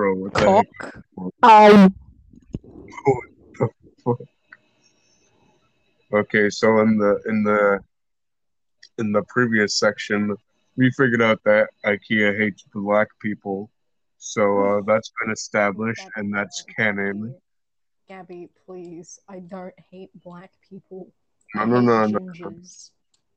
Bro, 0.00 0.14
what 0.14 0.32
the 0.32 0.50
heck? 0.50 0.66
Cock. 1.14 1.34
Um. 1.42 1.94
Okay, 6.14 6.48
so 6.48 6.78
in 6.80 6.96
the 6.96 7.20
in 7.26 7.42
the 7.42 7.80
in 8.96 9.12
the 9.12 9.22
previous 9.28 9.78
section, 9.78 10.34
we 10.78 10.90
figured 10.92 11.20
out 11.20 11.38
that 11.44 11.68
IKEA 11.84 12.38
hates 12.38 12.64
black 12.72 13.08
people. 13.20 13.70
So 14.16 14.60
uh, 14.60 14.80
that's 14.86 15.12
been 15.20 15.32
established, 15.32 16.08
and 16.16 16.32
that's 16.32 16.64
canon. 16.74 17.34
Gabby, 18.08 18.48
please. 18.64 19.18
I 19.28 19.40
don't 19.40 19.74
hate 19.90 20.08
black 20.24 20.50
people. 20.66 21.12
No, 21.54 21.60
I 21.60 21.64
no, 21.66 21.80
no, 21.82 22.06
no. 22.06 22.18
gingers. 22.18 22.92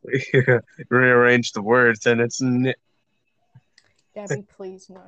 Yeah, 0.34 0.60
rearrange 0.90 1.52
the 1.52 1.62
words, 1.62 2.06
and 2.06 2.22
it's 2.22 2.42
n- 2.42 2.74
Gabby, 4.16 4.44
please 4.44 4.90
no. 4.90 5.02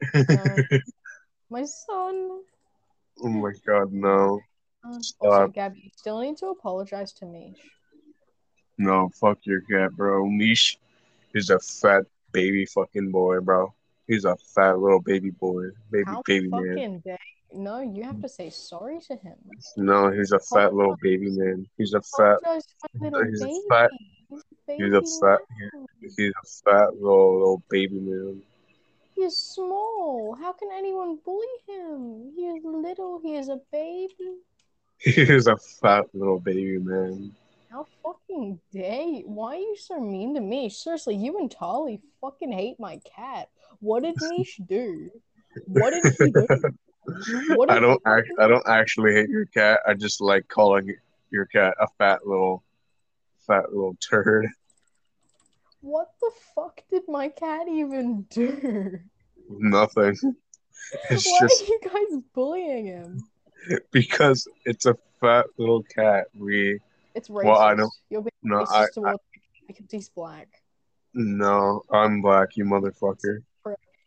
My 1.50 1.64
son. 1.64 2.42
oh 3.22 3.28
my 3.28 3.52
god, 3.66 3.92
no, 3.92 4.40
Uh, 4.84 4.98
also. 5.20 5.48
Gabby, 5.48 5.80
you 5.84 5.90
still 5.96 6.20
need 6.20 6.36
to 6.38 6.46
apologize 6.46 7.12
to 7.14 7.26
me. 7.26 7.54
no, 8.78 9.10
fuck 9.20 9.38
your 9.44 9.60
cat, 9.62 9.92
bro. 9.96 10.26
Mish 10.26 10.78
is 11.34 11.50
a 11.50 11.58
fat 11.58 12.04
baby 12.32 12.66
fucking 12.66 13.10
boy, 13.10 13.40
bro. 13.40 13.74
He's 14.06 14.24
a 14.24 14.36
fat 14.54 14.78
little 14.78 15.00
baby 15.00 15.30
boy, 15.30 15.66
baby 15.90 16.04
How 16.06 16.22
baby 16.26 16.48
man. 16.48 17.02
dare 17.04 17.18
No, 17.52 17.80
you 17.80 18.02
have 18.04 18.20
to 18.22 18.28
say 18.28 18.50
sorry 18.50 19.00
to 19.08 19.16
him. 19.16 19.36
No, 19.76 20.10
he's 20.10 20.32
a 20.32 20.38
fat 20.38 20.72
little 20.74 20.96
baby 21.02 21.30
man. 21.30 21.66
He's 21.76 21.94
a 21.94 22.00
fat. 22.00 22.38
Apologize 22.38 22.66
to 22.66 22.88
my 23.00 23.08
little 23.10 23.24
he's 23.30 23.42
a 23.42 23.68
fat- 23.68 23.90
He's 24.30 24.40
a 24.40 24.76
He's 24.76 24.94
a 24.94 25.00
baby 25.00 25.06
fat. 25.20 25.40
He's 26.16 26.32
a 26.32 26.46
fat 26.64 26.94
little 26.94 27.34
little 27.34 27.62
baby 27.68 28.00
man. 28.00 28.42
He 29.20 29.26
is 29.26 29.36
small. 29.36 30.34
How 30.40 30.54
can 30.54 30.70
anyone 30.72 31.18
bully 31.22 31.46
him? 31.68 32.32
He 32.34 32.46
is 32.46 32.64
little. 32.64 33.20
He 33.22 33.36
is 33.36 33.50
a 33.50 33.60
baby. 33.70 34.14
He 34.98 35.20
is 35.20 35.46
a 35.46 35.58
fat 35.58 36.06
little 36.14 36.40
baby 36.40 36.78
man. 36.78 37.34
How 37.70 37.86
fucking 38.02 38.58
dare 38.72 39.02
you? 39.02 39.24
Why 39.26 39.56
are 39.56 39.58
you 39.58 39.76
so 39.78 40.00
mean 40.00 40.34
to 40.36 40.40
me? 40.40 40.70
Seriously, 40.70 41.16
you 41.16 41.38
and 41.38 41.50
Tali 41.50 42.00
fucking 42.22 42.50
hate 42.50 42.80
my 42.80 42.98
cat. 43.14 43.50
What 43.80 44.04
did 44.04 44.14
Nish 44.22 44.58
do? 44.66 45.10
What 45.66 45.90
did 45.90 46.14
he 46.18 46.30
do? 46.30 46.46
What 47.56 47.70
I 47.70 47.78
don't 47.78 48.00
act. 48.06 48.28
I 48.38 48.46
don't 48.46 48.66
actually 48.66 49.12
hate 49.12 49.28
your 49.28 49.46
cat. 49.46 49.80
I 49.86 49.92
just 49.94 50.22
like 50.22 50.48
calling 50.48 50.94
your 51.30 51.44
cat 51.44 51.74
a 51.78 51.88
fat 51.98 52.26
little, 52.26 52.62
fat 53.46 53.70
little 53.70 53.96
turd. 53.96 54.46
What 55.80 56.08
the 56.20 56.30
fuck 56.54 56.82
did 56.90 57.02
my 57.08 57.28
cat 57.28 57.66
even 57.68 58.22
do? 58.30 58.98
Nothing. 59.48 60.16
It's 61.08 61.24
Why 61.26 61.38
just 61.42 61.62
are 61.62 61.66
you 61.66 61.80
guys 61.84 62.20
bullying 62.34 62.86
him? 62.86 63.22
because 63.92 64.48
it's 64.64 64.86
a 64.86 64.96
fat 65.20 65.44
little 65.56 65.82
cat. 65.84 66.26
We 66.36 66.80
It's 67.14 67.28
racist. 67.28 67.44
Well, 67.44 67.58
I 67.58 67.74
don't- 67.76 67.92
You're 68.08 68.22
being 68.22 68.30
no, 68.42 68.56
racist 68.64 68.72
I- 68.74 68.86
towards 68.94 69.18
because 69.68 69.86
he's 69.90 70.08
black. 70.08 70.48
no. 71.14 71.82
I'm 71.92 72.22
black, 72.22 72.56
you 72.56 72.64
motherfucker. 72.64 73.42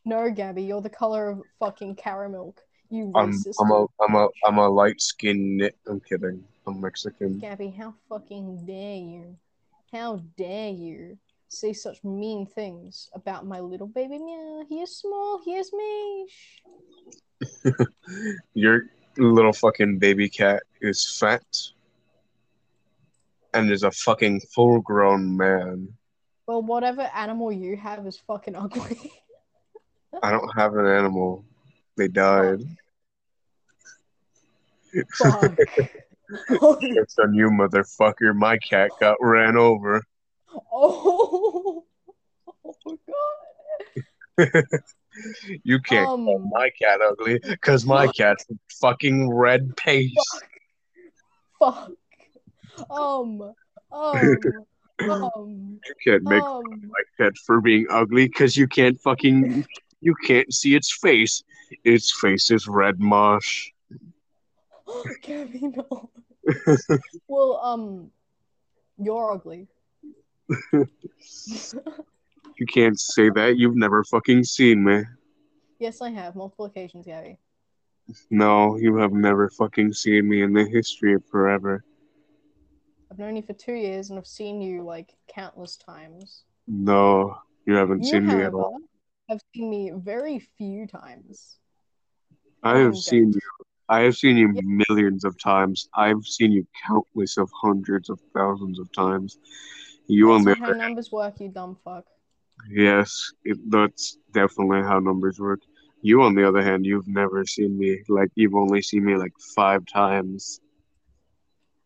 No, 0.03 0.29
Gabby, 0.31 0.63
you're 0.63 0.81
the 0.81 0.89
color 0.89 1.29
of 1.29 1.41
fucking 1.59 1.95
caramel. 1.95 2.55
You 2.89 3.11
I'm 3.16 3.31
racist. 3.31 3.53
I'm 3.61 3.71
a 3.71 3.85
I'm 4.01 4.16
a 4.16 4.27
I'm 4.45 4.57
a 4.57 4.67
light 4.67 4.99
skinned. 4.99 5.71
I'm 5.88 6.01
kidding. 6.01 6.44
I'm 6.67 6.81
Mexican. 6.81 7.38
Gabby, 7.39 7.69
how 7.69 7.94
fucking 8.09 8.66
dare 8.66 8.97
you? 8.97 9.38
How 9.94 10.17
dare 10.38 10.71
you 10.71 11.17
say 11.54 11.73
such 11.73 12.04
mean 12.04 12.46
things 12.46 13.09
about 13.14 13.46
my 13.46 13.59
little 13.59 13.88
baby 13.88 14.20
meow? 14.20 14.64
He 14.68 14.82
is 14.82 14.98
small, 14.98 15.42
he 15.44 15.56
is 15.56 15.72
Mish. 15.73 16.64
Your 18.54 18.84
little 19.18 19.54
fucking 19.54 20.00
baby 20.00 20.30
cat 20.30 20.64
is 20.81 21.18
fat 21.20 21.44
and 23.53 23.72
is 23.72 23.84
a 23.84 23.92
fucking 23.92 24.42
full 24.53 24.81
grown 24.81 25.38
man. 25.38 25.90
Well, 26.47 26.62
whatever 26.62 27.09
animal 27.16 27.52
you 27.52 27.78
have 27.78 28.06
is 28.06 28.18
fucking 28.18 28.56
ugly. 28.56 29.13
I 30.22 30.31
don't 30.31 30.50
have 30.58 30.75
an 30.75 30.86
animal. 30.86 31.46
They 31.97 32.08
died. 32.08 32.62
Fuck. 35.16 35.58
It's 36.81 37.19
on 37.19 37.34
you, 37.34 37.50
motherfucker. 37.50 38.34
My 38.34 38.58
cat 38.58 38.90
got 39.00 39.18
ran 39.19 39.56
over. 39.56 40.02
Oh, 40.72 41.84
oh 42.66 42.75
god. 44.38 44.64
You 45.64 45.80
can't 45.80 46.08
Um, 46.08 46.25
call 46.25 46.40
my 46.40 46.69
cat 46.81 47.00
ugly 47.02 47.40
because 47.44 47.86
my 47.86 48.08
cat's 48.08 48.46
fucking 48.81 49.31
red 49.31 49.75
paste. 49.78 50.18
Fuck. 51.59 51.92
Um. 52.90 53.53
Um. 53.92 54.38
Um. 55.02 55.80
You 55.86 55.94
can't 56.06 56.24
make 56.24 56.44
um. 56.44 56.63
my 56.69 57.03
cat 57.18 57.34
for 57.46 57.59
being 57.62 57.88
ugly 57.90 58.28
because 58.28 58.56
you 58.56 58.68
can't 58.68 59.00
fucking 59.02 59.66
you 60.02 60.16
can't 60.25 60.53
see 60.53 60.75
its 60.75 60.96
face. 60.96 61.44
Its 61.84 62.13
face 62.19 62.52
is 62.52 62.68
red 62.68 63.00
mosh. 63.00 63.69
Gabby, 65.24 65.62
no. 65.62 66.09
well, 67.28 67.59
um, 67.63 68.12
you're 68.97 69.31
ugly. 69.31 69.68
You 72.59 72.68
can't 72.68 73.00
say 73.00 73.30
that. 73.31 73.58
You've 73.58 73.76
never 73.76 74.04
fucking 74.04 74.44
seen 74.44 74.84
me. 74.84 75.02
yes, 75.80 76.02
I 76.02 76.12
have 76.12 76.36
multiple 76.36 76.66
occasions, 76.66 77.06
Gabby. 77.08 77.40
No, 78.30 78.78
you 78.78 78.96
have 78.98 79.12
never 79.12 79.50
fucking 79.50 79.92
seen 79.94 80.30
me 80.30 80.44
in 80.44 80.54
the 80.54 80.64
history 80.66 81.16
of 81.16 81.24
forever. 81.26 81.84
I've 83.12 83.18
known 83.18 83.36
you 83.36 83.42
for 83.42 83.54
two 83.54 83.74
years 83.74 84.09
and 84.09 84.20
I've 84.20 84.28
seen 84.28 84.62
you 84.62 84.84
like 84.84 85.16
countless 85.34 85.78
times. 85.78 86.44
No, 86.68 87.36
you 87.66 87.74
haven't 87.74 88.04
You, 88.04 88.12
seen 88.12 88.28
me 88.28 88.44
at 88.44 88.54
all. 88.54 88.78
have 89.30 89.40
seen 89.56 89.70
me 89.70 89.92
very 89.96 90.40
few 90.58 90.86
times. 90.86 91.58
I 92.62 92.78
have 92.80 92.92
Okay. 92.92 93.00
seen 93.00 93.31
you. 93.34 93.40
I 93.90 94.02
have 94.02 94.16
seen 94.16 94.38
you 94.38 94.52
Yeah. 94.54 94.62
millions 94.90 95.25
of 95.25 95.40
times. 95.40 95.90
I've 95.96 96.24
seen 96.24 96.52
you 96.52 96.68
countless 96.88 97.38
of 97.38 97.50
hundreds 97.62 98.10
of 98.10 98.20
thousands 98.36 98.80
of 98.80 98.92
times. 98.94 99.40
You 100.08 100.28
That's 100.28 100.40
on 100.40 100.44
the 100.44 100.56
how 100.56 100.72
numbers 100.72 101.12
work, 101.12 101.40
you 101.40 101.50
dumb 101.50 101.78
fuck. 101.84 102.06
Yes, 102.69 103.31
it, 103.44 103.58
that's 103.69 104.18
definitely 104.31 104.81
how 104.81 105.00
numbers 105.00 105.40
work. 105.40 105.62
You, 106.02 106.22
on 106.24 106.36
the 106.36 106.47
other 106.47 106.62
hand, 106.62 106.86
you've 106.86 107.08
never 107.08 107.46
seen 107.46 107.78
me. 107.78 108.02
Like, 108.09 108.30
you've 108.36 108.56
only 108.56 108.81
seen 108.81 109.06
me 109.06 109.16
like 109.16 109.31
five 109.56 109.86
times. 109.86 110.59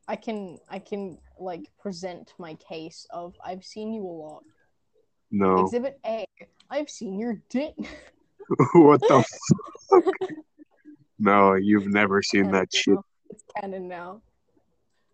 I 0.08 0.16
can, 0.16 0.58
I 0.70 0.80
can 0.80 1.20
like 1.40 1.70
present 1.80 2.34
my 2.40 2.56
case 2.56 3.06
of 3.12 3.36
I've 3.46 3.64
seen 3.64 3.94
you 3.94 4.04
a 4.04 4.08
lot. 4.08 4.44
No. 5.30 5.66
Exhibit 5.66 6.00
A, 6.06 6.26
I've 6.70 6.90
seen 6.90 7.20
your 7.20 7.42
dick. 7.50 7.76
what 8.74 9.02
the 9.02 9.24
fuck? 9.90 10.04
No, 11.20 11.56
you've 11.56 11.88
never 11.88 12.22
seen 12.22 12.46
Canon 12.46 12.54
that 12.54 12.74
shit. 12.74 12.98
It's 13.30 13.44
canon 13.60 13.88
now. 13.88 14.22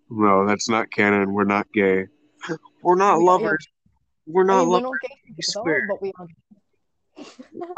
No, 0.10 0.46
that's 0.46 0.70
not 0.70 0.92
canon. 0.92 1.34
We're 1.34 1.46
not 1.46 1.68
gay. 1.74 2.06
We're 2.84 2.96
not 2.96 3.18
We 3.20 3.26
lovers. 3.26 3.68
We're 4.28 4.44
I 4.44 4.46
not 4.46 4.60
mean, 4.60 4.70
we're 4.70 4.74
lovers. 4.76 4.90
not 4.92 5.02
gay 5.02 5.16
I 5.16 5.30
together, 5.30 5.42
swear. 5.44 5.88
but 5.90 6.02
we 6.02 6.12
are. 6.20 6.28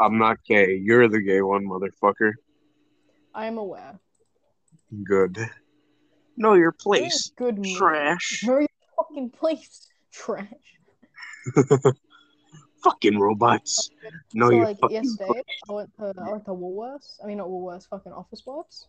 I'm 0.00 0.18
not 0.18 0.38
gay. 0.46 0.76
You're 0.82 1.08
the 1.08 1.20
gay 1.20 1.42
one, 1.42 1.64
motherfucker. 1.64 2.32
I 3.34 3.46
am 3.46 3.58
aware. 3.58 3.98
Good. 5.04 5.38
Know 6.36 6.54
your 6.54 6.74
Yeah, 6.78 6.82
place. 6.82 7.30
Good 7.36 7.56
move. 7.58 7.76
Trash. 7.76 8.42
Know 8.44 8.58
your 8.58 8.68
fucking 8.96 9.30
place. 9.30 9.88
Trash. 10.12 10.46
Fucking 12.84 13.18
robots. 13.18 13.90
Know 14.32 14.48
so 14.50 14.54
your 14.56 14.64
like 14.66 14.78
fucking 14.78 14.94
yesterday, 15.04 15.42
I 15.68 15.72
went 15.72 15.90
to 15.98 16.12
I 16.18 16.30
went 16.30 16.44
to 16.44 16.52
Woolworths. 16.52 17.16
I 17.22 17.26
mean 17.26 17.38
not 17.38 17.48
Woolworths, 17.48 17.88
fucking 17.88 18.12
Office 18.12 18.44
Works, 18.46 18.86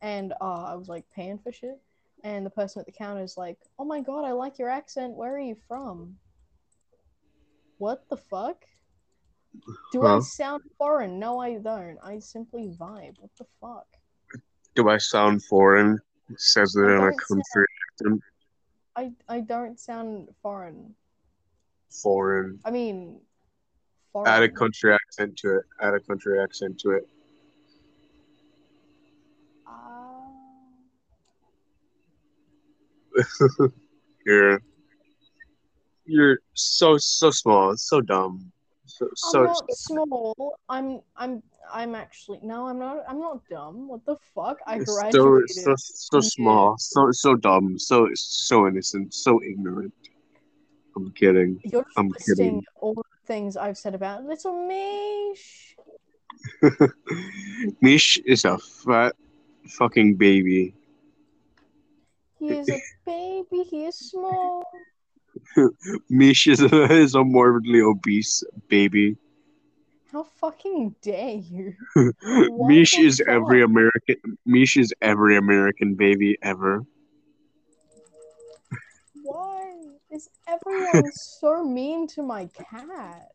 and 0.00 0.32
uh, 0.40 0.64
I 0.68 0.74
was 0.74 0.88
like 0.88 1.04
paying 1.14 1.38
for 1.38 1.52
shit, 1.52 1.78
and 2.26 2.44
the 2.44 2.50
person 2.50 2.80
at 2.80 2.86
the 2.86 2.92
counter 2.92 3.22
is 3.22 3.36
like, 3.36 3.56
"Oh 3.78 3.84
my 3.84 4.00
god, 4.00 4.24
I 4.24 4.32
like 4.32 4.58
your 4.58 4.68
accent. 4.68 5.14
Where 5.14 5.36
are 5.36 5.40
you 5.40 5.54
from?" 5.68 6.18
What 7.78 8.08
the 8.08 8.16
fuck? 8.16 8.64
Do 9.92 10.04
I 10.04 10.18
sound 10.20 10.62
foreign? 10.76 11.20
No, 11.20 11.38
I 11.38 11.58
don't. 11.58 11.98
I 12.02 12.18
simply 12.18 12.74
vibe. 12.78 13.14
What 13.20 13.30
the 13.38 13.46
fuck? 13.60 13.86
Do 14.74 14.88
I 14.88 14.98
sound 14.98 15.44
foreign? 15.44 16.00
Says 16.36 16.74
it 16.74 16.82
in 16.82 17.00
a 17.00 17.12
country 17.28 17.66
accent. 17.92 18.20
I 18.96 19.12
I 19.28 19.40
don't 19.40 19.78
sound 19.78 20.28
foreign. 20.42 20.96
Foreign. 22.02 22.58
I 22.64 22.72
mean, 22.72 23.20
foreign. 24.12 24.28
Add 24.28 24.42
a 24.42 24.48
country 24.48 24.92
accent 24.92 25.36
to 25.38 25.58
it. 25.58 25.64
Add 25.80 25.94
a 25.94 26.00
country 26.00 26.42
accent 26.42 26.80
to 26.80 26.90
it. 26.90 27.08
you're 34.26 34.60
you're 36.04 36.38
so 36.54 36.96
so 36.98 37.30
small, 37.30 37.76
so 37.76 38.00
dumb, 38.00 38.52
So, 38.86 39.06
I'm 39.06 39.12
so, 39.16 39.42
not 39.44 39.72
small. 39.72 40.58
I'm 40.68 41.00
I'm 41.16 41.42
I'm 41.72 41.94
actually 41.94 42.40
no. 42.42 42.66
I'm 42.68 42.78
not. 42.78 43.04
I'm 43.08 43.18
not 43.18 43.40
dumb. 43.50 43.88
What 43.88 44.04
the 44.06 44.16
fuck? 44.34 44.58
I 44.66 44.78
so, 44.78 44.84
graduated. 44.84 45.48
so, 45.48 45.74
so 45.76 46.18
Yeah. 46.18 46.20
small, 46.22 46.78
so 46.78 47.10
so 47.10 47.34
dumb, 47.34 47.78
so 47.78 48.08
so 48.14 48.66
innocent, 48.68 49.12
so 49.14 49.42
ignorant. 49.42 49.92
I'm 50.96 51.12
kidding. 51.12 51.60
You're 51.64 51.84
I'm 51.96 52.12
kidding. 52.12 52.62
all 52.80 52.94
the 52.94 53.02
things 53.26 53.56
I've 53.56 53.76
said 53.76 53.94
about 53.94 54.24
little 54.24 54.66
Mish. 54.66 55.76
Mish 57.80 58.18
is 58.24 58.44
a 58.44 58.58
fat 58.58 59.14
fucking 59.68 60.14
baby. 60.14 60.75
He 62.38 62.48
is 62.48 62.68
a 62.68 62.80
baby. 63.04 63.62
He 63.62 63.86
is 63.86 63.96
small. 63.96 64.70
Mish 66.10 66.46
is 66.46 66.60
a, 66.60 66.92
is 66.92 67.14
a 67.14 67.24
morbidly 67.24 67.80
obese 67.80 68.42
baby. 68.68 69.16
How 70.12 70.24
fucking 70.40 70.94
dare 71.02 71.34
you? 71.34 71.74
Mish 72.66 72.98
is 72.98 73.20
every? 73.26 73.62
American. 73.62 74.16
Mish 74.44 74.76
is 74.76 74.92
every 75.02 75.36
American 75.36 75.94
baby 75.94 76.38
ever. 76.42 76.84
Why 79.22 79.74
is 80.10 80.28
everyone 80.46 81.10
so 81.12 81.64
mean 81.68 82.06
to 82.08 82.22
my 82.22 82.46
cat? 82.46 83.28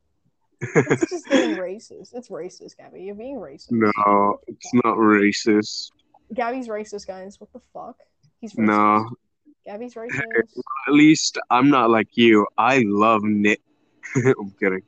It's 0.62 1.10
just 1.10 1.30
being 1.30 1.58
racist. 1.58 2.14
It's 2.14 2.30
racist, 2.30 2.78
Gabby. 2.78 3.02
You're 3.02 3.16
being 3.16 3.38
racist. 3.38 3.72
No, 3.72 4.40
it's 4.48 4.74
not 4.74 4.96
racist. 4.96 5.92
Gabby's 6.34 6.68
racist, 6.68 7.08
guys. 7.08 7.40
What 7.40 7.52
the 7.52 7.62
fuck? 7.74 7.98
He's 8.42 8.54
racist. 8.54 8.66
No, 8.66 9.10
Gabby's 9.66 9.94
racist. 9.94 10.20
at 10.88 10.94
least 10.94 11.38
I'm 11.50 11.70
not 11.70 11.90
like 11.90 12.10
you. 12.18 12.46
I 12.58 12.84
love 12.86 13.24
Nick. 13.24 13.62
I'm 14.16 14.52
kidding. 14.60 14.82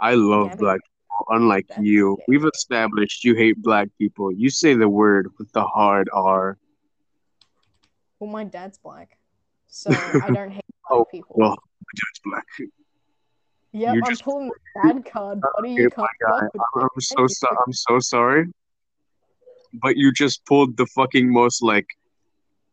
I 0.00 0.14
love 0.14 0.48
Gabby, 0.50 0.58
black 0.60 0.80
people, 0.82 1.26
unlike 1.36 1.66
that's 1.68 1.80
you. 1.80 2.18
We've 2.28 2.44
established 2.44 3.24
you 3.24 3.34
hate 3.34 3.60
black 3.62 3.88
people. 3.98 4.30
You 4.30 4.50
say 4.50 4.74
the 4.74 4.88
word 4.88 5.28
with 5.38 5.50
the 5.52 5.64
hard 5.64 6.08
R. 6.12 6.58
Well, 8.20 8.30
my 8.30 8.44
dad's 8.44 8.78
black, 8.78 9.16
so 9.66 9.90
I 9.90 10.30
don't 10.30 10.50
hate 10.50 10.62
black 10.88 10.90
Oh, 10.90 11.04
people. 11.06 11.34
Well, 11.38 11.56
it's 12.10 12.20
black. 12.24 12.44
yep, 13.72 13.94
you 13.94 14.02
I'm 14.04 14.10
just- 14.10 14.22
pulling 14.24 14.48
the 14.48 14.92
dad 14.92 15.04
card, 15.10 15.40
oh, 15.42 15.50
buddy. 15.56 15.72
You 15.72 15.88
can't 15.88 15.98
my 15.98 16.06
guy, 16.20 16.40
fuck 16.40 16.52
with 16.54 16.62
I'm, 16.74 16.80
me. 16.82 16.88
I'm 16.94 17.00
so 17.00 17.26
so 17.26 17.48
I'm 17.66 17.72
so 17.72 17.98
sorry, 18.00 18.46
but 19.82 19.96
you 19.96 20.12
just 20.12 20.44
pulled 20.44 20.76
the 20.76 20.86
fucking 20.86 21.32
most 21.32 21.62
like 21.62 21.86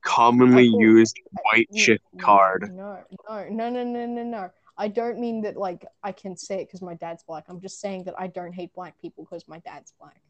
commonly 0.03 0.65
used 0.65 1.19
white 1.44 1.69
chick 1.75 2.01
card. 2.19 2.71
No, 2.74 3.00
no, 3.30 3.50
no, 3.50 3.69
no, 3.69 3.83
no, 3.83 4.06
no, 4.06 4.24
no. 4.24 4.50
I 4.77 4.88
don't 4.88 5.19
mean 5.19 5.42
that 5.44 5.57
like 5.57 5.86
I 6.03 6.12
can 6.12 6.36
say 6.36 6.62
it 6.62 6.68
because 6.68 6.81
my 6.81 6.95
dad's 6.95 7.24
black. 7.24 7.45
I'm 7.50 7.59
just 7.62 7.80
saying 7.80 8.06
that 8.06 8.15
I 8.18 8.27
don't 8.27 8.53
hate 8.53 8.74
black 8.74 9.00
people 9.01 9.25
because 9.25 9.48
my 9.48 9.59
dad's 9.59 9.94
black. 10.00 10.21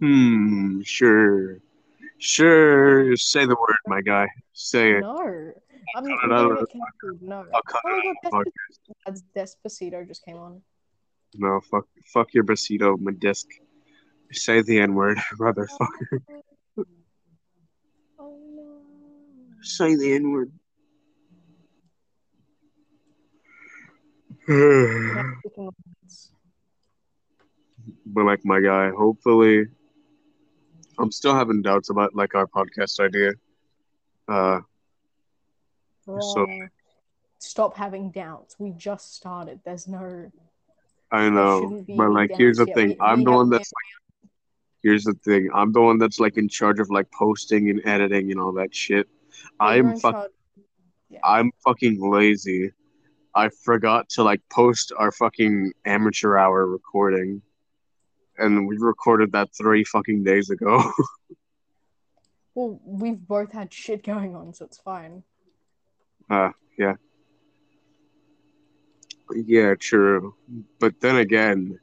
Hmm. 0.00 0.80
Sure. 0.82 1.60
Sure. 2.18 3.16
Say 3.16 3.46
the 3.46 3.56
word, 3.60 3.76
my 3.86 4.00
guy. 4.00 4.28
Say 4.52 4.92
it. 4.92 5.00
No, 5.00 5.52
I'm, 5.96 6.04
cut 6.04 6.12
I'm 6.22 6.30
it 6.30 6.34
out 6.34 6.48
gonna 6.48 6.54
of 6.54 6.58
get 6.60 6.72
cancelled. 6.72 7.22
No. 7.22 7.46
I'll 7.54 7.62
cut 7.62 7.82
Oh 7.84 7.98
it 7.98 8.06
out 8.06 8.34
of 8.34 8.44
the 9.04 9.10
podcast. 9.10 9.22
Despacito 9.36 10.06
just 10.06 10.24
came 10.24 10.36
on. 10.36 10.62
No, 11.36 11.60
fuck, 11.60 11.86
fuck 12.12 12.32
your 12.32 12.44
besito, 12.44 12.98
my 12.98 13.12
disc. 13.12 13.46
Say 14.32 14.62
the 14.62 14.80
N 14.80 14.94
word, 14.94 15.18
motherfucker. 15.38 16.20
Oh 18.18 18.38
no. 18.54 18.80
Say 19.64 19.96
the 19.96 20.12
N 20.14 20.30
word. 20.30 20.52
But 28.06 28.24
like 28.24 28.44
my 28.44 28.60
guy, 28.60 28.90
hopefully, 28.90 29.66
I'm 30.98 31.10
still 31.10 31.34
having 31.34 31.62
doubts 31.62 31.90
about 31.90 32.14
like 32.14 32.34
our 32.34 32.46
podcast 32.46 33.00
idea. 33.00 33.32
Uh, 34.28 34.60
So- 36.04 36.46
Stop 37.40 37.76
having 37.76 38.10
doubts. 38.10 38.56
We 38.58 38.70
just 38.70 39.14
started. 39.16 39.60
There's 39.66 39.86
no. 39.86 40.30
I 41.10 41.28
know, 41.28 41.60
shouldn't 41.60 41.86
be 41.86 41.94
but 41.94 42.10
like, 42.10 42.30
here's 42.34 42.56
the 42.56 42.64
yet. 42.66 42.74
thing. 42.74 42.88
We- 42.90 42.96
I'm 43.00 43.18
we 43.18 43.24
the 43.24 43.32
one 43.32 43.50
that's 43.50 43.70
like, 43.70 44.30
here's 44.82 45.04
the 45.04 45.12
thing. 45.24 45.50
I'm 45.54 45.70
the 45.72 45.82
one 45.82 45.98
that's 45.98 46.18
like 46.18 46.38
in 46.38 46.48
charge 46.48 46.80
of 46.80 46.88
like 46.90 47.10
posting 47.10 47.68
and 47.68 47.82
editing 47.84 48.30
and 48.30 48.40
all 48.40 48.52
that 48.52 48.74
shit. 48.74 49.08
I'm 49.60 49.96
fuck. 49.98 50.28
Yeah. 51.08 51.20
I'm 51.24 51.50
fucking 51.64 51.98
lazy. 52.00 52.72
I 53.34 53.48
forgot 53.64 54.08
to 54.10 54.22
like 54.22 54.40
post 54.50 54.92
our 54.96 55.10
fucking 55.12 55.72
amateur 55.84 56.36
hour 56.36 56.66
recording. 56.66 57.42
And 58.38 58.66
we 58.66 58.76
recorded 58.78 59.32
that 59.32 59.50
three 59.56 59.84
fucking 59.84 60.24
days 60.24 60.50
ago. 60.50 60.82
Well, 62.56 62.80
we've 62.84 63.18
both 63.18 63.50
had 63.50 63.72
shit 63.72 64.04
going 64.04 64.36
on, 64.36 64.54
so 64.54 64.64
it's 64.66 64.78
fine. 64.78 65.24
uh, 66.30 66.50
yeah. 66.78 66.94
Yeah, 69.34 69.74
true. 69.74 70.36
But 70.78 71.00
then 71.00 71.16
again, 71.16 71.80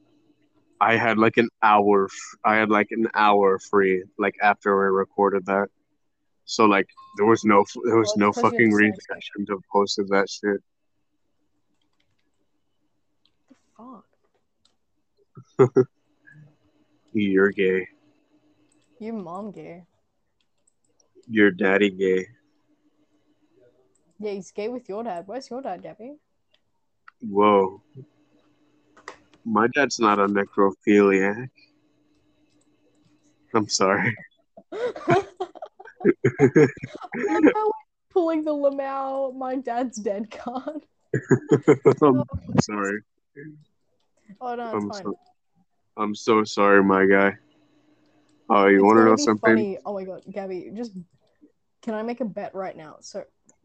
I 0.80 0.96
had 0.96 1.18
like 1.18 1.36
an 1.36 1.50
hour. 1.62 2.06
f- 2.06 2.40
I 2.46 2.56
had 2.56 2.70
like 2.70 2.88
an 2.92 3.08
hour 3.14 3.60
free, 3.60 4.04
like 4.18 4.36
after 4.42 4.74
we 4.78 4.86
recorded 4.98 5.46
that. 5.48 5.68
So 6.46 6.66
like, 6.66 6.88
there 7.18 7.26
was 7.26 7.44
no, 7.46 7.64
there 7.86 7.98
was 7.98 8.16
no 8.18 8.30
it's 8.30 8.38
'cause 8.38 8.52
you 8.52 8.58
fucking 8.58 8.74
reason 8.74 9.00
I 9.12 9.20
shouldn't 9.20 9.50
have 9.50 9.62
posted 9.72 10.08
that 10.10 10.30
shit. 10.30 10.62
What 13.78 14.06
the 15.58 15.68
fuck? 15.68 15.88
You're 17.14 17.52
gay. 17.52 17.88
Your 19.00 19.14
mom 19.14 19.52
gay. 19.52 19.84
Your 21.28 21.52
daddy 21.52 21.90
gay. 21.90 22.28
Yeah, 24.20 24.32
he's 24.32 24.52
gay 24.52 24.68
with 24.70 24.88
your 24.88 25.04
dad. 25.04 25.24
Where's 25.28 25.50
your 25.50 25.62
dad, 25.62 25.82
Gabby? 25.82 26.14
Whoa. 27.22 27.82
My 29.44 29.68
dad's 29.68 30.00
not 30.00 30.20
a 30.20 30.28
necrophiliac. 30.28 31.50
I'm 33.54 33.68
sorry. 33.68 34.16
Pulling 38.12 38.44
the 38.44 38.52
Lamau, 38.52 39.34
my 39.36 39.56
dad's 39.56 39.98
dead 39.98 40.30
card. 40.30 40.86
I'm 42.04 42.24
sorry. 42.62 43.02
Oh 44.40 44.56
no, 44.56 44.66
it's 44.66 44.74
I'm 44.74 44.90
fine. 44.90 45.04
so, 45.04 45.20
I'm 45.98 46.16
so 46.16 46.44
sorry, 46.44 46.84
my 46.84 47.06
guy. 47.06 47.38
Oh, 48.50 48.68
you 48.68 48.84
want 48.84 48.98
to 48.98 49.06
know 49.06 49.16
something? 49.16 49.56
Funny. 49.56 49.78
Oh 49.86 49.94
my 49.94 50.04
god, 50.04 50.24
Gabby, 50.30 50.72
just 50.76 50.92
can 51.82 51.94
I 51.94 52.02
make 52.02 52.20
a 52.22 52.26
bet 52.26 52.54
right 52.54 52.76
now? 52.76 52.98
So 53.00 53.24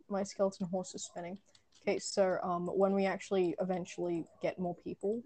my 0.09 0.23
skeleton 0.23 0.67
horse 0.67 0.95
is 0.95 1.05
spinning. 1.05 1.39
Okay, 1.83 1.99
so 1.99 2.39
um, 2.43 2.67
when 2.67 2.93
we 2.93 3.07
actually 3.07 3.55
eventually 3.61 4.25
get 4.43 4.59
more 4.59 4.75
people, 4.77 5.23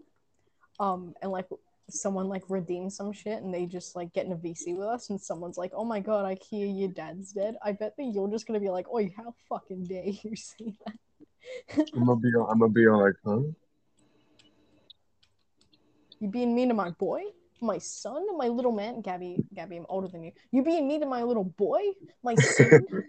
um, 0.78 1.14
and 1.22 1.30
like 1.30 1.46
someone 1.92 2.28
like 2.28 2.42
redeems 2.48 2.96
some 2.96 3.12
shit 3.12 3.42
and 3.42 3.52
they 3.52 3.66
just 3.66 3.96
like 3.96 4.12
get 4.12 4.26
in 4.26 4.32
a 4.32 4.36
VC 4.36 4.76
with 4.76 4.88
us, 4.88 5.10
and 5.10 5.20
someone's 5.20 5.58
like, 5.58 5.72
"Oh 5.74 5.84
my 5.84 6.00
god, 6.00 6.24
I 6.24 6.36
hear 6.50 6.66
your 6.66 6.88
dad's 6.88 7.32
dead." 7.32 7.56
I 7.64 7.72
bet 7.72 7.96
that 7.96 8.04
you're 8.04 8.28
just 8.28 8.46
gonna 8.46 8.60
be 8.60 8.70
like, 8.70 8.86
"Oh, 8.92 9.06
how 9.16 9.34
fucking 9.48 9.84
dare 9.84 10.04
you 10.06 10.36
say 10.36 10.74
that?" 10.86 10.96
I'm 11.94 12.04
gonna 12.04 12.20
be, 12.20 12.28
I'm 12.28 12.58
gonna 12.58 12.68
be 12.68 12.86
on 12.86 13.00
like, 13.00 13.14
huh? 13.24 13.40
You 16.18 16.28
being 16.28 16.54
mean 16.54 16.68
to 16.68 16.74
my 16.74 16.90
boy, 16.90 17.22
my 17.62 17.78
son, 17.78 18.26
my 18.36 18.48
little 18.48 18.72
man, 18.72 19.00
Gabby. 19.00 19.38
Gabby, 19.54 19.76
I'm 19.76 19.86
older 19.88 20.08
than 20.08 20.22
you. 20.22 20.32
You 20.52 20.62
being 20.62 20.86
mean 20.86 21.00
to 21.00 21.06
my 21.06 21.22
little 21.22 21.44
boy, 21.44 21.80
my 22.22 22.34
son. 22.34 22.86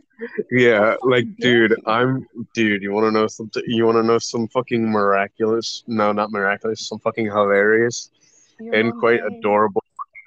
Yeah, 0.51 0.97
like, 1.01 1.25
dude, 1.37 1.71
you. 1.71 1.77
I'm, 1.87 2.27
dude. 2.53 2.83
You 2.83 2.91
want 2.91 3.07
to 3.07 3.11
know 3.11 3.25
something? 3.25 3.63
You 3.65 3.87
want 3.87 3.97
to 3.97 4.03
know 4.03 4.19
some 4.19 4.47
fucking 4.49 4.87
miraculous? 4.87 5.83
No, 5.87 6.11
not 6.11 6.31
miraculous. 6.31 6.87
Some 6.87 6.99
fucking 6.99 7.25
hilarious 7.25 8.11
Your 8.61 8.75
and 8.75 8.93
quite 8.99 9.19
adorable 9.25 9.83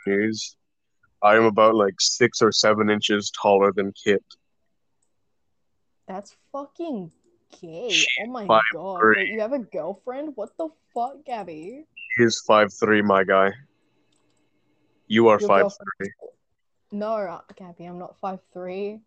news. 0.07 0.57
I 1.23 1.37
am 1.37 1.45
about 1.45 1.75
like 1.75 1.95
six 2.01 2.43
or 2.43 2.51
seven 2.53 2.91
inches 2.91 3.31
taller 3.31 3.73
than 3.73 3.93
Kit. 3.93 4.23
That's 6.09 6.37
fucking 6.53 7.13
gay. 7.61 7.89
She's 7.91 8.07
Oh 8.21 8.27
my 8.27 8.47
five 8.47 8.63
god. 8.73 9.03
Wait, 9.17 9.29
you 9.29 9.41
have 9.41 9.53
a 9.53 9.61
girlfriend? 9.61 10.33
What 10.35 10.57
the 10.59 10.69
fuck, 10.93 11.25
Gabby? 11.25 11.85
He's 12.17 12.41
five 12.47 12.73
three, 12.73 13.03
my 13.03 13.25
guy. 13.25 13.53
You 15.07 15.29
are 15.29 15.39
Your 15.39 15.49
five 15.49 15.67
three. 15.99 16.11
No, 16.93 17.15
uh, 17.15 17.41
Gabby, 17.57 17.85
I'm 17.85 17.99
not 17.99 18.19
five 18.19 18.41
three. 18.53 19.01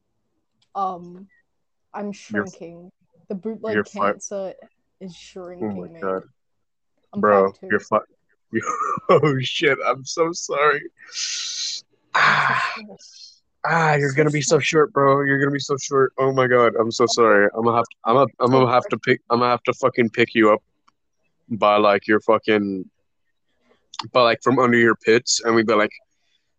Um, 0.73 1.27
I'm 1.93 2.11
shrinking. 2.11 2.91
The 3.27 3.35
bootleg 3.35 3.75
you're 3.75 3.83
cancer 3.83 4.53
is 5.01 5.11
Oh 5.11 5.15
shrinking 5.19 5.81
my 5.81 5.87
me. 5.87 5.99
god, 6.01 6.23
I'm 7.13 7.21
bro, 7.21 7.51
5'2". 7.51 7.57
you're 7.69 7.79
five. 7.81 8.01
Oh 9.09 9.39
shit! 9.39 9.77
I'm 9.85 10.03
so 10.05 10.31
sorry. 10.33 10.83
Ah, 12.13 12.73
ah, 13.65 13.95
you're 13.95 14.13
gonna 14.13 14.29
be 14.29 14.41
so 14.41 14.55
short. 14.59 14.63
short, 14.65 14.93
bro. 14.93 15.21
You're 15.23 15.39
gonna 15.39 15.51
be 15.51 15.59
so 15.59 15.77
short. 15.77 16.13
Oh 16.17 16.33
my 16.33 16.47
god, 16.47 16.73
I'm 16.79 16.91
so 16.91 17.05
sorry. 17.07 17.47
I'm 17.55 17.63
gonna 17.63 17.77
have. 17.77 17.85
to, 17.85 17.95
I'm 18.05 18.15
gonna. 18.15 18.27
I'm 18.39 18.51
gonna 18.51 18.71
have 18.71 18.85
to 18.87 18.97
pick. 18.97 19.21
I'm 19.29 19.39
gonna 19.39 19.51
have 19.51 19.63
to 19.63 19.73
fucking 19.73 20.09
pick 20.09 20.35
you 20.35 20.51
up. 20.51 20.61
by 21.49 21.77
like 21.77 22.07
your 22.07 22.19
fucking, 22.21 22.89
by 24.11 24.21
like 24.21 24.39
from 24.43 24.59
under 24.59 24.77
your 24.77 24.95
pits, 24.95 25.41
and 25.43 25.55
we'd 25.55 25.67
be 25.67 25.73
like, 25.73 25.91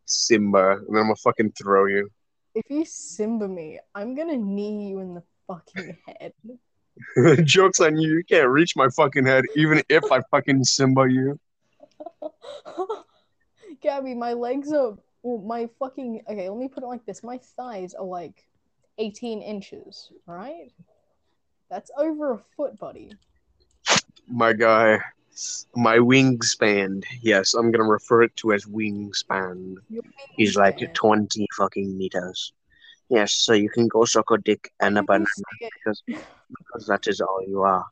Simba, 0.06 0.72
and 0.72 0.86
then 0.88 1.02
I'm 1.02 1.04
gonna 1.04 1.16
fucking 1.16 1.52
throw 1.52 1.86
you. 1.86 2.08
If 2.54 2.64
you 2.70 2.84
Simba 2.84 3.46
me, 3.46 3.78
I'm 3.94 4.14
gonna 4.14 4.36
knee 4.36 4.88
you 4.88 5.00
in 5.00 5.14
the 5.14 5.22
fucking 5.46 5.96
head. 6.06 6.32
Jokes 7.44 7.80
on 7.80 7.96
you. 7.96 8.16
You 8.16 8.24
can't 8.24 8.48
reach 8.48 8.74
my 8.74 8.88
fucking 8.96 9.26
head, 9.26 9.44
even 9.54 9.82
if 9.88 10.10
I 10.10 10.20
fucking 10.30 10.64
Simba 10.64 11.06
you. 11.10 11.38
Gabby, 13.80 14.14
my 14.14 14.32
legs 14.32 14.72
are 14.72 14.96
well, 15.22 15.38
my 15.38 15.68
fucking 15.78 16.22
okay. 16.28 16.48
Let 16.48 16.58
me 16.58 16.68
put 16.68 16.82
it 16.82 16.86
like 16.86 17.04
this: 17.04 17.22
my 17.22 17.38
thighs 17.38 17.94
are 17.94 18.04
like 18.04 18.46
18 18.98 19.42
inches, 19.42 20.10
right? 20.26 20.72
That's 21.70 21.90
over 21.98 22.32
a 22.32 22.38
foot, 22.38 22.78
buddy. 22.78 23.12
My 24.26 24.52
guy, 24.52 25.00
my 25.74 25.98
wingspan. 25.98 27.04
Yes, 27.20 27.54
I'm 27.54 27.70
gonna 27.70 27.88
refer 27.88 28.22
it 28.22 28.36
to 28.36 28.52
as 28.52 28.64
wingspan. 28.64 29.74
Your 29.88 30.02
Is 30.38 30.56
like 30.56 30.78
20 30.94 31.46
fucking 31.56 31.98
meters. 31.98 32.52
Yes, 33.08 33.32
so 33.32 33.54
you 33.54 33.70
can 33.70 33.88
go 33.88 34.04
suck 34.04 34.30
a 34.30 34.38
dick 34.38 34.70
and 34.80 34.98
a 34.98 35.02
banana 35.02 35.26
because, 35.60 36.02
because 36.06 36.86
that 36.86 37.06
is 37.06 37.20
all 37.20 37.42
you 37.46 37.62
are. 37.62 37.86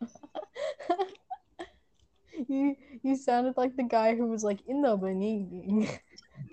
you 2.48 2.76
you 3.02 3.16
sounded 3.16 3.56
like 3.56 3.76
the 3.76 3.84
guy 3.84 4.14
who 4.16 4.26
was 4.26 4.44
like 4.44 4.60
in 4.66 4.82
the 4.82 4.96
beginning. 4.96 5.88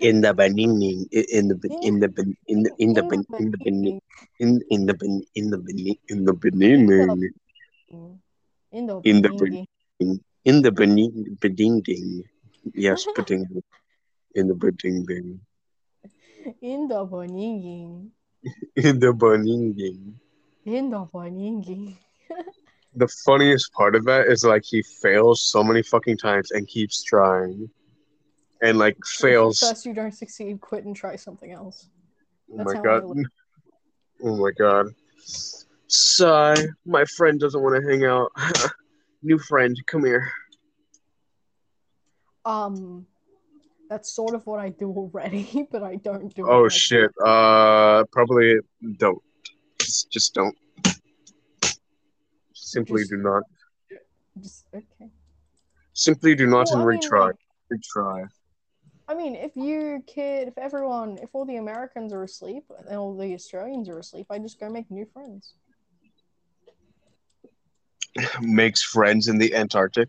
In 0.00 0.20
the 0.22 0.32
beginning, 0.34 1.06
in 1.12 1.48
the 1.48 1.56
in 1.80 2.00
the 2.00 2.08
in 2.46 2.62
the 2.64 2.70
in 2.78 2.92
the 2.94 3.02
in 3.38 3.50
the 3.50 3.58
beginning, 3.58 3.96
in 4.38 4.60
in 4.70 4.86
the 4.86 4.94
in 5.34 5.50
the 5.50 5.58
be- 5.58 6.00
in 6.10 6.24
the 6.24 6.32
beginning, 6.34 7.40
In 8.70 8.86
the 8.86 9.00
In 9.04 9.22
the 9.22 9.30
beginning. 9.30 9.66
in 10.44 10.62
the 10.62 10.70
beginning, 10.72 11.36
beginning. 11.40 12.24
Yes, 12.74 13.06
beginning. 13.14 13.62
In 14.34 14.48
the 14.48 14.54
beginning. 14.54 15.40
In 16.60 16.88
the 16.88 17.04
beginning. 17.04 18.12
In 18.76 18.98
the 19.00 19.12
beginning. 19.12 20.20
In 20.64 20.90
the 20.90 21.04
beginning. 21.12 21.98
The 22.96 23.08
funniest 23.24 23.72
part 23.72 23.96
of 23.96 24.04
that 24.04 24.28
is 24.28 24.44
like 24.44 24.62
he 24.64 24.82
fails 24.82 25.40
so 25.42 25.64
many 25.64 25.82
fucking 25.82 26.16
times 26.16 26.52
and 26.52 26.66
keeps 26.68 27.02
trying, 27.02 27.68
and 28.62 28.78
like 28.78 28.96
fails. 29.04 29.58
First, 29.58 29.86
you 29.86 29.94
don't 29.94 30.12
succeed, 30.14 30.60
quit 30.60 30.84
and 30.84 30.94
try 30.94 31.16
something 31.16 31.50
else. 31.50 31.88
Oh 32.52 32.64
my 32.64 32.74
god. 32.74 33.04
Oh 34.22 34.36
my 34.36 34.52
god. 34.52 34.86
Sigh. 35.88 36.56
My 36.86 37.04
friend 37.04 37.38
doesn't 37.38 37.60
want 37.60 37.82
to 37.82 37.90
hang 37.90 38.04
out. 38.04 38.30
New 39.22 39.38
friend, 39.38 39.76
come 39.86 40.04
here. 40.04 40.30
Um, 42.46 43.06
that's 43.90 44.12
sort 44.12 44.34
of 44.34 44.46
what 44.46 44.60
I 44.60 44.70
do 44.70 44.90
already, 44.90 45.66
but 45.72 45.82
I 45.82 45.96
don't 45.96 46.34
do 46.34 46.46
it. 46.46 46.50
Oh 46.50 46.68
shit. 46.68 47.10
Uh, 47.22 48.04
probably 48.12 48.56
don't. 48.98 49.20
Just, 49.78 50.10
just 50.10 50.34
don't. 50.34 50.56
Simply 52.64 53.02
Just- 53.02 53.10
do 53.10 53.16
not. 53.18 53.42
Just 54.40 54.66
okay. 54.74 55.10
Simply 55.92 56.34
do 56.34 56.46
not 56.46 56.66
Well, 56.70 56.80
and 56.80 56.82
I 56.82 56.92
mean, 56.92 57.00
retry. 57.00 57.26
like, 57.26 57.36
Retry. 57.72 58.28
I 59.06 59.14
mean, 59.14 59.36
if 59.36 59.54
you 59.54 60.02
kid, 60.06 60.48
if 60.48 60.56
everyone, 60.56 61.18
if 61.18 61.34
all 61.34 61.44
the 61.44 61.56
Americans 61.56 62.12
are 62.12 62.22
asleep 62.24 62.64
and 62.88 62.96
all 62.96 63.14
the 63.14 63.34
Australians 63.34 63.88
are 63.90 63.98
asleep, 63.98 64.26
I 64.30 64.38
just 64.38 64.58
go 64.58 64.70
make 64.70 64.90
new 64.90 65.04
friends. 65.04 65.54
Makes 68.40 68.82
friends 68.82 69.28
in 69.28 69.36
the 69.38 69.54
Antarctic. 69.54 70.08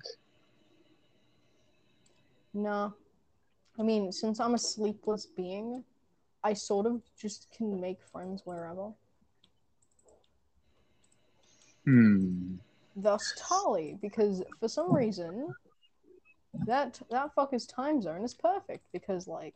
No, 2.53 2.93
I 3.77 3.83
mean, 3.83 4.13
since 4.13 4.39
I'm 4.39 4.53
a 4.53 4.57
sleepless 4.57 5.25
being, 5.25 5.83
I 6.41 6.53
sort 6.53 6.85
of 6.85 7.01
just 7.19 7.51
can 7.55 7.79
make 7.81 8.01
friends 8.01 8.43
wherever. 8.45 8.93
Hmm. 11.85 12.55
Thus 12.95 13.33
Tali, 13.37 13.97
because 14.01 14.43
for 14.59 14.67
some 14.67 14.93
reason, 14.93 15.53
that 16.65 16.99
that 17.11 17.35
fucker's 17.35 17.65
time 17.65 18.01
zone 18.01 18.23
is 18.23 18.33
perfect 18.33 18.85
because 18.93 19.27
like 19.27 19.55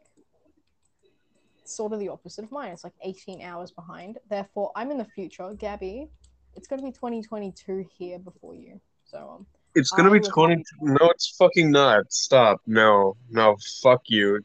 it's 1.62 1.76
sort 1.76 1.94
of 1.94 2.00
the 2.00 2.10
opposite 2.10 2.44
of 2.44 2.52
mine. 2.52 2.72
It's 2.72 2.84
like 2.84 2.94
18 3.04 3.42
hours 3.42 3.72
behind. 3.72 4.18
Therefore, 4.30 4.72
I'm 4.76 4.92
in 4.92 4.98
the 4.98 5.06
future. 5.06 5.54
Gabby, 5.54 6.10
it's 6.56 6.68
gonna 6.68 6.82
be 6.82 6.92
2022 6.92 7.86
here 7.98 8.20
before 8.20 8.56
you. 8.56 8.82
So 9.06 9.36
um, 9.38 9.46
It's 9.76 9.92
gonna 9.92 10.10
I 10.10 10.14
be 10.14 10.20
was 10.20 10.28
20. 10.30 10.64
No, 10.82 11.10
it's 11.10 11.36
fucking 11.38 11.72
not. 11.72 12.12
Stop. 12.12 12.62
No, 12.68 13.16
no, 13.30 13.56
fuck 13.82 14.02
you. 14.08 14.42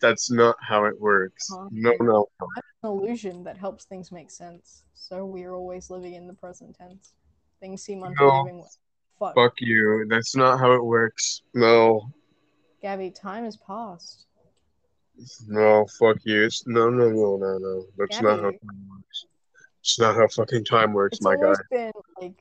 That's 0.00 0.30
not 0.30 0.56
how 0.60 0.84
it 0.84 0.98
works. 0.98 1.48
Huh? 1.50 1.68
No, 1.70 1.92
no, 2.00 2.28
no. 2.40 2.48
an 2.56 2.62
illusion 2.84 3.42
that 3.44 3.56
helps 3.56 3.84
things 3.84 4.12
make 4.12 4.30
sense. 4.30 4.84
So 4.94 5.24
we're 5.24 5.52
always 5.52 5.90
living 5.90 6.14
in 6.14 6.26
the 6.26 6.34
present 6.34 6.76
tense. 6.78 7.14
Things 7.60 7.82
seem 7.82 8.02
unforgiving. 8.04 8.64
Fuck. 9.18 9.34
Fuck 9.34 9.54
you. 9.60 10.06
That's 10.08 10.36
not 10.36 10.58
how 10.60 10.72
it 10.72 10.84
works. 10.84 11.42
No, 11.54 12.02
Gabby, 12.80 13.10
time 13.10 13.44
has 13.44 13.56
passed. 13.56 14.26
no, 15.48 15.84
fuck 15.98 16.18
you. 16.24 16.44
It's, 16.44 16.64
no, 16.66 16.88
no, 16.88 17.08
no, 17.10 17.36
no, 17.36 17.58
no. 17.58 17.84
That's 17.96 18.20
not 18.22 18.36
how 18.38 18.50
time 18.50 18.88
works. 18.90 19.24
It's 19.80 19.98
not 19.98 20.14
how 20.14 20.28
fucking 20.28 20.64
time 20.64 20.92
works, 20.92 21.16
It's 21.16 21.24
my 21.24 21.34
guy. 21.34 21.52
been 21.70 21.92
like. 22.20 22.34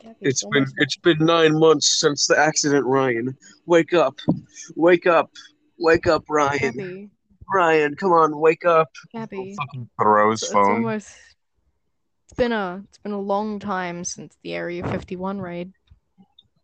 Gabby, 0.00 0.16
It's 0.20 0.44
been 0.50 0.66
it's 0.78 0.96
been 0.96 1.18
nine 1.18 1.58
months 1.58 1.98
since 2.00 2.26
the 2.28 2.38
accident, 2.38 2.84
Ryan. 2.86 3.36
Wake 3.66 3.92
up, 3.94 4.18
wake 4.76 5.06
up, 5.08 5.30
wake 5.78 6.06
up, 6.06 6.24
Ryan. 6.28 6.72
Gabby, 6.76 7.10
Ryan, 7.52 7.94
come 7.96 8.12
on, 8.12 8.38
wake 8.38 8.64
up. 8.64 8.88
Gabby. 9.12 9.56
Fucking 9.58 9.88
throws 10.00 10.34
It's, 10.34 10.42
it's 10.44 10.52
phone. 10.52 10.70
almost. 10.84 11.08
It's 12.32 12.38
been 12.38 12.52
a. 12.52 12.82
It's 12.88 12.96
been 12.96 13.12
a 13.12 13.20
long 13.20 13.58
time 13.58 14.04
since 14.04 14.38
the 14.42 14.54
Area 14.54 14.88
51 14.88 15.38
raid, 15.38 15.70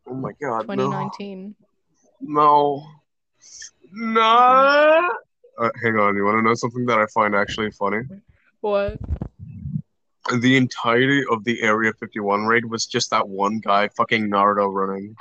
Oh 0.09 0.15
my 0.15 0.31
god, 0.41 0.63
2019. 0.63 1.55
no, 2.23 2.83
no. 3.93 5.11
Uh, 5.59 5.69
hang 5.83 5.99
on, 5.99 6.17
you 6.17 6.25
want 6.25 6.39
to 6.39 6.43
know 6.43 6.55
something 6.55 6.87
that 6.87 6.99
I 6.99 7.05
find 7.13 7.35
actually 7.35 7.71
funny? 7.73 8.01
What? 8.63 8.99
The 10.41 10.57
entirety 10.57 11.23
of 11.31 11.45
the 11.45 11.61
Area 11.61 11.93
51 12.01 12.47
raid 12.47 12.65
was 12.65 12.87
just 12.87 13.11
that 13.11 13.29
one 13.29 13.59
guy, 13.59 13.89
fucking 13.89 14.31
Naruto, 14.31 14.73
running. 14.73 15.17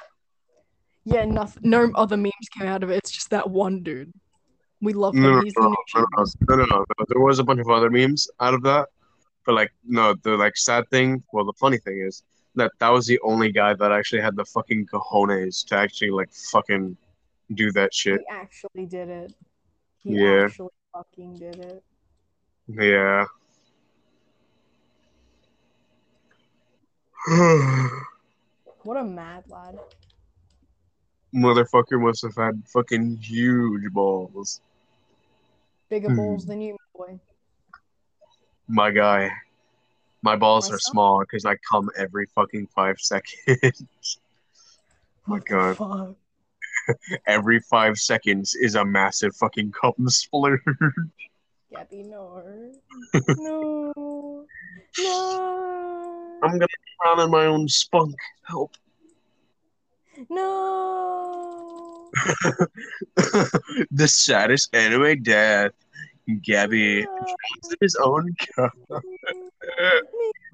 Yeah, 1.03 1.25
nothing. 1.25 1.69
No 1.69 1.91
other 1.95 2.15
memes 2.15 2.31
came 2.57 2.67
out 2.69 2.83
of 2.83 2.89
it. 2.89 2.99
It's 2.99 3.11
just 3.11 3.31
that 3.31 3.49
one 3.49 3.83
dude. 3.83 4.13
We 4.79 4.93
love 4.93 5.13
him. 5.13 5.23
No, 5.23 5.41
no, 5.41 5.41
no, 5.41 5.67
no, 5.67 5.75
no, 5.95 6.05
no, 6.15 6.25
no, 6.47 6.55
no, 6.55 6.65
no. 6.77 6.85
There 7.09 7.19
was 7.19 7.39
a 7.39 7.43
bunch 7.43 7.59
of 7.59 7.69
other 7.69 7.89
memes 7.89 8.29
out 8.39 8.53
of 8.53 8.63
that, 8.63 8.87
but 9.47 9.55
like, 9.55 9.71
no, 9.85 10.13
the 10.23 10.31
like 10.37 10.57
sad 10.57 10.87
thing. 10.89 11.23
Well, 11.31 11.45
the 11.45 11.53
funny 11.53 11.77
thing 11.77 12.01
is 12.05 12.21
that 12.55 12.71
that 12.79 12.89
was 12.89 13.07
the 13.07 13.17
only 13.23 13.49
guy 13.51 13.73
that 13.73 13.91
actually 13.93 14.21
had 14.21 14.35
the 14.35 14.43
fucking 14.45 14.85
cojones 14.87 15.65
to 15.67 15.75
actually 15.77 16.11
like 16.11 16.31
fucking 16.51 16.97
do 17.53 17.71
that 17.71 17.93
shit. 17.93 18.19
He 18.19 18.25
actually 18.29 18.85
did 18.85 19.07
it. 19.09 19.33
He 20.03 20.19
Yeah. 20.19 20.43
actually 20.47 20.67
fucking 20.93 21.37
did 21.37 21.55
it. 21.59 21.83
Yeah. 22.67 23.25
What 28.83 28.97
a 28.97 29.03
mad 29.03 29.43
lad. 29.49 29.79
Motherfucker 31.35 31.99
must 32.01 32.21
have 32.23 32.35
had 32.35 32.61
fucking 32.67 33.17
huge 33.17 33.91
balls. 33.91 34.61
Bigger 35.89 36.09
Hmm. 36.09 36.15
balls 36.15 36.45
than 36.45 36.61
you, 36.61 36.77
boy. 36.95 37.19
My 38.67 38.91
guy. 38.91 39.31
My 40.21 40.35
balls 40.35 40.71
are 40.71 40.79
small 40.79 41.19
because 41.21 41.45
I 41.45 41.55
come 41.69 41.89
every 41.97 42.25
fucking 42.35 42.67
five 42.75 42.99
seconds. 42.99 44.19
my 45.27 45.39
God. 45.39 45.77
fuck? 45.77 46.15
every 47.27 47.59
five 47.59 47.97
seconds 47.97 48.55
is 48.55 48.75
a 48.75 48.83
massive 48.83 49.35
fucking 49.35 49.71
cum 49.71 49.93
splurge. 50.07 50.61
Gabby, 51.71 52.03
no. 52.03 52.43
no. 53.37 54.45
No. 54.99 56.39
I'm 56.43 56.51
gonna 56.51 56.67
drown 57.03 57.19
in 57.19 57.31
my 57.31 57.45
own 57.45 57.67
spunk. 57.67 58.15
Help. 58.43 58.75
No. 60.29 62.09
the 63.91 64.07
saddest 64.07 64.73
anime 64.73 65.21
death. 65.23 65.73
Gabby 66.35 67.05
his 67.81 67.95
own 67.95 68.35
cum. 68.55 68.71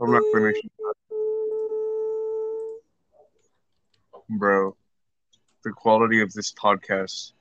I'm 0.02 0.12
not 0.12 0.24
finishing, 0.32 0.70
bro. 4.30 4.76
The 5.64 5.72
quality 5.72 6.22
of 6.22 6.32
this 6.34 6.54
podcast 6.54 7.32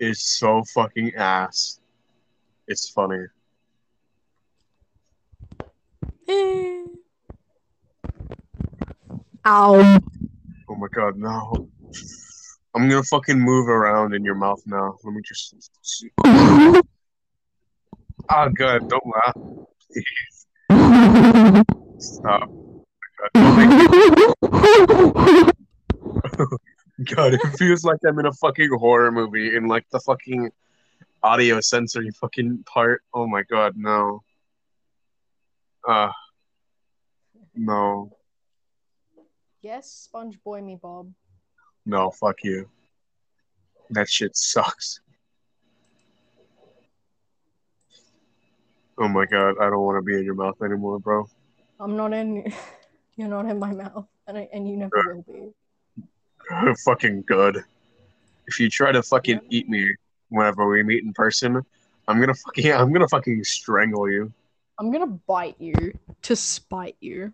is 0.00 0.20
so 0.20 0.64
fucking 0.74 1.14
ass. 1.14 1.80
It's 2.66 2.88
funny. 2.90 3.26
Ow. 9.46 9.98
Oh 10.68 10.74
my 10.76 10.88
god, 10.92 11.16
no. 11.16 11.68
I'm 12.74 12.88
gonna 12.88 13.02
fucking 13.02 13.38
move 13.38 13.68
around 13.68 14.14
in 14.14 14.24
your 14.24 14.34
mouth 14.34 14.62
now. 14.66 14.96
Let 15.04 15.14
me 15.14 15.20
just. 15.24 15.54
Oh 18.30 18.48
god, 18.56 18.88
don't 18.88 19.06
laugh. 19.06 19.36
Please. 19.90 20.46
Stop. 21.98 22.50
God, 27.04 27.34
it 27.34 27.40
feels 27.58 27.84
like 27.84 27.98
I'm 28.06 28.18
in 28.18 28.26
a 28.26 28.32
fucking 28.32 28.70
horror 28.78 29.10
movie 29.10 29.56
in 29.56 29.66
like 29.66 29.86
the 29.90 30.00
fucking 30.00 30.50
audio 31.22 31.60
sensory 31.60 32.10
fucking 32.10 32.64
part. 32.64 33.02
Oh 33.12 33.26
my 33.26 33.42
god, 33.42 33.74
no. 33.76 34.22
Uh 35.86 36.10
no. 37.54 38.16
Yes, 39.60 39.90
Sponge 39.90 40.42
Boy 40.42 40.62
me, 40.62 40.76
Bob. 40.80 41.12
No, 41.84 42.10
fuck 42.10 42.42
you. 42.42 42.68
That 43.90 44.08
shit 44.08 44.36
sucks. 44.36 45.01
Oh 48.98 49.08
my 49.08 49.26
god, 49.26 49.56
I 49.60 49.70
don't 49.70 49.80
want 49.80 49.96
to 49.98 50.02
be 50.02 50.16
in 50.18 50.24
your 50.24 50.34
mouth 50.34 50.60
anymore, 50.62 50.98
bro. 50.98 51.26
I'm 51.80 51.96
not 51.96 52.12
in. 52.12 52.52
You're 53.16 53.28
not 53.28 53.46
in 53.46 53.58
my 53.58 53.72
mouth, 53.72 54.06
and 54.26 54.38
I, 54.38 54.48
and 54.52 54.68
you 54.68 54.76
never 54.76 54.92
will 55.06 55.24
be. 55.30 56.74
fucking 56.84 57.22
good. 57.26 57.62
If 58.46 58.58
you 58.58 58.68
try 58.70 58.90
to 58.92 59.02
fucking 59.02 59.36
Yeah. 59.36 59.48
eat 59.50 59.68
me 59.68 59.94
whenever 60.30 60.66
we 60.68 60.82
meet 60.82 61.04
in 61.04 61.12
person, 61.12 61.60
I'm 62.08 62.20
gonna 62.20 62.34
fucking 62.34 62.72
I'm 62.72 62.92
gonna 62.92 63.08
fucking 63.08 63.44
strangle 63.44 64.10
you, 64.10 64.32
I'm 64.78 64.90
gonna 64.90 65.06
bite 65.06 65.56
you 65.60 65.92
to 66.22 66.34
spite 66.36 66.96
you. 67.00 67.32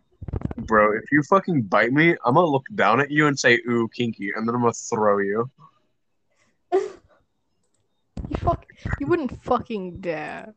bro. 0.57 0.97
If 0.97 1.11
you 1.13 1.23
fucking 1.23 1.63
bite 1.63 1.93
me, 1.93 2.17
I'm 2.25 2.35
gonna 2.35 2.47
look 2.47 2.67
down 2.75 3.01
at 3.01 3.11
you 3.11 3.27
and 3.29 3.39
say 3.39 3.61
"ooh, 3.69 3.89
kinky," 3.95 4.33
and 4.35 4.47
then 4.49 4.55
I'm 4.55 4.61
gonna 4.63 4.73
throw 4.73 5.19
you. 5.19 5.49
You 6.73 8.37
fuck. 8.39 8.67
You 9.01 9.07
wouldn't 9.07 9.43
fucking 9.45 10.01
dare. 10.01 10.55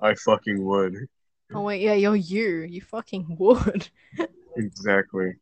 I 0.00 0.14
fucking 0.14 0.64
would. 0.64 0.96
Oh 1.54 1.62
wait, 1.62 1.80
yeah, 1.82 1.94
you're 1.94 2.16
you. 2.16 2.60
You 2.60 2.80
fucking 2.82 3.36
would. 3.38 3.88
Exactly. 4.56 5.34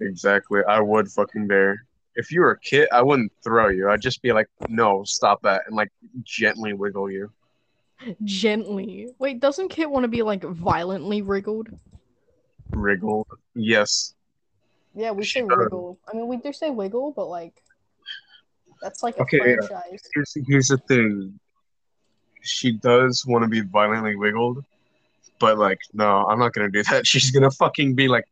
Exactly. 0.00 0.60
I 0.68 0.78
would 0.80 1.10
fucking 1.10 1.48
dare. 1.48 1.84
If 2.14 2.30
you 2.30 2.42
were 2.42 2.52
a 2.52 2.58
kid, 2.60 2.88
I 2.92 3.02
wouldn't 3.02 3.32
throw 3.42 3.70
you. 3.70 3.90
I'd 3.90 4.00
just 4.00 4.22
be 4.22 4.32
like, 4.32 4.46
no, 4.68 5.02
stop 5.02 5.42
that, 5.42 5.62
and 5.66 5.74
like 5.74 5.90
gently 6.22 6.72
wiggle 6.72 7.10
you. 7.10 7.32
Gently. 8.22 9.08
Wait, 9.18 9.40
doesn't 9.40 9.68
Kit 9.70 9.90
want 9.90 10.04
to 10.04 10.08
be 10.08 10.22
like 10.22 10.44
violently 10.44 11.22
wriggled? 11.22 11.70
Wriggle. 12.70 13.26
Yes. 13.56 14.14
Yeah, 14.94 15.10
we 15.10 15.24
She 15.24 15.40
say 15.40 15.46
does. 15.48 15.58
wriggle. 15.58 15.98
I 16.06 16.16
mean, 16.16 16.28
we 16.28 16.36
do 16.36 16.52
say 16.52 16.70
wiggle, 16.70 17.10
but 17.10 17.26
like, 17.26 17.62
that's 18.80 19.02
like 19.02 19.16
a 19.18 19.22
Okay, 19.22 19.38
yeah. 19.38 19.56
franchise. 19.56 20.00
Here's 20.14 20.34
here's 20.46 20.68
the 20.68 20.78
thing. 20.78 21.39
She 22.42 22.72
does 22.72 23.24
want 23.26 23.42
to 23.44 23.48
be 23.48 23.60
violently 23.60 24.16
wiggled, 24.16 24.64
but 25.38 25.58
like, 25.58 25.78
no, 25.92 26.26
I'm 26.26 26.38
not 26.38 26.52
gonna 26.52 26.70
do 26.70 26.82
that. 26.84 27.06
She's 27.10 27.30
gonna 27.30 27.50
fucking 27.50 27.94
be 27.94 28.08
like, 28.08 28.24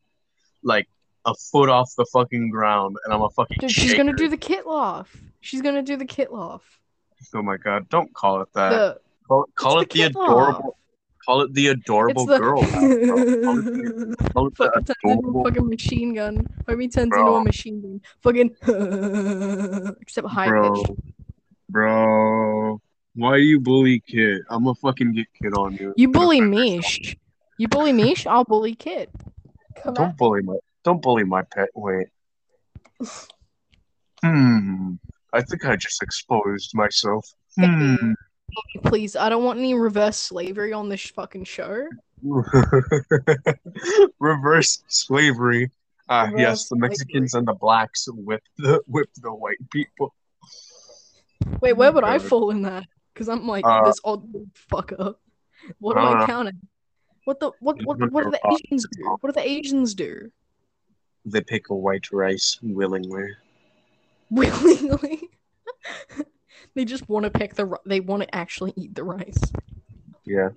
like 0.63 0.87
a 1.25 1.33
foot 1.35 1.69
off 1.69 1.93
the 1.95 2.05
fucking 2.05 2.49
ground, 2.49 2.97
and 3.05 3.13
I'm 3.13 3.21
a 3.21 3.29
fucking. 3.29 3.57
Dude, 3.59 3.71
she's 3.71 3.93
gonna 3.93 4.13
do 4.13 4.27
the 4.29 4.37
Kitloff. 4.37 5.07
She's 5.41 5.61
gonna 5.61 5.81
do 5.83 5.95
the 5.97 6.05
Kitloff. 6.05 6.61
Oh 7.33 7.41
my 7.41 7.57
god! 7.57 7.87
Don't 7.89 8.13
call 8.13 8.41
it 8.41 8.47
that. 8.53 8.69
The 8.69 8.99
call 9.27 9.45
call 9.55 9.79
it 9.81 9.89
the 9.89 9.95
Kit 9.99 10.09
adorable. 10.11 10.77
Call 11.25 11.41
it 11.41 11.53
the 11.53 11.67
adorable 11.67 12.25
the 12.25 12.39
girl. 12.39 12.61
Call 12.61 12.83
it 12.83 13.01
the, 13.05 14.15
call 14.33 14.47
it 14.47 14.55
the 14.55 14.65
fucking 14.65 15.11
into 15.11 15.27
a 15.27 15.29
adorable. 15.29 15.43
fucking 15.43 15.69
machine 15.69 16.13
gun. 16.15 16.47
Homie 16.67 16.91
turns 16.91 17.09
Bro. 17.09 17.19
into 17.27 17.31
a 17.33 17.43
machine 17.43 17.81
gun. 17.81 18.01
Fucking 18.21 18.55
except 20.01 20.27
high 20.27 20.47
Bro, 20.47 20.73
pitch. 20.83 20.95
bro, 21.69 22.81
why 23.19 23.37
do 23.37 23.43
you 23.43 23.59
bully 23.59 24.01
Kit? 24.07 24.41
I'm 24.49 24.63
gonna 24.63 24.75
fucking 24.75 25.13
get 25.13 25.27
Kit 25.41 25.53
on 25.53 25.75
you. 25.75 25.93
You 25.97 26.09
bully 26.09 26.41
Mish. 26.41 27.15
You 27.57 27.67
bully 27.67 27.93
Mish, 27.93 28.25
I'll 28.25 28.45
bully 28.45 28.75
Kit. 28.75 29.09
Come 29.83 29.93
Don't 29.93 30.17
bully 30.17 30.41
my 30.41 30.55
don't 30.83 31.01
bully 31.01 31.23
my 31.23 31.43
pet. 31.43 31.69
Wait. 31.75 32.07
Hmm. 34.21 34.95
I 35.31 35.41
think 35.41 35.65
I 35.65 35.77
just 35.77 36.03
exposed 36.03 36.71
myself. 36.73 37.25
Hmm. 37.57 38.11
please. 38.83 39.15
I 39.15 39.29
don't 39.29 39.45
want 39.45 39.59
any 39.59 39.73
reverse 39.73 40.17
slavery 40.17 40.73
on 40.73 40.89
this 40.89 41.05
fucking 41.05 41.45
show. 41.45 41.87
Reverse 44.19 44.83
slavery. 44.89 45.71
Ah, 46.09 46.23
Reverse 46.23 46.39
yes, 46.39 46.67
the 46.67 46.75
Mexicans 46.75 47.33
and 47.33 47.47
the 47.47 47.53
blacks 47.53 48.07
whip 48.09 48.41
the 48.57 48.81
whip 48.87 49.07
the 49.21 49.31
white 49.31 49.57
people. 49.71 50.13
Wait, 51.61 51.73
where 51.73 51.91
would 51.91 52.03
I 52.03 52.19
fall 52.19 52.49
in 52.49 52.63
that? 52.63 52.85
Because 53.13 53.29
I'm 53.29 53.47
like 53.47 53.65
Uh, 53.65 53.85
this 53.85 53.99
odd 54.03 54.23
fucker. 54.71 55.15
What 55.79 55.97
I 55.97 56.01
am 56.01 56.11
don't 56.11 56.21
I 56.21 56.25
counting? 56.25 56.59
What 57.25 57.39
the 57.39 57.51
what 57.59 57.83
what 57.83 57.99
what 58.11 58.23
do 58.23 58.31
the. 58.31 58.39
Asians 58.51 58.87
do? 58.91 59.17
What 59.19 59.33
do 59.33 59.41
the 59.41 59.47
Asians 59.47 59.93
do? 59.93 60.31
They 61.25 61.41
pick 61.41 61.69
a 61.69 61.75
white 61.75 62.11
rice 62.11 62.57
willingly. 62.61 63.35
Willingly. 64.31 65.29
they 66.75 66.85
just 66.85 67.09
want 67.09 67.25
to 67.25 67.31
pick 67.31 67.55
the. 67.55 67.77
They 67.85 67.99
want 67.99 68.23
to 68.23 68.35
actually 68.35 68.73
eat 68.75 68.93
the 68.93 69.03
rice. 69.03 69.41
Yeah. 70.23 70.49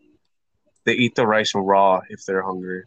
They 0.84 0.92
eat 0.92 1.14
the 1.14 1.26
rice 1.26 1.54
raw 1.54 2.02
if 2.10 2.24
they're 2.26 2.42
hungry. 2.42 2.84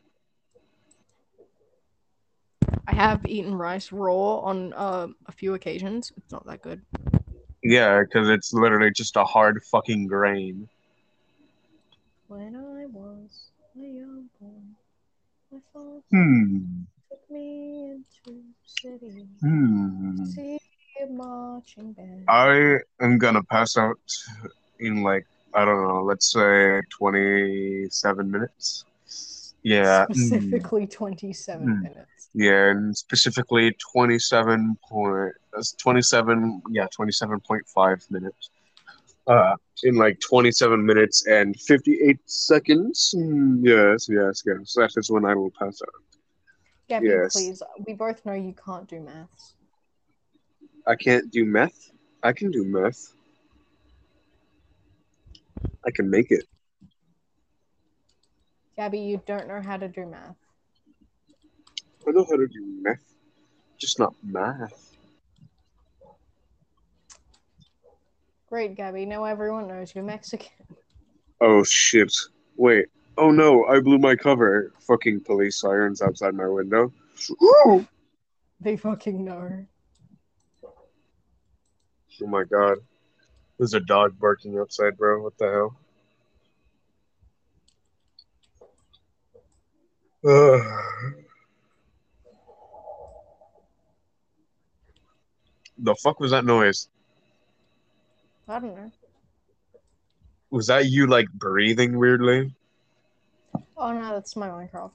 I 2.87 2.93
have 2.93 3.25
eaten 3.25 3.55
rice 3.55 3.91
raw 3.91 4.39
on 4.39 4.73
uh, 4.73 5.07
a 5.25 5.31
few 5.31 5.53
occasions. 5.55 6.11
It's 6.17 6.31
not 6.31 6.45
that 6.45 6.61
good. 6.61 6.81
Yeah, 7.67 8.01
because 8.01 8.29
it's 8.29 8.53
literally 8.53 8.91
just 8.91 9.15
a 9.15 9.23
hard 9.23 9.61
fucking 9.71 10.05
grain. 10.05 10.69
When 12.27 12.55
I 12.55 12.85
was 12.85 13.49
a 13.75 13.79
young 13.79 14.29
boy, 14.39 14.61
my 15.51 15.59
father 15.73 16.01
Hmm. 16.11 16.57
took 17.09 17.31
me 17.31 17.91
into 17.95 18.43
city 18.63 19.27
Hmm. 19.41 20.17
to 20.17 20.25
see 20.27 20.59
a 21.01 21.07
marching 21.07 21.93
band. 21.93 22.23
I 22.27 22.77
am 23.01 23.17
gonna 23.17 23.43
pass 23.43 23.77
out 23.77 23.99
in 24.79 25.01
like 25.01 25.25
I 25.55 25.65
don't 25.65 25.87
know, 25.87 26.03
let's 26.03 26.31
say 26.31 26.81
twenty-seven 26.99 28.29
minutes. 28.29 28.85
Yeah. 29.63 30.05
mm, 30.05 30.13
Specifically, 30.13 30.85
27 30.85 31.65
Hmm. 31.65 31.81
minutes. 31.81 32.14
Yeah, 32.37 32.71
and 32.71 32.95
specifically 32.95 33.73
twenty-seven 33.93 34.77
point, 34.89 35.33
that's 35.53 35.71
twenty-seven. 35.75 36.61
Yeah, 36.69 36.85
twenty-seven 36.93 37.39
point 37.39 37.63
five 37.73 38.05
minutes. 38.09 38.49
Uh, 39.25 39.55
in 39.83 39.95
like 39.95 40.19
twenty-seven 40.19 40.85
minutes 40.85 41.25
and 41.27 41.57
fifty-eight 41.61 42.19
seconds. 42.25 43.13
Hmm, 43.17 43.65
yes, 43.65 44.07
yes, 44.09 44.43
yes. 44.45 44.73
That 44.75 44.91
is 44.97 45.09
when 45.09 45.23
I 45.25 45.33
will 45.33 45.51
pass 45.57 45.79
out. 45.81 46.03
Gabby, 46.89 47.07
Yes. 47.07 47.33
please. 47.33 47.63
We 47.87 47.93
both 47.93 48.25
know 48.25 48.33
you 48.33 48.53
can't 48.53 48.85
do 48.87 48.99
maths. 48.99 49.55
I 50.85 50.95
can't 50.95 51.31
do 51.31 51.45
meth. 51.45 51.89
I 52.21 52.33
can 52.33 52.51
do 52.51 52.65
meth. 52.65 53.13
I 55.85 55.91
can 55.91 56.09
make 56.09 56.31
it. 56.31 56.43
Gabby, 58.75 58.99
you 58.99 59.21
don't 59.25 59.47
know 59.47 59.61
how 59.61 59.77
to 59.77 59.87
do 59.87 60.05
math. 60.05 60.35
I 62.07 62.11
know 62.11 62.25
how 62.29 62.35
to 62.35 62.47
do 62.47 62.63
math, 62.81 63.15
just 63.77 63.97
not 63.97 64.13
math. 64.23 64.95
Great, 68.47 68.75
Gabby. 68.75 69.05
Now 69.05 69.23
everyone 69.25 69.67
knows 69.67 69.95
you're 69.95 70.03
Mexican. 70.03 70.51
Oh 71.41 71.63
shit! 71.63 72.13
Wait. 72.57 72.85
Oh 73.17 73.31
no! 73.31 73.65
I 73.65 73.79
blew 73.79 73.97
my 73.97 74.15
cover. 74.15 74.71
Fucking 74.81 75.21
police 75.21 75.59
sirens 75.59 76.01
outside 76.01 76.35
my 76.35 76.47
window. 76.47 76.93
Woo! 77.39 77.87
They 78.61 78.77
fucking 78.77 79.25
know. 79.25 79.65
Oh 80.63 82.27
my 82.27 82.43
god. 82.43 82.77
There's 83.57 83.73
a 83.73 83.79
dog 83.79 84.19
barking 84.19 84.59
outside, 84.59 84.97
bro. 84.97 85.23
What 85.23 85.37
the 85.37 85.51
hell? 85.51 85.77
Ugh. 90.23 91.13
the 95.77 95.95
fuck 95.95 96.19
was 96.19 96.31
that 96.31 96.45
noise? 96.45 96.89
I 98.47 98.59
don't 98.59 98.75
know. 98.75 98.91
Was 100.51 100.67
that 100.67 100.85
you 100.87 101.07
like 101.07 101.29
breathing 101.33 101.97
weirdly? 101.97 102.53
Oh 103.77 103.91
no, 103.91 104.13
that's 104.13 104.35
my 104.35 104.47
Minecraft. 104.47 104.91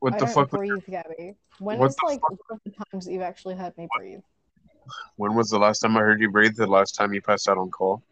What 0.00 0.14
I 0.14 0.18
the 0.18 0.26
fuck? 0.26 0.50
breathe, 0.50 0.82
Gabby. 0.90 1.34
When 1.58 1.78
What 1.78 1.92
the 1.96 2.06
like 2.06 2.20
fuck? 2.20 2.30
one 2.30 2.38
of 2.50 2.60
the 2.64 2.70
times 2.90 3.06
that 3.06 3.12
you've 3.12 3.22
actually 3.22 3.54
heard 3.56 3.76
me 3.78 3.88
breathe? 3.96 4.20
When 5.16 5.34
was 5.34 5.48
the 5.48 5.58
last 5.58 5.80
time 5.80 5.96
I 5.96 6.00
heard 6.00 6.20
you 6.20 6.30
breathe? 6.30 6.54
The 6.56 6.66
last 6.66 6.94
time 6.94 7.12
you 7.14 7.22
passed 7.22 7.48
out 7.48 7.58
on 7.58 7.70
call? 7.70 8.02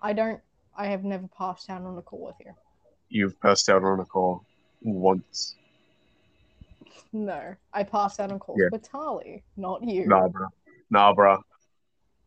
I 0.00 0.12
don't. 0.12 0.40
I 0.76 0.86
have 0.86 1.04
never 1.04 1.28
passed 1.28 1.70
out 1.70 1.82
on 1.82 1.96
a 1.96 2.02
call 2.02 2.24
with 2.26 2.34
you. 2.44 2.52
You've 3.08 3.38
passed 3.40 3.68
out 3.68 3.84
on 3.84 4.00
a 4.00 4.04
call 4.04 4.44
once. 4.82 5.54
No, 7.12 7.54
I 7.72 7.82
passed 7.82 8.20
out 8.20 8.32
on 8.32 8.38
calls 8.38 8.60
Yeah. 8.60 8.68
with 8.72 8.88
Tali, 8.88 9.44
not 9.56 9.82
you. 9.82 10.06
Nah, 10.06 10.28
bro. 10.28 10.48
Nah, 10.90 11.12
bro. 11.14 11.38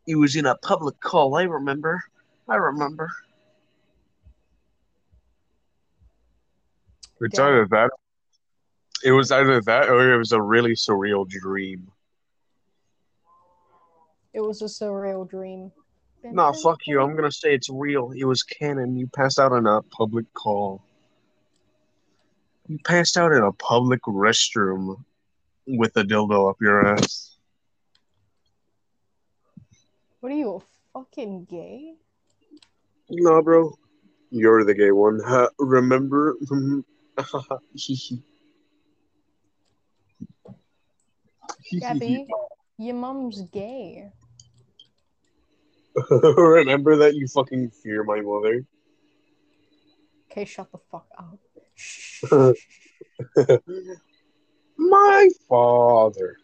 He 0.05 0.15
was 0.15 0.35
in 0.35 0.45
a 0.45 0.55
public 0.57 0.99
call. 0.99 1.35
I 1.35 1.43
remember. 1.43 2.03
I 2.47 2.55
remember. 2.55 3.09
It's 7.21 7.39
Yeah. 7.39 7.45
either 7.45 7.67
that. 7.71 7.91
It 9.03 9.11
was 9.11 9.31
either 9.31 9.61
that 9.61 9.89
or 9.89 10.13
it 10.13 10.17
was 10.17 10.31
a 10.31 10.41
really 10.41 10.73
surreal 10.73 11.27
dream. 11.27 11.91
It 14.33 14.41
was 14.41 14.61
a 14.61 14.65
surreal 14.65 15.27
dream. 15.29 15.71
Nah, 16.23 16.51
fuck 16.53 16.79
you. 16.87 17.01
I'm 17.01 17.15
gonna 17.15 17.31
say 17.31 17.53
it's 17.53 17.69
real. 17.69 18.11
It 18.15 18.25
was 18.25 18.43
canon. 18.43 18.95
You 18.95 19.07
passed 19.07 19.39
out 19.39 19.51
on 19.51 19.65
a 19.67 19.81
Public 19.83 20.25
call. 20.33 20.84
You 22.67 22.79
passed 22.83 23.15
out 23.15 23.31
in 23.31 23.43
a 23.43 23.51
public 23.51 24.01
restroom 24.03 25.03
with 25.67 25.95
a 25.97 26.03
dildo 26.03 26.49
up 26.49 26.57
your 26.59 26.87
ass. 26.87 27.37
What 30.19 30.31
are 30.31 30.35
you, 30.35 30.55
a 30.55 30.61
fucking 30.93 31.45
gay? 31.45 31.93
Nah, 33.11 33.41
bro. 33.41 33.77
You're 34.31 34.63
the 34.63 34.73
gay 34.73 34.91
one. 34.91 35.19
Huh, 35.23 35.49
remember? 35.59 36.35
Gabby, 41.79 42.27
your 42.79 42.95
mom's 42.95 43.41
gay. 43.51 44.11
remember 46.19 46.95
that 46.95 47.13
you 47.15 47.27
fucking 47.27 47.69
fear 47.83 48.03
my 48.03 48.21
mother. 48.21 48.65
Okay, 50.31 50.45
shut 50.45 50.71
the 50.71 50.79
fuck 50.89 51.07
up. 51.17 51.39
My 54.77 55.29
father. 55.49 56.37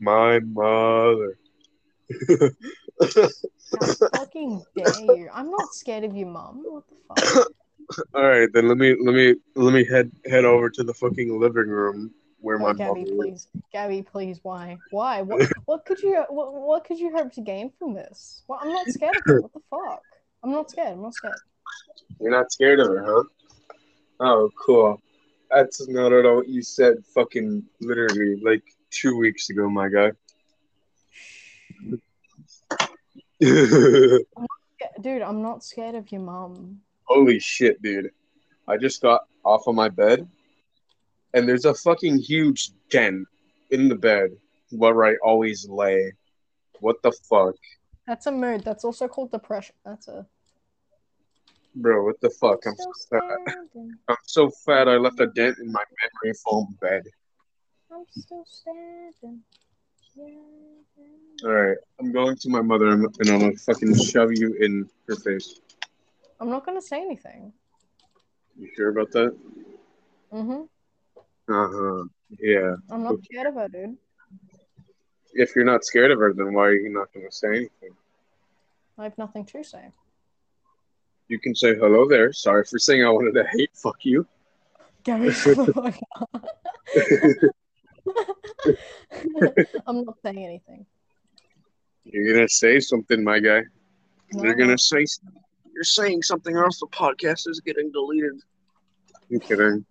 My 0.00 0.40
mother. 0.40 1.38
Fucking 4.12 4.62
dare 4.76 5.00
you? 5.00 5.28
I'm 5.32 5.50
not 5.50 5.74
scared 5.74 6.04
of 6.04 6.14
your 6.16 6.28
mom. 6.28 6.62
What 6.64 6.84
the 6.88 6.96
fuck? 7.08 7.48
All 8.14 8.22
right, 8.22 8.48
then 8.52 8.68
let 8.68 8.78
me 8.78 8.96
let 8.98 9.14
me 9.14 9.34
let 9.56 9.74
me 9.74 9.84
head 9.84 10.10
head 10.26 10.44
over 10.44 10.70
to 10.70 10.82
the 10.82 10.94
fucking 10.94 11.38
living 11.38 11.68
room 11.68 12.12
where 12.40 12.58
my 12.58 12.70
Oh, 12.70 12.74
Gabby, 12.74 13.04
please. 13.04 13.48
Gabby, 13.72 14.02
please. 14.02 14.40
Why? 14.42 14.78
Why? 14.90 15.22
What? 15.22 15.50
What 15.66 15.84
could 15.84 16.00
you? 16.00 16.24
What, 16.28 16.54
what 16.54 16.84
could 16.84 16.98
you 16.98 17.10
hope 17.14 17.32
to 17.32 17.40
gain 17.40 17.72
from 17.78 17.94
this? 17.94 18.42
Well, 18.48 18.60
I'm 18.62 18.72
not 18.72 18.88
scared 18.88 19.16
of 19.16 19.22
her. 19.26 19.40
What 19.40 19.52
the 19.52 19.60
fuck? 19.70 20.02
I'm 20.42 20.50
not 20.50 20.70
scared. 20.70 20.92
I'm 20.92 21.02
not 21.02 21.14
scared. 21.14 21.34
You're 22.20 22.30
not 22.30 22.52
scared 22.52 22.80
of 22.80 22.88
her, 22.88 23.04
huh? 23.04 23.22
Oh, 24.20 24.50
cool. 24.64 25.00
That's 25.50 25.86
not 25.88 26.12
at 26.12 26.26
all 26.26 26.36
what 26.36 26.48
you 26.48 26.62
said. 26.62 27.04
Fucking 27.14 27.64
literally 27.80 28.40
like 28.42 28.62
two 28.90 29.16
weeks 29.16 29.50
ago, 29.50 29.68
my 29.68 29.88
guy. 29.88 30.12
Dude, 35.00 35.22
I'm 35.22 35.42
not 35.42 35.64
scared 35.64 35.94
of 35.94 36.10
your 36.12 36.20
mom. 36.20 36.80
Holy 37.04 37.38
shit, 37.38 37.82
dude. 37.82 38.10
I 38.66 38.76
just 38.76 39.02
got 39.02 39.22
off 39.44 39.66
of 39.66 39.74
my 39.74 39.88
bed 39.88 40.26
and 41.34 41.48
there's 41.48 41.64
a 41.64 41.74
fucking 41.74 42.18
huge 42.18 42.70
dent 42.90 43.26
in 43.70 43.88
the 43.88 43.94
bed 43.96 44.30
where 44.70 45.04
I 45.04 45.16
always 45.22 45.68
lay. 45.68 46.12
What 46.80 47.02
the 47.02 47.12
fuck? 47.28 47.56
That's 48.06 48.26
a 48.26 48.32
mood. 48.32 48.64
That's 48.64 48.84
also 48.84 49.08
called 49.08 49.32
depression. 49.32 49.74
That's 49.84 50.08
a. 50.08 50.26
Bro, 51.74 52.04
what 52.04 52.20
the 52.20 52.30
fuck? 52.30 52.66
I'm 52.66 52.74
Still 52.74 52.92
so 52.94 53.18
fat. 53.18 53.54
I'm 54.08 54.16
so 54.26 54.50
fat 54.64 54.88
I 54.88 54.96
left 54.96 55.20
a 55.20 55.26
dent 55.26 55.58
in 55.58 55.72
my 55.72 55.82
memory 56.22 56.34
foam 56.44 56.76
bed. 56.80 57.02
I'm 57.92 58.04
still 58.10 58.44
standing. 58.46 59.40
Yeah. 60.16 60.24
Alright, 61.44 61.78
I'm 62.00 62.12
going 62.12 62.36
to 62.36 62.48
my 62.48 62.62
mother 62.62 62.88
and 62.88 63.04
and 63.18 63.30
I'm 63.30 63.40
gonna 63.40 63.56
fucking 63.56 63.94
shove 63.96 64.30
you 64.32 64.54
in 64.60 64.88
her 65.08 65.16
face. 65.16 65.60
I'm 66.40 66.48
not 66.48 66.64
gonna 66.64 66.80
say 66.80 67.00
anything. 67.00 67.52
You 68.56 68.70
sure 68.76 68.90
about 68.90 69.10
that? 69.12 69.36
Mm 70.32 70.46
Mhm. 70.46 70.68
Uh 71.48 71.68
huh. 71.74 72.04
Yeah. 72.38 72.76
I'm 72.90 73.02
not 73.02 73.16
scared 73.24 73.48
of 73.48 73.54
her, 73.54 73.68
dude. 73.68 73.96
If 75.32 75.56
you're 75.56 75.64
not 75.64 75.84
scared 75.84 76.12
of 76.12 76.18
her, 76.20 76.32
then 76.32 76.54
why 76.54 76.66
are 76.68 76.74
you 76.74 76.90
not 76.90 77.12
gonna 77.12 77.32
say 77.32 77.48
anything? 77.48 77.96
I 78.96 79.04
have 79.04 79.18
nothing 79.18 79.44
to 79.46 79.64
say. 79.64 79.90
You 81.28 81.38
can 81.38 81.54
say 81.54 81.74
hello 81.74 82.06
there. 82.08 82.32
Sorry 82.32 82.64
for 82.64 82.78
saying 82.78 83.04
I 83.04 83.10
wanted 83.10 83.32
to 83.32 83.44
hate 83.56 83.70
fuck 83.74 84.04
you. 84.04 84.26
Gary, 85.04 85.32
shut 85.32 85.56
the 85.56 85.72
fuck. 85.72 85.94
I'm 89.86 90.04
not 90.04 90.16
saying 90.22 90.44
anything. 90.44 90.86
You're 92.04 92.34
gonna 92.34 92.48
say 92.48 92.80
something, 92.80 93.24
my 93.24 93.38
guy. 93.38 93.62
No, 94.32 94.44
You're 94.44 94.54
gonna 94.54 94.78
say 94.78 95.06
you're 95.74 95.84
saying 95.84 96.22
something, 96.22 96.54
or 96.56 96.64
else 96.64 96.78
the 96.80 96.86
podcast 96.86 97.48
is 97.48 97.60
getting 97.60 97.90
deleted. 97.90 98.40
I'm 99.30 99.40
kidding. 99.40 99.84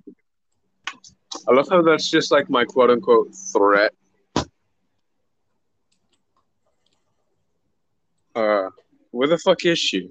I 1.47 1.53
love 1.53 1.67
how 1.69 1.81
that's 1.81 2.09
just 2.09 2.31
like 2.31 2.49
my 2.49 2.63
quote 2.63 2.91
unquote 2.91 3.33
threat. 3.51 3.93
Uh, 8.35 8.69
where 9.11 9.27
the 9.27 9.37
fuck 9.37 9.65
is 9.65 9.79
she? 9.79 10.09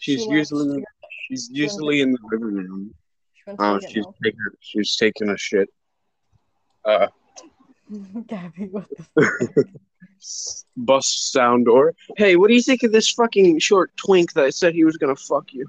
She's 0.00 0.24
She 0.24 0.30
usually 0.30 0.82
she's 1.28 1.50
usually 1.52 2.00
in 2.00 2.12
the 2.12 2.18
living 2.32 2.54
room. 2.56 2.94
She 3.34 3.52
Oh, 3.58 3.78
she's 3.78 3.96
milk. 3.96 4.16
taking 4.24 4.40
she's 4.60 4.96
taking 4.96 5.28
a 5.28 5.36
shit. 5.36 5.68
Uh, 6.84 7.08
Gabby, 8.26 8.68
what 8.68 8.86
the 8.96 9.04
fuck? 9.14 9.66
bus 10.76 11.06
sound 11.06 11.66
door. 11.66 11.94
Hey, 12.16 12.36
what 12.36 12.48
do 12.48 12.54
you 12.54 12.62
think 12.62 12.82
of 12.82 12.92
this 12.92 13.10
fucking 13.10 13.58
short 13.58 13.94
twink 13.96 14.32
that 14.32 14.44
I 14.44 14.50
said 14.50 14.74
he 14.74 14.84
was 14.84 14.96
gonna 14.96 15.16
fuck 15.16 15.52
you? 15.52 15.66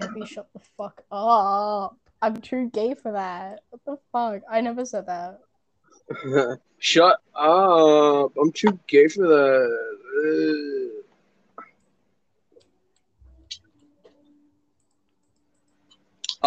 Gabby, 0.00 0.24
shut 0.24 0.48
the 0.54 0.60
fuck 0.78 1.02
up. 1.12 1.98
I'm 2.22 2.36
too 2.38 2.70
gay 2.70 2.94
for 2.94 3.12
that. 3.12 3.60
What 3.68 3.82
the 3.84 3.98
fuck? 4.12 4.42
I 4.50 4.62
never 4.62 4.86
said 4.86 5.06
that. 5.06 5.40
Shut 6.78 7.18
up! 7.34 8.32
I'm 8.40 8.52
too 8.52 8.78
gay 8.86 9.08
for 9.08 9.26
that. 9.26 10.95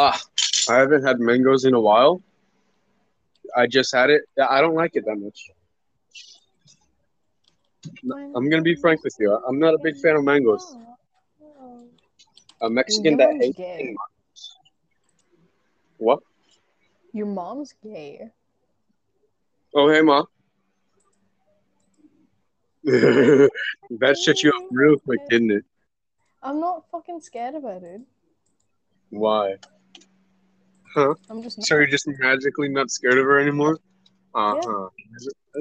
Ah, 0.01 0.17
I 0.69 0.75
haven't 0.77 1.03
had 1.03 1.19
mangoes 1.19 1.65
in 1.65 1.73
a 1.73 1.79
while. 1.79 2.21
I 3.57 3.67
just 3.67 3.93
had 3.93 4.09
it. 4.09 4.21
I 4.49 4.61
don't 4.61 4.75
like 4.75 4.95
it 4.95 5.03
that 5.05 5.17
much. 5.17 5.49
I'm 8.33 8.49
gonna 8.49 8.61
be 8.61 8.75
frank 8.75 9.03
with 9.03 9.15
you. 9.19 9.29
I'm 9.45 9.59
not 9.59 9.73
a 9.73 9.77
big 9.83 9.97
fan 9.97 10.15
of 10.15 10.23
mangoes. 10.23 10.77
A 12.61 12.69
Mexican 12.69 13.17
that 13.17 13.35
hates 13.41 13.57
gay. 13.57 13.93
what? 15.97 16.19
Your 17.11 17.25
mom's 17.25 17.73
gay. 17.83 18.29
Oh, 19.75 19.91
hey, 19.91 20.01
ma. 20.01 20.23
that 22.85 24.17
shut 24.23 24.43
you 24.43 24.51
up 24.51 24.63
real 24.71 24.97
quick, 24.97 25.19
didn't 25.29 25.51
it? 25.51 25.65
I'm 26.41 26.61
not 26.61 26.89
fucking 26.89 27.19
scared 27.19 27.55
about 27.55 27.83
it. 27.83 28.01
dude. 29.11 29.65
Why? 30.93 31.13
I'm 31.29 31.41
just 31.43 31.57
not. 31.57 31.67
So 31.67 31.75
you're 31.75 31.87
just 31.87 32.07
magically 32.07 32.69
not 32.69 32.89
scared 32.89 33.17
of 33.17 33.25
her 33.25 33.39
anymore? 33.39 33.77
Uh 34.33 34.55
huh. 34.63 34.89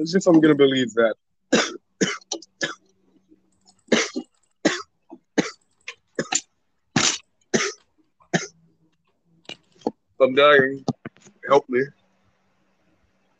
As 0.01 0.15
if 0.15 0.27
I'm 0.27 0.39
gonna 0.39 0.55
believe 0.55 0.93
that. 0.93 1.15
I'm 10.21 10.35
dying. 10.35 10.83
Help 11.47 11.67
me. 11.69 11.81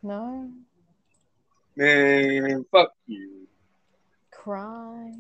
No. 0.02 0.50
Man, 1.76 2.66
fuck 2.72 2.92
you. 3.06 3.48
Cry. 4.32 5.12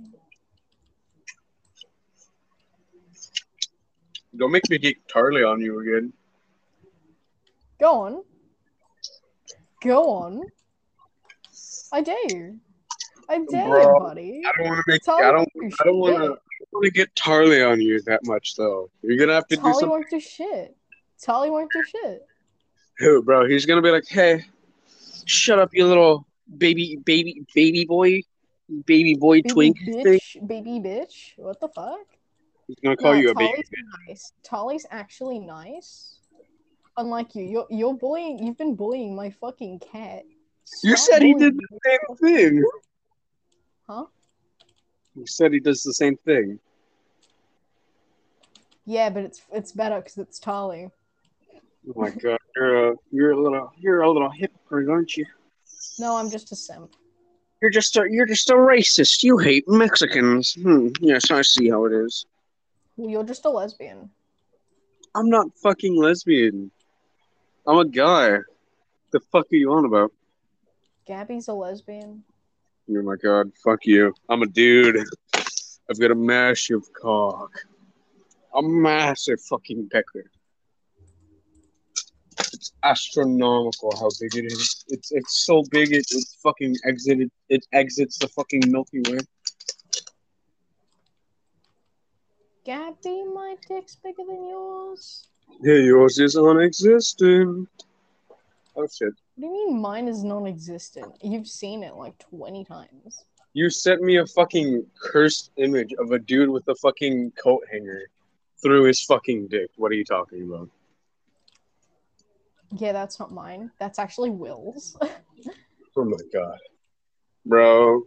Don't 4.38 4.52
make 4.52 4.70
me 4.70 4.78
get 4.78 4.96
Tali 5.10 5.44
on 5.44 5.60
you 5.60 5.80
again. 5.82 6.14
Go 7.80 8.02
on. 8.02 8.24
Go 9.82 10.10
on. 10.10 10.44
I 11.92 12.02
dare 12.02 12.18
you. 12.30 12.60
I 13.30 13.39
dare 13.50 13.82
you, 13.82 14.00
buddy. 14.00 14.44
I 14.46 14.52
don't 14.58 14.68
want 14.68 14.86
to 14.86 14.92
make. 14.92 15.02
I 15.08 15.32
don't. 15.32 15.50
I 15.80 15.84
don't 15.86 15.98
want 15.98 16.39
to 16.84 16.92
get 16.92 17.15
Tali 17.15 17.62
on 17.63 17.80
you 17.80 18.02
that 18.02 18.22
much, 18.26 18.56
though. 18.56 18.89
You're 19.02 19.18
gonna 19.18 19.34
have 19.34 19.48
to 19.48 19.56
do 19.56 19.62
Tali 19.62 19.74
something. 19.74 19.89
won't 19.89 20.10
do 20.10 20.20
shit. 20.20 20.76
Tali 21.22 21.50
won't 21.50 21.72
do 21.72 21.84
shit. 21.84 22.26
Who, 22.98 23.24
bro? 23.24 23.48
He's 23.48 23.65
gonna 23.65 23.82
be 23.82 23.92
like, 23.92 24.08
"Hey, 24.08 24.46
shut 25.26 25.60
up, 25.60 25.70
you 25.74 25.88
little 25.88 26.28
baby, 26.58 26.98
baby, 27.06 27.46
baby 27.54 27.86
boy, 27.86 28.22
baby 28.86 29.15
boy 29.15 29.42
Baby 29.42 29.54
twink." 29.54 29.78
thing." 29.80 30.06
bitch, 30.06 30.48
baby 30.48 30.80
bitch. 30.80 31.38
What 31.38 31.60
the 31.60 31.70
fuck? 31.70 32.06
He's 32.68 32.78
gonna 32.84 32.98
call 32.98 33.13
Nah, 33.13 33.20
you 33.20 33.30
a 33.30 33.36
baby. 33.36 33.63
Nice. 34.08 34.34
Tali's 34.44 34.86
actually 34.92 35.39
nice. 35.39 36.19
Unlike 37.00 37.36
you, 37.36 37.44
you're 37.46 37.68
you're 37.70 37.94
bullying. 37.94 38.40
You've 38.40 38.58
been 38.58 38.76
bullying 38.76 39.16
my 39.16 39.30
fucking 39.30 39.80
cat. 39.80 40.26
You 40.84 40.98
Stop 40.98 41.14
said 41.14 41.22
he 41.22 41.34
did 41.34 41.56
the 41.56 41.80
same 41.86 42.18
thing. 42.18 42.64
Huh? 43.88 44.06
You 45.16 45.26
said 45.26 45.54
he 45.54 45.62
does 45.62 45.82
the 45.82 45.94
same 45.94 46.18
thing. 46.26 46.60
Yeah, 48.86 49.10
but 49.12 49.24
it's 49.24 49.42
it's 49.54 49.72
better 49.72 49.96
because 50.02 50.18
it's 50.18 50.40
Tali. 50.40 50.90
Oh 51.88 51.94
my 51.96 52.10
god, 52.10 52.38
you're 52.58 52.90
a 52.90 52.96
you're 53.12 53.32
a 53.32 53.42
little 53.42 53.72
you're 53.78 54.02
a 54.02 54.12
little 54.12 54.30
hypocrite, 54.30 54.90
aren't 54.90 55.16
you? 55.16 55.26
No, 56.00 56.18
I'm 56.18 56.30
just 56.30 56.52
a 56.52 56.56
simp. 56.58 56.98
You're 57.62 57.72
just 57.72 57.96
a 57.96 58.06
you're 58.10 58.26
just 58.26 58.50
a 58.50 58.56
racist. 58.56 59.24
You 59.24 59.38
hate 59.38 59.64
Mexicans. 59.70 60.54
Hmm. 60.56 60.90
Yes, 61.00 61.32
I 61.32 61.44
see 61.44 61.70
how 61.70 61.86
it 61.86 61.94
is. 61.94 62.26
Well, 62.98 63.10
you're 63.10 63.24
just 63.24 63.46
a 63.46 63.50
lesbian. 63.50 64.10
I'm 65.16 65.30
not 65.30 65.48
fucking 65.64 65.96
lesbian. 65.96 66.72
I'm 67.70 67.78
a 67.78 67.86
guy. 67.86 68.40
The 69.12 69.20
fuck 69.32 69.46
are 69.52 69.56
you 69.56 69.72
on 69.74 69.86
about? 69.86 70.12
Gabby's 71.06 71.50
a 71.50 71.54
lesbian. 71.54 72.24
Oh 72.90 73.04
my 73.04 73.16
god, 73.16 73.52
fuck 73.64 73.86
you. 73.86 74.12
I'm 74.28 74.42
a 74.42 74.48
dude. 74.48 74.98
I've 75.36 76.00
got 76.00 76.10
a 76.10 76.16
massive 76.16 76.92
cock. 77.00 77.52
A 78.56 78.64
massive 78.64 79.40
fucking 79.42 79.88
pecker. 79.92 80.32
It's 82.40 82.74
astronomical 82.84 83.96
how 84.00 84.10
big 84.20 84.36
it 84.36 84.52
is. 84.52 84.84
It's 84.88 85.12
it's 85.12 85.46
so 85.46 85.62
big 85.70 85.94
it, 85.94 86.08
it 86.10 86.26
fucking 86.42 86.76
exited 86.86 87.30
it 87.50 87.68
exits 87.72 88.18
the 88.18 88.30
fucking 88.30 88.64
Milky 88.66 89.02
Way. 89.08 89.20
Gabby, 92.66 93.26
my 93.26 93.58
dick's 93.68 93.96
bigger 93.96 94.24
than 94.28 94.50
yours. 94.50 95.29
Yeah, 95.62 95.76
yours 95.76 96.20
is 96.20 96.36
non-existent. 96.36 97.68
Oh 98.76 98.88
shit. 98.88 99.14
What 99.36 99.42
do 99.42 99.46
you 99.46 99.68
mean 99.68 99.82
mine 99.82 100.08
is 100.08 100.24
non-existent? 100.24 101.14
You've 101.22 101.48
seen 101.48 101.84
it 101.84 101.96
like 101.96 102.18
twenty 102.20 102.64
times. 102.64 103.26
You 103.54 103.70
sent 103.70 104.02
me 104.02 104.18
a 104.18 104.26
fucking 104.26 104.86
cursed 105.02 105.52
image 105.58 105.94
of 106.00 106.12
a 106.12 106.20
dude 106.20 106.50
with 106.50 106.68
a 106.68 106.76
fucking 106.76 107.32
coat 107.32 107.64
hanger 107.72 108.04
through 108.62 108.84
his 108.84 109.02
fucking 109.04 109.48
dick. 109.48 109.70
What 109.76 109.92
are 109.92 109.96
you 109.96 110.06
talking 110.06 110.44
about? 110.44 110.70
Yeah, 112.72 112.92
that's 112.92 113.20
not 113.20 113.32
mine. 113.32 113.72
That's 113.80 114.00
actually 114.00 114.30
Will's. 114.30 114.98
Oh 115.98 116.06
my 116.06 116.18
god. 116.32 116.58
Bro. 117.46 118.04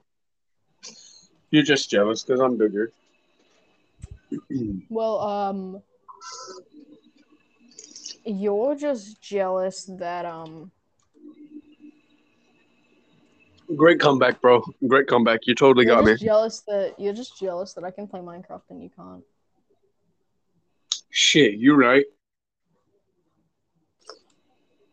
You're 1.50 1.62
just 1.62 1.90
jealous 1.90 2.22
because 2.22 2.40
I'm 2.40 2.57
bigger. 2.57 2.90
well, 4.88 5.20
um, 5.20 5.83
you're 8.24 8.74
just 8.74 9.20
jealous 9.22 9.85
that 9.98 10.24
um. 10.24 10.70
Great 13.76 14.00
comeback, 14.00 14.40
bro. 14.42 14.62
Great 14.87 15.06
comeback. 15.06 15.40
You 15.46 15.54
totally 15.54 15.87
You're 15.87 15.96
got 15.96 16.04
me. 16.04 16.16
jealous 16.16 16.61
that 16.68 16.94
you're 16.98 17.14
just 17.14 17.38
jealous 17.38 17.72
that 17.74 17.85
I 17.85 17.90
can 17.90 18.06
play 18.06 18.20
Minecraft 18.20 18.62
and 18.70 18.82
you 18.82 18.90
can't. 18.94 19.22
Shit, 21.11 21.54
you're 21.54 21.76
right. 21.76 22.04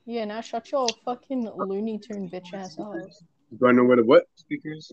Yeah, 0.06 0.26
now 0.26 0.42
shut 0.42 0.72
your 0.72 0.88
fucking 1.06 1.50
Looney 1.56 2.00
Tune 2.00 2.30
bitch 2.30 2.54
ass 2.54 2.78
up. 2.80 2.94
Do 3.60 3.68
I 3.68 3.72
know 3.72 3.84
where 3.84 3.98
the 3.98 4.04
what 4.04 4.26
speakers? 4.36 4.92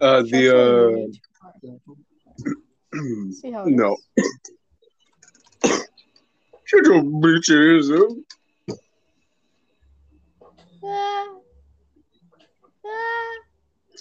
Uh, 0.00 0.20
Shut 0.22 0.30
the 0.30 1.10
uh. 2.92 2.98
See 3.32 3.50
how 3.52 3.64
No. 3.64 3.96
is? 4.16 4.32
Shut 6.66 6.84
your 6.84 7.00
bitch 7.00 7.48
ass 7.54 7.90
up. 7.92 8.10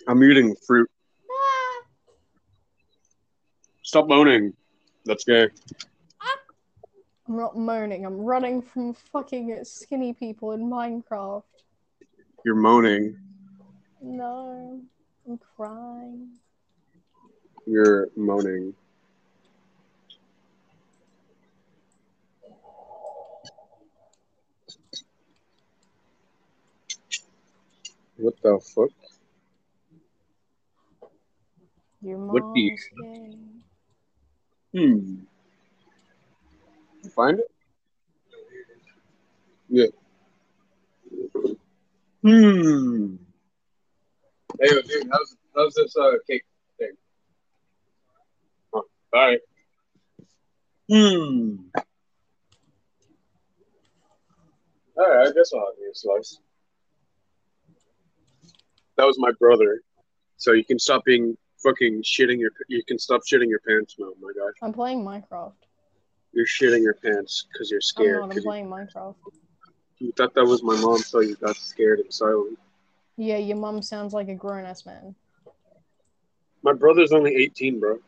I'm 0.08 0.24
eating 0.24 0.56
fruit. 0.66 0.90
Stop 3.84 4.08
moaning. 4.08 4.54
That's 5.06 5.24
gay. 5.26 5.44
I'm 6.22 7.36
not 7.36 7.56
moaning. 7.56 8.04
I'm 8.04 8.18
running 8.18 8.64
from 8.64 8.96
fucking 8.96 9.60
skinny 9.64 10.14
people 10.14 10.54
in 10.54 10.62
Minecraft. 10.62 11.44
You're 12.44 12.56
moaning. 12.56 13.16
No, 14.02 14.82
I'm 15.28 15.40
crying. 15.56 16.30
You're 17.68 18.10
moaning. 18.16 18.74
What 28.18 28.34
the 28.42 28.60
fuck? 28.60 28.90
Your 32.02 32.18
What 32.18 32.44
mom 32.44 32.54
do 32.54 32.62
you-. 32.62 32.78
Hmm. 34.74 35.16
You 37.04 37.10
Find 37.10 37.40
it? 37.40 37.52
Yeah. 39.70 39.86
Hmm. 42.22 43.16
Hey, 44.60 44.82
dude, 44.82 45.10
how's 45.12 45.36
how's 45.56 45.74
this 45.74 45.96
uh 45.98 46.12
cake 46.28 46.44
thing? 46.80 46.92
Huh. 48.74 48.82
All 49.14 49.22
right. 49.22 49.40
Hmm. 50.90 51.56
All 54.98 55.10
right, 55.10 55.28
I 55.28 55.32
guess 55.34 55.52
I'll 55.54 55.60
have 55.60 55.76
you 55.80 55.92
a 55.92 55.96
slice. 55.96 56.40
That 58.98 59.06
was 59.06 59.18
my 59.20 59.32
brother, 59.40 59.82
so 60.38 60.54
you 60.54 60.64
can 60.64 60.80
stop 60.80 61.04
being 61.06 61.38
fucking 61.64 62.02
shitting 62.04 62.40
your. 62.40 62.52
You 62.68 62.84
can 62.88 62.98
stop 62.98 63.22
shitting 63.32 63.50
your 63.50 63.60
pants 63.68 63.96
now. 64.00 64.12
My 64.22 64.32
God. 64.38 64.52
I'm 64.62 64.74
playing 64.74 65.04
Minecraft. 65.04 65.54
You're 66.32 66.46
shitting 66.46 66.82
your 66.82 66.94
pants 66.96 67.46
because 67.52 67.70
you're 67.72 67.78
I'm 67.80 67.82
scared. 67.82 68.16
not. 68.20 68.24
I'm 68.24 68.30
'cause 68.30 68.44
you, 68.44 68.50
playing 68.50 68.68
Minecraft. 68.68 69.16
you 70.00 70.12
thought 70.14 70.34
that 70.36 70.46
was 70.46 70.64
my 70.64 70.76
mom, 70.80 71.00
so 71.00 71.20
you 71.20 71.36
got 71.36 71.56
scared 71.58 72.00
and 72.00 72.14
silent. 72.14 72.58
Yeah, 73.18 73.38
your 73.38 73.58
mom 73.58 73.82
sounds 73.82 74.14
like 74.14 74.28
a 74.30 74.36
grown 74.36 74.66
ass 74.66 74.86
man. 74.86 75.16
My 76.64 76.74
brother's 76.74 77.12
only 77.12 77.36
18, 77.36 77.80
bro. 77.80 78.00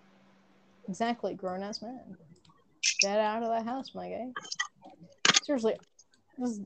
Exactly, 0.90 1.34
grown 1.34 1.64
ass 1.64 1.82
man. 1.82 2.18
Get 3.02 3.20
out 3.20 3.44
of 3.44 3.50
the 3.50 3.62
house, 3.70 3.94
my 3.94 4.10
guy. 4.10 4.28
Seriously, 5.44 5.76
just 6.40 6.62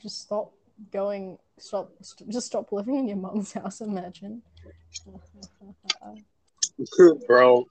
just 0.00 0.20
stop 0.22 0.52
going. 0.92 1.38
Stop. 1.58 1.92
St- 2.02 2.30
just 2.30 2.46
stop 2.46 2.72
living 2.72 2.96
in 2.96 3.08
your 3.08 3.16
mom's 3.16 3.52
house. 3.52 3.80
Imagine. 3.80 4.42
bro, 7.26 7.66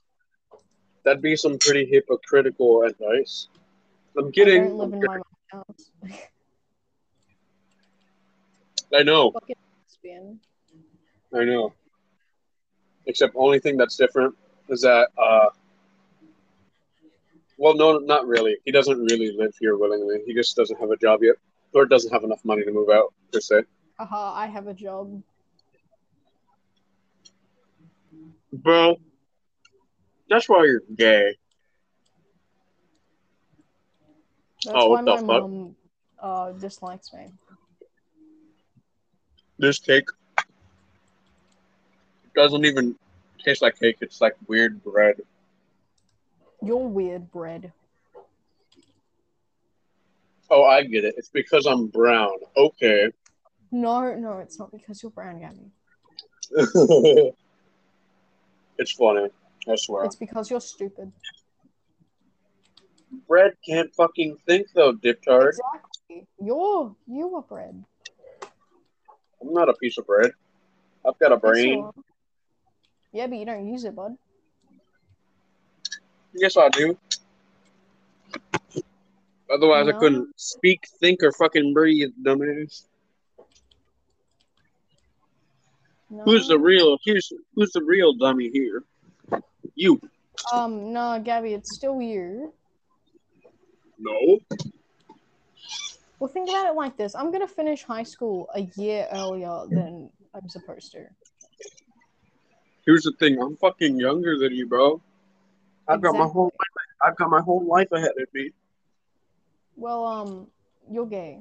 that'd 1.03 1.21
be 1.21 1.35
some 1.35 1.57
pretty 1.57 1.85
hypocritical 1.85 2.83
advice. 2.83 3.47
I'm 4.17 4.27
I 4.27 4.31
kidding. 4.31 4.63
don't 4.63 4.77
live 4.77 4.93
in 4.93 5.01
my 5.01 5.19
house. 5.51 5.91
I 8.93 9.03
know. 9.03 9.33
I 11.33 11.43
know. 11.43 11.73
Except 13.05 13.33
only 13.35 13.59
thing 13.59 13.77
that's 13.77 13.95
different 13.95 14.35
is 14.67 14.81
that, 14.81 15.09
uh, 15.17 15.49
well, 17.57 17.75
no, 17.75 17.97
not 17.99 18.27
really. 18.27 18.57
He 18.65 18.71
doesn't 18.71 18.97
really 18.97 19.31
live 19.35 19.53
here 19.59 19.77
willingly. 19.77 20.21
He 20.25 20.33
just 20.33 20.55
doesn't 20.55 20.79
have 20.79 20.91
a 20.91 20.97
job 20.97 21.21
yet, 21.23 21.35
or 21.73 21.85
doesn't 21.85 22.11
have 22.11 22.23
enough 22.23 22.43
money 22.45 22.63
to 22.63 22.71
move 22.71 22.89
out 22.89 23.13
per 23.31 23.39
se. 23.39 23.63
Haha, 23.97 24.33
I 24.35 24.47
have 24.47 24.67
a 24.67 24.73
job. 24.73 25.21
Bro, 28.51 28.97
that's 30.29 30.47
why 30.49 30.65
you're 30.65 30.81
gay. 30.95 31.35
That's 34.65 34.75
Oh, 34.75 34.89
why 34.89 35.01
what 35.01 35.05
the 35.05 35.17
my 35.17 35.19
fuck? 35.19 35.43
mum 35.43 35.75
uh, 36.19 36.51
dislikes 36.53 37.13
me. 37.13 37.27
This 39.59 39.79
cake 39.79 40.07
doesn't 42.35 42.65
even 42.65 42.95
taste 43.43 43.61
like 43.61 43.79
cake. 43.79 43.97
It's 44.01 44.21
like 44.21 44.35
weird 44.47 44.83
bread. 44.83 45.21
You're 46.61 46.87
weird, 46.87 47.31
bread. 47.31 47.73
Oh, 50.49 50.63
I 50.63 50.83
get 50.83 51.05
it. 51.05 51.15
It's 51.17 51.29
because 51.29 51.65
I'm 51.65 51.87
brown. 51.87 52.37
Okay. 52.57 53.09
No, 53.71 54.15
no, 54.15 54.39
it's 54.39 54.57
not 54.57 54.71
because 54.71 55.03
you're 55.03 55.11
brown, 55.11 55.39
Gabby. 55.39 55.71
it's 58.79 58.91
funny. 58.93 59.29
I 59.67 59.75
swear. 59.75 60.05
It's 60.05 60.15
because 60.15 60.49
you're 60.49 60.61
stupid. 60.61 61.11
Bread 63.27 63.53
can't 63.67 63.93
fucking 63.93 64.37
think 64.47 64.67
though, 64.73 64.93
diptard. 64.93 65.49
Exactly. 65.49 66.27
You're 66.43 66.95
you 67.07 67.35
are 67.35 67.41
bread. 67.43 67.83
I'm 69.41 69.53
not 69.53 69.69
a 69.69 69.73
piece 69.73 69.97
of 69.97 70.07
bread. 70.07 70.31
I've 71.07 71.17
got 71.19 71.31
a 71.31 71.37
brain. 71.37 71.89
Yeah, 73.13 73.27
but 73.27 73.37
you 73.37 73.45
don't 73.45 73.67
use 73.67 73.83
it, 73.83 73.95
bud. 73.95 74.15
Yes, 76.33 76.57
I 76.57 76.69
do. 76.69 76.97
Otherwise, 79.51 79.87
I 79.87 79.93
couldn't 79.93 80.29
speak, 80.39 80.87
think, 80.99 81.23
or 81.23 81.31
fucking 81.31 81.73
breathe, 81.73 82.09
dumbass. 82.21 82.83
No. 86.11 86.23
Who's 86.23 86.47
the 86.47 86.57
real? 86.57 86.97
Here's 87.03 87.31
who's 87.55 87.71
the 87.71 87.83
real 87.83 88.13
dummy 88.13 88.49
here? 88.49 88.83
You. 89.75 89.99
Um, 90.51 90.91
no, 90.91 91.21
Gabby, 91.23 91.53
it's 91.53 91.75
still 91.75 92.01
you. 92.01 92.53
No. 93.99 94.39
Well, 96.19 96.29
think 96.29 96.49
about 96.49 96.67
it 96.67 96.75
like 96.75 96.97
this: 96.97 97.15
I'm 97.15 97.31
gonna 97.31 97.47
finish 97.47 97.83
high 97.83 98.03
school 98.03 98.49
a 98.55 98.61
year 98.75 99.07
earlier 99.11 99.65
than 99.69 100.09
I'm 100.33 100.49
supposed 100.49 100.91
to. 100.93 101.05
Here's 102.85 103.03
the 103.03 103.11
thing. 103.19 103.39
I'm 103.39 103.55
fucking 103.57 103.99
younger 103.99 104.37
than 104.37 104.53
you, 104.53 104.67
bro. 104.67 105.01
I've 105.87 106.01
got 106.01 106.13
my 106.13 106.25
whole 106.25 106.45
life. 106.45 106.85
I've 107.01 107.15
got 107.17 107.29
my 107.29 107.41
whole 107.41 107.65
life 107.65 107.91
ahead 107.91 108.11
of 108.19 108.33
me. 108.33 108.51
Well, 109.79 110.05
um, 110.05 110.47
you're 110.91 111.05
gay. 111.05 111.39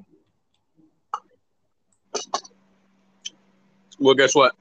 Well, 3.99 4.15
guess 4.15 4.33
what? 4.33 4.55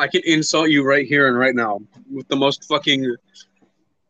I 0.00 0.08
can 0.08 0.22
insult 0.24 0.70
you 0.70 0.82
right 0.82 1.06
here 1.06 1.28
and 1.28 1.38
right 1.38 1.54
now 1.54 1.80
with 2.10 2.26
the 2.26 2.34
most 2.34 2.64
fucking 2.64 3.14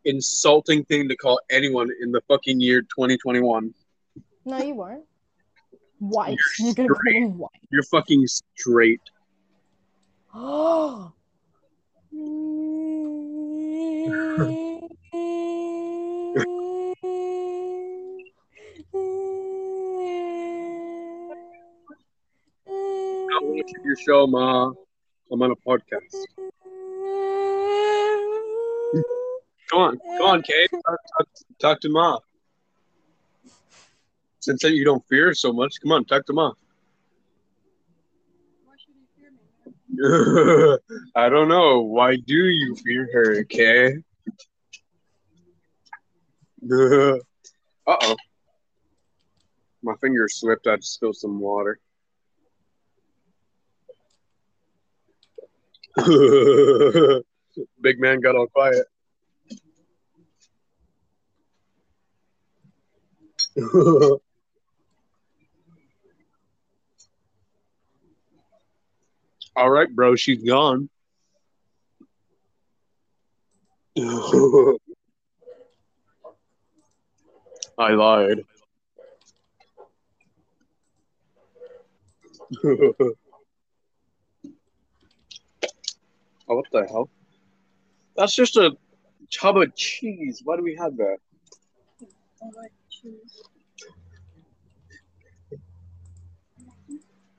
insulting 0.06 0.86
thing 0.86 1.06
to 1.10 1.16
call 1.16 1.38
anyone 1.50 1.90
in 2.00 2.12
the 2.12 2.22
fucking 2.28 2.60
year 2.60 2.80
2021. 2.80 3.74
No, 4.46 4.58
you 4.58 4.74
won't. 4.74 5.04
White. 5.98 6.38
You're, 6.58 6.68
You're 6.68 6.74
gonna 6.74 6.88
call 6.88 7.12
me 7.12 7.26
white. 7.26 7.50
You're 7.70 7.82
fucking 7.82 8.26
straight. 8.26 9.02
Oh. 10.34 11.12
I 23.40 23.42
want 23.42 23.66
to 23.68 23.74
your 23.82 23.96
show, 23.96 24.26
Ma. 24.26 24.70
I'm 25.32 25.42
on 25.42 25.50
a 25.50 25.56
podcast. 25.56 26.26
Come 29.70 29.80
on, 29.80 29.98
come 30.18 30.26
on, 30.26 30.42
Kate. 30.42 30.70
Talk, 30.70 30.98
talk, 31.16 31.28
talk 31.58 31.80
to 31.80 31.88
Ma. 31.88 32.18
Since 34.40 34.64
you 34.64 34.84
don't 34.84 35.02
fear 35.08 35.32
so 35.32 35.54
much, 35.54 35.80
come 35.82 35.92
on, 35.92 36.04
talk 36.04 36.26
to 36.26 36.34
Ma. 36.34 36.52
Why 38.64 38.74
should 38.78 38.94
you 38.94 39.06
fear 39.16 39.30
me? 40.92 41.08
I 41.16 41.30
don't 41.30 41.48
know. 41.48 41.80
Why 41.80 42.16
do 42.16 42.34
you 42.34 42.76
fear 42.76 43.08
her, 43.10 43.44
Kay? 43.44 43.94
uh 46.70 47.16
oh. 47.86 48.16
My 49.82 49.94
finger 50.02 50.28
slipped. 50.28 50.66
I 50.66 50.76
just 50.76 50.92
spilled 50.92 51.16
some 51.16 51.40
water. 51.40 51.78
Big 57.80 58.00
man 58.00 58.20
got 58.20 58.36
all 58.36 58.46
quiet. 58.46 58.86
all 69.56 69.70
right, 69.70 69.90
bro. 69.94 70.16
She's 70.16 70.42
gone. 70.42 70.88
I 77.78 77.90
lied. 77.92 78.44
Oh, 86.50 86.56
what 86.56 86.66
the 86.72 86.86
hell? 86.86 87.08
That's 88.16 88.34
just 88.34 88.56
a 88.56 88.76
tub 89.32 89.56
of 89.56 89.74
cheese. 89.74 90.42
Why 90.44 90.56
do 90.56 90.62
we 90.62 90.76
have 90.76 90.96
that? 90.96 91.18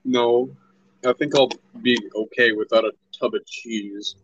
No, 0.04 0.50
I 1.06 1.14
think 1.14 1.36
I'll 1.36 1.50
be 1.82 1.98
okay 2.16 2.54
without 2.54 2.86
a 2.86 2.92
tub 3.18 3.36
of 3.36 3.46
cheese. 3.46 4.16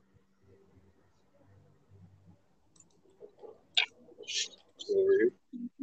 Sorry. 4.80 5.32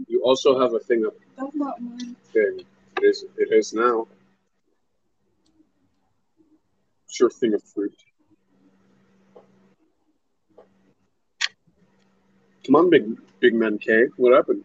You 0.09 0.23
also 0.25 0.59
have 0.61 0.75
a 0.75 0.79
thing 0.81 1.05
of 1.05 1.13
That's 1.37 1.55
not 1.55 1.81
mine. 1.81 2.17
thing. 2.33 2.61
It 2.99 3.05
is. 3.05 3.25
It 3.37 3.53
is 3.53 3.73
now. 3.73 4.07
Sure 7.11 7.31
thing 7.31 7.55
of 7.55 7.63
fruit. 7.63 7.95
Come 12.65 12.77
on, 12.77 12.89
big 12.89 13.05
big 13.41 13.55
man 13.55 13.77
K. 13.77 14.07
What 14.17 14.33
happened? 14.33 14.65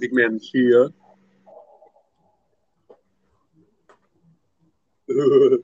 Big 0.00 0.12
man 0.12 0.38
here. 0.40 0.90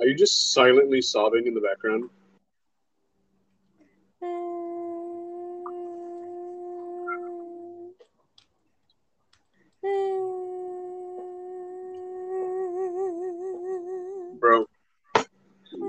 Are 0.00 0.06
you 0.06 0.14
just 0.14 0.52
silently 0.52 1.00
sobbing 1.00 1.46
in 1.46 1.54
the 1.54 1.60
background? 1.60 2.10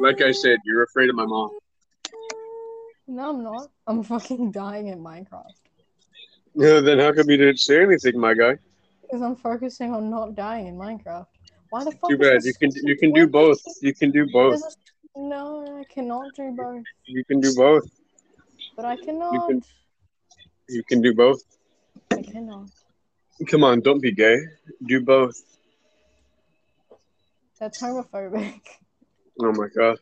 Like 0.05 0.21
I 0.21 0.31
said, 0.31 0.59
you're 0.65 0.83
afraid 0.83 1.09
of 1.09 1.15
my 1.15 1.25
mom. 1.25 1.49
No, 3.07 3.29
I'm 3.31 3.43
not. 3.43 3.67
I'm 3.87 4.03
fucking 4.03 4.51
dying 4.51 4.87
in 4.87 4.99
Minecraft 4.99 5.53
Yeah, 6.55 6.79
then 6.79 6.97
how 6.99 7.11
come 7.13 7.29
you 7.29 7.37
didn't 7.37 7.59
say 7.59 7.81
anything, 7.81 8.19
my 8.19 8.33
guy? 8.33 8.57
because 9.01 9.21
I'm 9.21 9.35
focusing 9.35 9.93
on 9.93 10.09
not 10.09 10.33
dying 10.35 10.65
in 10.67 10.75
Minecraft. 10.75 11.27
Why 11.69 11.83
the 11.83 11.91
fuck? 11.91 12.09
Too 12.09 12.17
bad. 12.17 12.43
You 12.43 12.53
can 12.59 12.71
you 12.89 12.95
can 13.01 13.11
do 13.13 13.27
both. 13.27 13.59
You 13.81 13.93
can 13.93 14.09
do 14.11 14.23
both. 14.31 14.61
No, 15.15 15.45
I 15.81 15.83
cannot 15.93 16.33
do 16.35 16.51
both. 16.61 16.83
You 17.05 17.23
can 17.25 17.39
do 17.39 17.53
both. 17.55 17.87
But 18.75 18.85
I 18.85 18.95
cannot. 19.05 19.47
can- 19.47 19.63
You 20.77 20.83
can 20.89 21.01
do 21.07 21.13
both. 21.13 21.41
I 22.19 22.21
cannot. 22.33 22.69
Come 23.51 23.63
on, 23.63 23.81
don't 23.81 24.01
be 24.07 24.11
gay. 24.11 24.37
Do 24.91 24.97
both. 25.13 25.37
That's 27.59 27.81
homophobic. 27.81 28.61
Oh 29.41 29.51
my 29.51 29.67
god. 29.75 29.97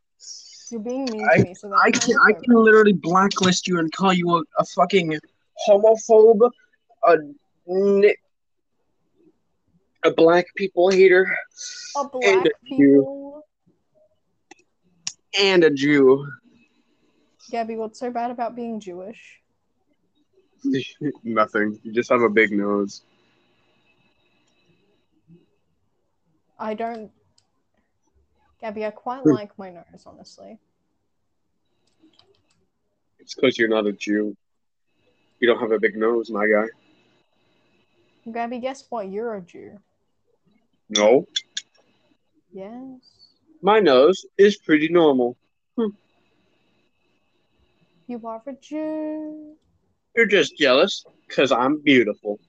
You're 0.71 0.81
being 0.81 1.05
mean 1.05 1.27
I- 1.29 1.37
to 1.37 1.43
me, 1.43 1.53
so 1.53 1.69
that's 1.69 1.81
I 1.83 1.91
can 1.91 2.15
I 2.27 2.33
can 2.33 2.53
literally 2.55 2.93
blacklist 2.93 3.67
you 3.67 3.79
and 3.79 3.91
call 3.91 4.13
you 4.13 4.37
a, 4.37 4.43
a 4.59 4.65
fucking 4.65 5.17
homophobe, 5.67 6.49
a 7.07 7.17
a 10.05 10.11
black 10.11 10.45
people 10.55 10.89
hater, 10.89 11.25
A 11.95 12.07
black 12.07 12.23
and 12.25 12.47
a 12.47 12.51
people. 12.65 13.45
and 15.39 15.63
a 15.63 15.69
Jew. 15.69 16.27
Gabby, 17.51 17.75
what's 17.75 17.99
so 17.99 18.09
bad 18.09 18.31
about 18.31 18.55
being 18.55 18.79
Jewish? 18.79 19.39
Nothing. 21.23 21.79
You 21.83 21.91
just 21.91 22.09
have 22.09 22.21
a 22.21 22.29
big 22.29 22.51
nose. 22.51 23.03
I 26.57 26.73
don't. 26.73 27.11
Gabby, 28.63 28.85
I 28.85 28.91
quite 28.91 29.23
Hmm. 29.23 29.31
like 29.31 29.59
my 29.59 29.71
nose, 29.71 30.05
honestly. 30.05 30.57
It's 33.19 33.35
because 33.35 33.57
you're 33.57 33.67
not 33.67 33.85
a 33.87 33.91
Jew. 33.91 34.37
You 35.41 35.47
don't 35.49 35.59
have 35.59 35.73
a 35.73 35.79
big 35.79 35.97
nose, 35.97 36.29
my 36.31 36.47
guy. 36.47 36.67
Gabby, 38.31 38.59
guess 38.59 38.85
what? 38.89 39.09
You're 39.09 39.35
a 39.35 39.41
Jew. 39.41 39.81
No. 40.87 41.27
Yes. 42.53 43.01
My 43.61 43.81
nose 43.81 44.25
is 44.37 44.55
pretty 44.55 44.87
normal. 44.87 45.35
You 48.07 48.25
are 48.25 48.41
a 48.47 48.53
Jew. 48.53 49.57
You're 50.15 50.25
just 50.25 50.57
jealous 50.57 51.03
because 51.27 51.51
I'm 51.51 51.81
beautiful. 51.81 52.39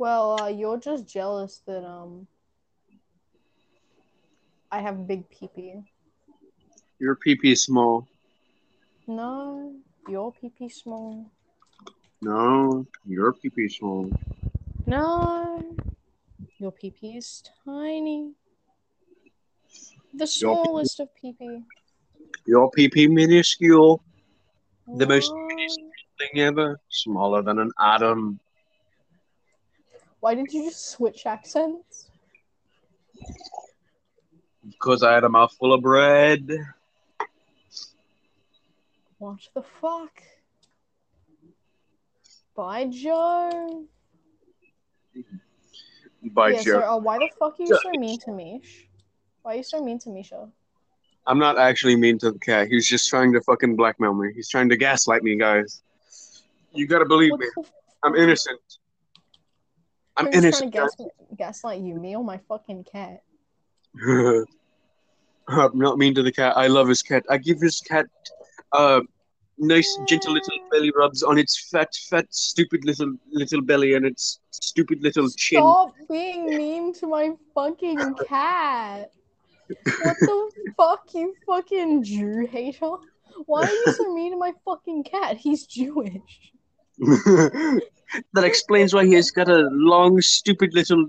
Well, 0.00 0.40
uh, 0.40 0.48
you're 0.48 0.80
just 0.80 1.06
jealous 1.06 1.60
that 1.66 1.84
um 1.84 2.26
I 4.72 4.80
have 4.80 4.94
a 4.94 5.04
big 5.04 5.28
peepee. 5.28 5.84
Your 6.98 7.16
pee 7.16 7.36
pee 7.36 7.54
small. 7.54 8.08
No, 9.06 9.76
your 10.08 10.32
peepee 10.32 10.72
small. 10.72 11.30
No, 12.22 12.86
your 13.04 13.34
pee 13.34 13.68
small. 13.68 14.10
No. 14.86 15.76
Your 16.56 16.72
pee 16.72 16.94
is 17.04 17.42
tiny. 17.66 18.32
The 20.14 20.26
smallest 20.26 21.00
of 21.00 21.14
pee. 21.14 21.62
Your 22.46 22.70
pee 22.70 23.06
minuscule. 23.06 24.02
The 24.96 25.06
most 25.06 25.30
Why? 25.30 25.66
thing 26.16 26.40
ever. 26.40 26.80
Smaller 26.88 27.42
than 27.42 27.58
an 27.58 27.72
atom. 27.78 28.40
Why 30.20 30.34
did 30.34 30.52
you 30.52 30.64
just 30.68 30.90
switch 30.90 31.26
accents? 31.26 32.10
Because 34.66 35.02
I 35.02 35.14
had 35.14 35.24
a 35.24 35.28
mouthful 35.28 35.72
of 35.72 35.82
bread. 35.82 36.48
What 39.18 39.40
the 39.54 39.62
fuck? 39.62 40.22
Bye, 42.54 42.86
Joe. 42.86 43.84
Bye, 46.22 46.50
yeah, 46.50 46.62
Joe. 46.62 46.80
so 46.80 46.92
uh, 46.92 46.96
why 46.98 47.18
the 47.18 47.28
fuck 47.38 47.58
are 47.58 47.62
you 47.62 47.78
so 47.82 47.90
mean 47.98 48.18
to 48.20 48.32
Mish? 48.32 48.88
Why 49.42 49.54
are 49.54 49.56
you 49.56 49.62
so 49.62 49.82
mean 49.82 49.98
to 50.00 50.10
Misha? 50.10 50.48
I'm 51.26 51.38
not 51.38 51.58
actually 51.58 51.96
mean 51.96 52.18
to 52.18 52.32
the 52.32 52.38
cat. 52.38 52.68
He's 52.68 52.86
just 52.86 53.08
trying 53.08 53.32
to 53.32 53.40
fucking 53.40 53.76
blackmail 53.76 54.14
me. 54.14 54.32
He's 54.34 54.48
trying 54.48 54.68
to 54.68 54.76
gaslight 54.76 55.22
me, 55.22 55.36
guys. 55.36 55.82
You 56.72 56.86
gotta 56.86 57.06
believe 57.06 57.32
What 57.32 57.40
me. 57.40 57.46
I'm 58.02 58.14
innocent. 58.16 58.60
I'm 60.16 60.26
innocent. 60.28 60.72
trying 60.72 60.88
to 60.88 60.96
gas- 60.98 61.10
gaslight 61.36 61.80
you, 61.80 61.94
me 61.94 62.16
or 62.16 62.24
my 62.24 62.38
fucking 62.48 62.84
cat? 62.84 63.22
I'm 65.48 65.78
not 65.78 65.98
mean 65.98 66.14
to 66.14 66.22
the 66.22 66.32
cat. 66.32 66.56
I 66.56 66.68
love 66.68 66.88
his 66.88 67.02
cat. 67.02 67.24
I 67.28 67.38
give 67.38 67.60
his 67.60 67.80
cat 67.80 68.06
uh 68.72 69.00
nice 69.58 69.98
gentle 70.08 70.32
little 70.32 70.58
belly 70.70 70.92
rubs 70.96 71.22
on 71.22 71.38
its 71.38 71.68
fat, 71.70 71.88
fat, 72.08 72.26
stupid 72.30 72.84
little 72.84 73.14
little 73.30 73.60
belly 73.60 73.94
and 73.94 74.06
its 74.06 74.40
stupid 74.50 75.02
little 75.02 75.28
chin. 75.30 75.60
Stop 75.60 75.94
being 76.08 76.56
mean 76.56 76.94
to 76.94 77.06
my 77.06 77.32
fucking 77.54 78.14
cat. 78.26 79.10
What 80.02 80.16
the 80.18 80.50
fuck, 80.76 81.02
you 81.14 81.34
fucking 81.46 82.04
Jew 82.04 82.46
hater? 82.50 82.92
Why 83.46 83.62
are 83.62 83.70
you 83.70 83.94
so 83.96 84.14
mean 84.14 84.32
to 84.32 84.38
my 84.38 84.52
fucking 84.64 85.04
cat? 85.04 85.36
He's 85.36 85.66
Jewish. 85.66 86.52
that 88.34 88.44
explains 88.44 88.92
why 88.92 89.06
he's 89.06 89.30
got 89.30 89.48
a 89.48 89.68
long, 89.72 90.20
stupid 90.20 90.74
little 90.74 91.08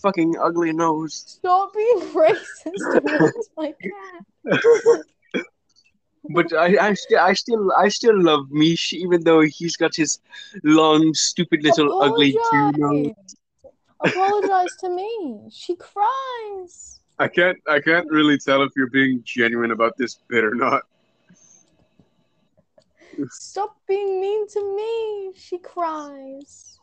fucking 0.00 0.36
ugly 0.40 0.72
nose. 0.72 1.24
Stop 1.26 1.74
being 1.74 2.00
racist 2.14 3.06
towards 3.06 3.50
my 3.56 3.74
cat. 3.82 5.04
But 6.30 6.54
I, 6.54 6.88
I 6.88 6.94
still, 6.94 7.18
I 7.18 7.32
still, 7.34 7.72
I 7.76 7.88
still 7.88 8.22
love 8.22 8.46
Mish, 8.50 8.92
even 8.92 9.24
though 9.24 9.40
he's 9.40 9.76
got 9.76 9.94
his 9.94 10.20
long, 10.62 11.12
stupid 11.12 11.62
little 11.62 12.00
ugly 12.00 12.32
Jew 12.32 12.72
nose. 12.76 13.12
Apologize. 14.00 14.14
Apologize 14.14 14.76
to 14.80 14.90
me. 14.90 15.48
She 15.50 15.76
cries. 15.76 17.00
I 17.18 17.28
can't, 17.28 17.58
I 17.68 17.80
can't 17.80 18.10
really 18.10 18.38
tell 18.38 18.62
if 18.62 18.72
you're 18.76 18.88
being 18.90 19.22
genuine 19.24 19.70
about 19.70 19.96
this 19.98 20.18
bit 20.28 20.44
or 20.44 20.54
not. 20.54 20.82
Stop 23.30 23.76
being 23.86 24.20
mean 24.20 24.48
to 24.48 24.76
me. 24.76 25.32
She 25.36 25.58
cries. 25.58 26.78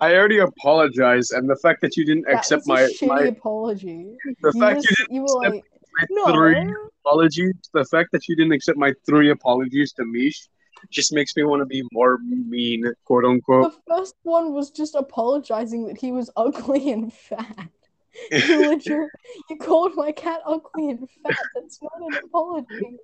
I 0.00 0.14
already 0.14 0.38
apologized, 0.38 1.32
and 1.32 1.48
the 1.48 1.56
fact 1.56 1.80
that 1.82 1.96
you 1.96 2.04
didn't 2.04 2.24
That 2.24 2.38
accept 2.38 2.66
my, 2.66 2.90
my, 3.02 3.22
apology. 3.22 4.16
the 4.42 4.52
You, 4.52 4.60
fact 4.60 4.84
you 4.84 5.06
you 5.10 5.22
were 5.22 5.46
accept 5.46 5.54
like, 5.54 5.64
didn't 6.08 6.16
no. 6.26 6.32
three 6.32 6.74
apologies, 7.04 7.54
the 7.72 7.84
fact 7.84 8.10
that 8.12 8.26
you 8.28 8.34
didn't 8.34 8.52
accept 8.52 8.78
my 8.78 8.92
three 9.06 9.30
apologies 9.30 9.92
to 9.92 10.04
Mish, 10.04 10.48
just 10.90 11.12
makes 11.12 11.36
me 11.36 11.44
want 11.44 11.60
to 11.60 11.66
be 11.66 11.84
more 11.92 12.18
mean, 12.18 12.84
quote 13.04 13.24
unquote. 13.24 13.72
The 13.72 13.94
first 13.94 14.16
one 14.22 14.52
was 14.52 14.70
just 14.70 14.94
apologizing 14.96 15.86
that 15.86 15.98
he 15.98 16.10
was 16.10 16.30
ugly 16.36 16.90
and 16.90 17.12
fat. 17.12 17.68
You 18.32 18.66
legit, 18.70 19.08
you 19.48 19.56
called 19.58 19.94
my 19.94 20.12
cat 20.12 20.40
ugly 20.44 20.90
and 20.90 21.08
fat. 21.22 21.34
That's 21.54 21.78
not 21.82 21.92
an 22.00 22.18
apology. 22.24 22.96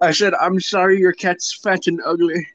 I 0.00 0.10
said, 0.12 0.34
I'm 0.34 0.60
sorry 0.60 0.98
your 0.98 1.12
cat's 1.12 1.58
fat 1.62 1.86
and 1.86 2.00
ugly. 2.04 2.46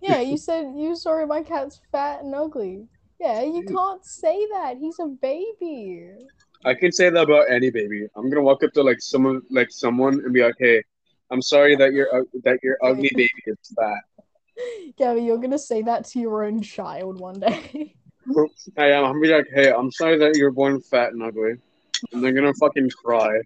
Yeah, 0.00 0.20
you 0.20 0.36
said 0.36 0.72
you 0.76 0.96
sorry 0.96 1.26
my 1.26 1.42
cat's 1.42 1.80
fat 1.92 2.22
and 2.22 2.34
ugly. 2.34 2.88
Yeah, 3.18 3.42
you 3.42 3.62
can't 3.62 4.04
say 4.04 4.46
that. 4.52 4.78
He's 4.78 4.98
a 4.98 5.06
baby. 5.06 6.10
I 6.64 6.74
can 6.74 6.92
say 6.92 7.10
that 7.10 7.22
about 7.22 7.50
any 7.50 7.70
baby. 7.70 8.06
I'm 8.16 8.30
gonna 8.30 8.42
walk 8.42 8.64
up 8.64 8.72
to 8.72 8.82
like 8.82 9.00
someone, 9.00 9.42
like 9.50 9.70
someone, 9.70 10.14
and 10.24 10.32
be 10.32 10.42
like, 10.42 10.54
"Hey, 10.58 10.82
I'm 11.30 11.42
sorry 11.42 11.76
that 11.76 11.92
your 11.92 12.14
uh, 12.14 12.24
that 12.44 12.58
your 12.62 12.78
ugly 12.82 13.10
baby 13.14 13.42
is 13.46 13.58
fat." 13.76 13.98
Gabby, 14.96 15.22
you're 15.22 15.38
gonna 15.38 15.58
say 15.58 15.82
that 15.82 16.04
to 16.06 16.20
your 16.20 16.44
own 16.44 16.62
child 16.62 17.20
one 17.20 17.40
day. 17.40 17.96
I 18.76 18.90
am. 18.90 19.04
I'm 19.04 19.12
gonna 19.12 19.20
be 19.20 19.28
like, 19.28 19.46
"Hey, 19.52 19.72
I'm 19.72 19.90
sorry 19.90 20.18
that 20.18 20.36
you're 20.36 20.50
born 20.50 20.80
fat 20.80 21.12
and 21.12 21.22
ugly," 21.22 21.54
and 22.12 22.22
they're 22.22 22.32
gonna 22.32 22.54
fucking 22.54 22.90
cry. 23.04 23.40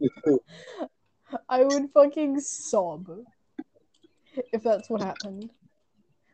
I 1.48 1.64
would 1.64 1.90
fucking 1.92 2.40
sob 2.40 3.08
if 4.52 4.62
that's 4.62 4.90
what 4.90 5.00
happened. 5.00 5.50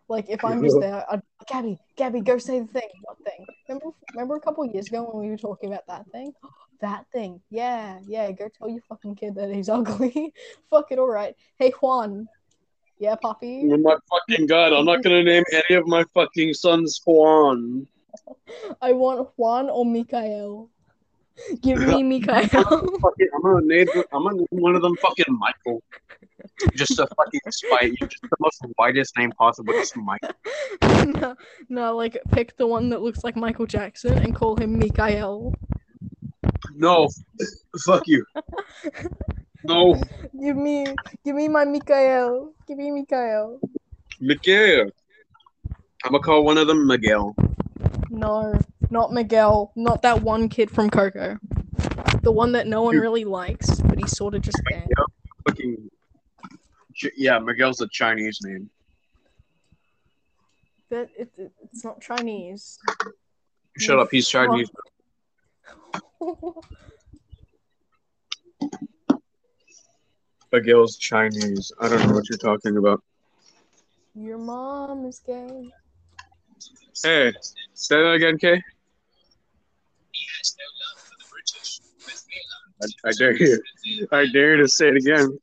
Like 0.08 0.28
if 0.28 0.44
I'm 0.44 0.62
just 0.62 0.78
there, 0.80 1.04
I'd 1.10 1.22
Gabby, 1.48 1.78
Gabby, 1.96 2.20
go 2.20 2.38
say 2.38 2.60
the 2.60 2.66
thing. 2.66 2.88
What 3.02 3.16
thing? 3.24 3.46
Remember, 3.68 3.86
remember 4.12 4.36
a 4.36 4.40
couple 4.40 4.66
years 4.66 4.88
ago 4.88 5.04
when 5.04 5.24
we 5.24 5.30
were 5.30 5.38
talking 5.38 5.72
about 5.72 5.86
that 5.88 6.06
thing? 6.12 6.32
That 6.80 7.06
thing. 7.10 7.40
Yeah, 7.50 7.98
yeah. 8.06 8.30
Go 8.30 8.48
tell 8.56 8.68
your 8.68 8.82
fucking 8.88 9.16
kid 9.16 9.34
that 9.34 9.52
he's 9.52 9.68
ugly. 9.68 10.32
Fuck 10.70 10.92
it. 10.92 11.00
All 11.00 11.08
right. 11.08 11.34
Hey 11.58 11.70
Juan. 11.70 12.28
Yeah, 12.98 13.14
puppy. 13.14 13.62
Oh 13.64 13.76
my 13.76 13.96
fucking 14.10 14.46
god! 14.46 14.72
I'm 14.72 14.84
not 14.84 15.02
gonna 15.02 15.22
name 15.22 15.44
any 15.52 15.76
of 15.76 15.86
my 15.86 16.04
fucking 16.14 16.54
sons 16.54 17.00
Juan. 17.04 17.86
I 18.82 18.92
want 18.92 19.28
Juan 19.36 19.70
or 19.70 19.84
Mikael. 19.84 20.68
Give 21.60 21.78
me 21.78 22.02
Mikael. 22.20 22.44
I'm 22.64 23.42
gonna 23.42 23.66
name. 23.66 23.86
I'm 24.12 24.24
gonna 24.24 24.36
name 24.36 24.46
one 24.50 24.74
of 24.74 24.82
them 24.82 24.96
fucking 24.96 25.38
Michael. 25.38 25.82
Just 26.74 26.96
to 26.96 27.06
fucking 27.06 27.40
spite 27.50 27.92
you. 28.00 28.06
Just 28.08 28.22
the 28.22 28.36
most 28.40 28.64
whitest 28.76 29.16
name 29.16 29.30
possible. 29.32 29.72
Just 29.74 29.96
Michael. 29.96 30.30
no, 31.20 31.36
no, 31.68 31.96
like 31.96 32.18
pick 32.32 32.56
the 32.56 32.66
one 32.66 32.88
that 32.90 33.02
looks 33.02 33.22
like 33.22 33.36
Michael 33.36 33.66
Jackson 33.66 34.18
and 34.18 34.34
call 34.34 34.56
him 34.56 34.76
Mikael. 34.76 35.54
No, 36.74 37.08
fuck 37.84 38.06
you. 38.06 38.24
No, 39.64 40.00
Give 40.40 40.56
me, 40.56 40.86
give 41.24 41.34
me 41.34 41.48
my 41.48 41.64
Mikael. 41.64 42.52
Give 42.68 42.76
me 42.76 42.90
Mikael. 42.90 43.58
Miguel. 44.20 44.90
I'm 46.04 46.12
gonna 46.12 46.22
call 46.22 46.44
one 46.44 46.58
of 46.58 46.66
them 46.66 46.86
Miguel. 46.86 47.34
No, 48.10 48.60
not 48.90 49.10
Miguel. 49.10 49.72
Not 49.74 50.02
that 50.02 50.20
one 50.20 50.50
kid 50.50 50.70
from 50.70 50.90
Coco. 50.90 51.38
The 52.22 52.30
one 52.30 52.52
that 52.52 52.66
no 52.66 52.82
one 52.82 52.98
really 52.98 53.24
likes, 53.24 53.80
but 53.80 53.98
he's 53.98 54.14
sort 54.14 54.34
of 54.34 54.42
just 54.42 54.60
there. 54.68 54.86
Fucking. 55.48 55.90
Yeah, 57.16 57.38
Miguel's 57.38 57.80
a 57.80 57.88
Chinese 57.88 58.40
name. 58.42 58.68
But 60.90 61.08
it, 61.18 61.30
it, 61.38 61.52
it's 61.62 61.84
not 61.84 62.02
Chinese. 62.02 62.78
Shut 63.78 63.98
up, 63.98 64.08
he's 64.10 64.28
Chinese. 64.28 64.70
Miguel's 70.52 70.96
Chinese. 70.96 71.72
I 71.80 71.88
don't 71.88 72.06
know 72.06 72.14
what 72.14 72.28
you're 72.28 72.38
talking 72.38 72.76
about. 72.76 73.02
Your 74.14 74.38
mom 74.38 75.04
is 75.06 75.20
gay. 75.20 75.70
Hey, 77.02 77.32
say 77.74 77.96
that 77.96 78.12
again, 78.12 78.38
Kay. 78.38 78.62
I, 82.82 83.08
I 83.08 83.12
dare 83.12 83.36
you. 83.36 83.62
I 84.12 84.26
dare 84.32 84.56
you 84.56 84.62
to 84.62 84.68
say 84.68 84.88
it 84.88 84.96
again. 84.96 85.38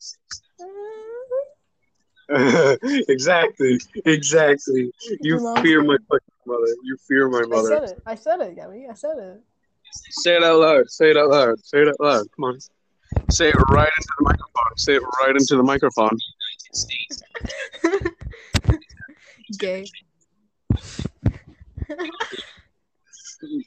exactly. 3.09 3.79
Exactly. 4.05 4.91
You 5.21 5.39
fear 5.61 5.83
my 5.83 5.97
fucking 6.09 6.19
mother. 6.45 6.75
You 6.83 6.97
fear 7.07 7.29
my 7.29 7.45
mother. 7.45 7.75
I 7.75 7.79
said 7.79 7.89
it. 7.89 8.01
I 8.05 8.15
said 8.15 8.41
it, 8.41 8.55
Gabby. 8.55 8.87
I 8.89 8.93
said 8.93 9.17
it. 9.17 9.41
Say 10.09 10.35
it 10.35 10.43
out 10.43 10.59
loud. 10.59 10.89
Say 10.89 11.11
it 11.11 11.17
out 11.17 11.29
loud. 11.29 11.63
Say 11.63 11.81
it 11.83 11.87
out 11.87 11.99
loud. 11.99 12.25
Come 12.35 12.45
on. 12.45 12.59
Say 13.31 13.49
it 13.49 13.55
right 13.69 13.91
into 13.97 14.07
the 14.19 14.23
microphone. 14.23 14.77
Say 14.77 14.95
it 14.95 15.03
right 15.21 15.31
into 15.31 15.55
the 15.57 15.63
microphone. 15.63 16.17
Gay. 19.59 19.85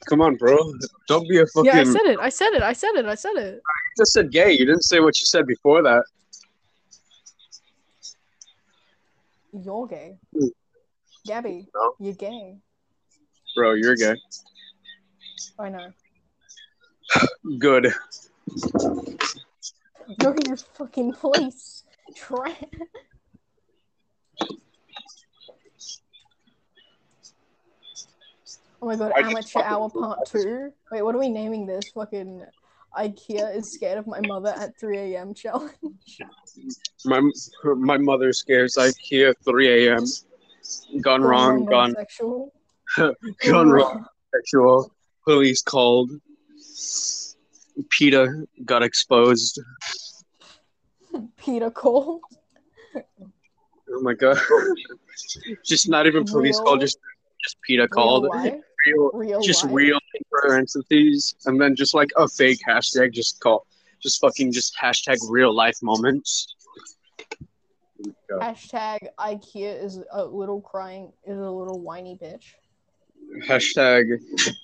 Come 0.09 0.21
on, 0.21 0.35
bro. 0.35 0.57
Don't 1.07 1.27
be 1.29 1.39
a 1.39 1.45
fucking. 1.47 1.65
Yeah, 1.65 1.79
I 1.79 1.83
said 1.83 2.05
it. 2.05 2.19
I 2.19 2.29
said 2.29 2.51
it. 2.53 2.63
I 2.63 2.73
said 2.73 2.91
it. 2.95 3.05
I 3.05 3.15
said 3.15 3.35
it. 3.37 3.53
You 3.55 3.61
just 3.97 4.13
said 4.13 4.31
gay. 4.31 4.51
You 4.51 4.65
didn't 4.65 4.83
say 4.83 4.99
what 4.99 5.19
you 5.19 5.25
said 5.25 5.45
before 5.45 5.81
that. 5.83 6.03
You're 9.53 9.87
gay. 9.87 10.17
Mm. 10.35 10.49
Gabby, 11.25 11.67
No. 11.75 11.93
you're 11.99 12.13
gay. 12.13 12.57
Bro, 13.55 13.73
you're 13.73 13.95
gay. 13.95 14.15
I 15.57 15.69
know. 15.69 15.91
Good. 17.59 17.93
Look 20.21 20.37
at 20.37 20.47
your 20.47 20.57
fucking 20.57 21.13
voice. 21.13 21.83
Try. 22.15 22.55
Oh 28.81 28.87
my 28.87 28.95
god, 28.95 29.11
amateur 29.17 29.61
hour 29.61 29.89
part 29.89 30.19
two. 30.25 30.71
Wait, 30.91 31.01
what 31.01 31.13
are 31.13 31.19
we 31.19 31.29
naming 31.29 31.65
this? 31.65 31.89
Fucking 31.93 32.45
IKEA 32.97 33.55
is 33.55 33.71
scared 33.71 33.97
of 33.97 34.07
my 34.07 34.19
mother 34.21 34.53
at 34.57 34.79
3 34.79 34.97
a.m. 34.97 35.33
challenge. 35.33 36.21
My 37.05 37.21
my 37.63 37.97
mother 37.97 38.33
scares 38.33 38.75
IKEA 38.75 39.33
3 39.45 39.87
a.m. 39.87 40.05
Gone 41.01 41.21
wrong. 41.21 41.65
Gone. 41.65 41.93
Sexual. 41.93 42.53
gone 42.97 43.69
wrong. 43.69 44.05
Sexual. 44.33 44.91
Police 45.25 45.61
called. 45.61 46.11
PETA 47.89 48.45
got 48.65 48.83
exposed. 48.83 49.59
Peter 51.37 51.71
Cole. 51.71 52.21
Oh 52.95 54.01
my 54.01 54.13
god. 54.13 54.37
just 55.65 55.89
not 55.89 56.05
even 56.07 56.23
police 56.25 56.57
Real- 56.57 56.63
called, 56.65 56.81
just 56.81 56.99
just 57.43 57.61
PETA 57.63 57.87
called. 57.87 58.23
Real 58.23 58.43
life. 58.43 58.53
Real, 58.85 59.11
Real 59.13 59.41
just 59.41 59.63
life. 59.65 59.73
real 59.73 59.99
entities, 60.51 61.35
and 61.45 61.59
then 61.59 61.75
just 61.75 61.93
like 61.93 62.09
a 62.17 62.27
fake 62.27 62.59
hashtag, 62.67 63.11
just 63.11 63.39
call, 63.41 63.65
just 64.01 64.21
fucking 64.21 64.51
just 64.53 64.75
hashtag 64.77 65.17
real 65.29 65.53
life 65.53 65.77
moments. 65.81 66.55
Hashtag 68.31 68.99
IKEA 69.19 69.83
is 69.83 69.99
a 70.11 70.23
little 70.23 70.61
crying, 70.61 71.11
is 71.25 71.37
a 71.37 71.49
little 71.49 71.81
whiny 71.81 72.17
bitch. 72.21 72.53
Hashtag, 73.47 74.05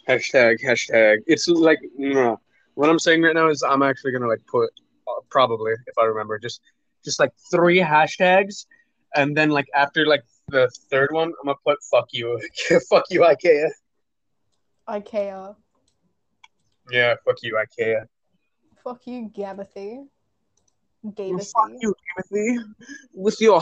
hashtag, 0.08 0.58
hashtag. 0.66 1.18
It's 1.28 1.48
like 1.48 1.80
no. 1.98 2.40
What 2.76 2.90
I'm 2.90 3.00
saying 3.00 3.22
right 3.24 3.36
now 3.36 3.50
is 3.50 3.64
I'm 3.64 3.82
actually 3.82 4.12
gonna 4.12 4.28
like 4.28 4.46
put 4.48 4.70
uh, 5.08 5.22
probably 5.30 5.74
if 5.74 5.98
I 6.00 6.06
remember 6.06 6.40
just 6.40 6.62
just 7.04 7.20
like 7.20 7.32
three 7.52 7.80
hashtags, 7.80 8.66
and 9.16 9.36
then 9.36 9.50
like 9.50 9.68
after 9.76 10.06
like 10.06 10.24
the 10.50 10.70
third 10.90 11.10
one, 11.12 11.30
I'm 11.40 11.46
gonna 11.46 11.58
put 11.66 11.78
fuck 11.92 12.10
you, 12.12 12.40
fuck 12.90 13.06
you 13.10 13.22
IKEA. 13.22 13.70
IKEA. 14.88 15.56
Yeah, 16.92 17.16
fuck 17.26 17.38
you 17.42 17.58
IKEA. 17.58 18.06
Fuck 18.84 19.02
you, 19.06 19.32
Gabathy. 19.36 20.06
Fuck 21.14 21.72
you, 21.82 21.94
Timothy, 22.30 22.60
with 23.14 23.40
your 23.40 23.62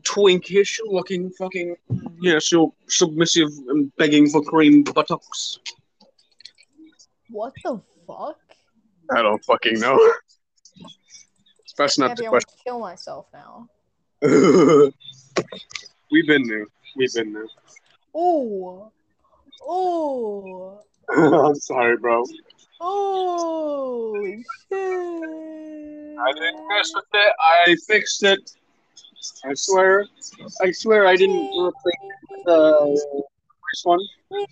twinkish 0.00 0.78
looking 0.86 1.30
fucking 1.30 1.76
yeah, 2.20 2.38
so 2.38 2.74
submissive 2.88 3.48
and 3.68 3.94
begging 3.96 4.28
for 4.28 4.42
cream 4.42 4.82
buttocks. 4.82 5.58
What 7.30 7.54
the 7.62 7.80
fuck? 8.06 8.38
I 9.10 9.22
don't 9.22 9.44
fucking 9.44 9.80
know. 9.80 9.98
It's 11.64 11.72
best 11.72 11.98
not 11.98 12.16
to 12.18 12.24
I 12.24 12.28
want 12.30 12.44
question. 12.44 12.58
to 12.58 12.64
kill 12.64 12.78
myself 12.78 13.26
now. 13.32 13.68
We've 16.12 16.26
been 16.26 16.46
there. 16.46 16.66
We've 16.94 17.12
been 17.12 17.32
there. 17.32 17.46
Oh. 18.14 18.92
Oh. 19.60 20.78
I'm 21.10 21.56
sorry, 21.56 21.96
bro. 21.96 22.22
Oh 22.80 24.24
shit. 24.24 24.44
I 24.72 26.32
didn't 26.32 26.68
mess 26.68 26.92
with 26.94 27.04
it. 27.12 27.32
I 27.40 27.76
fixed 27.88 28.22
it. 28.22 28.52
I 29.44 29.54
swear. 29.54 30.06
I 30.62 30.70
swear 30.70 31.06
I 31.06 31.16
didn't 31.16 31.50
replace 31.58 31.96
the 32.44 33.02
first 33.62 33.84
one. 33.84 34.00
Where 34.28 34.46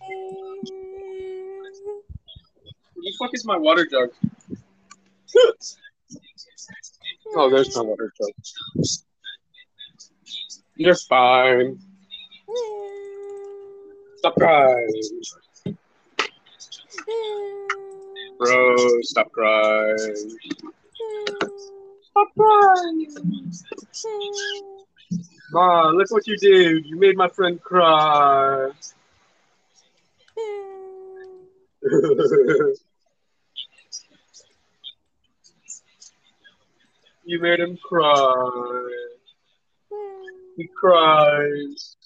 the 2.97 3.15
fuck 3.19 3.31
is 3.35 3.45
my 3.45 3.57
water 3.57 3.87
jug? 3.87 4.11
Oh, 7.37 7.51
there's 7.51 7.77
no 7.77 7.83
water 7.85 8.13
jug. 8.21 8.31
You're 10.77 10.95
fine. 10.95 11.79
Stop 14.17 14.35
crying. 14.37 15.03
Bro, 18.39 18.77
stop 19.03 19.31
crying. 19.33 20.31
Stop 22.11 22.29
crying. 22.37 23.07
Ma, 25.53 25.89
look 25.91 26.11
what 26.11 26.27
you 26.27 26.37
did. 26.39 26.87
You 26.87 26.99
made 26.99 27.17
my 27.17 27.29
friend 27.29 27.61
cry. 27.61 28.71
you 37.25 37.41
made 37.41 37.61
him 37.61 37.79
cry. 37.83 38.91
He 40.57 40.69
cries. 40.69 41.97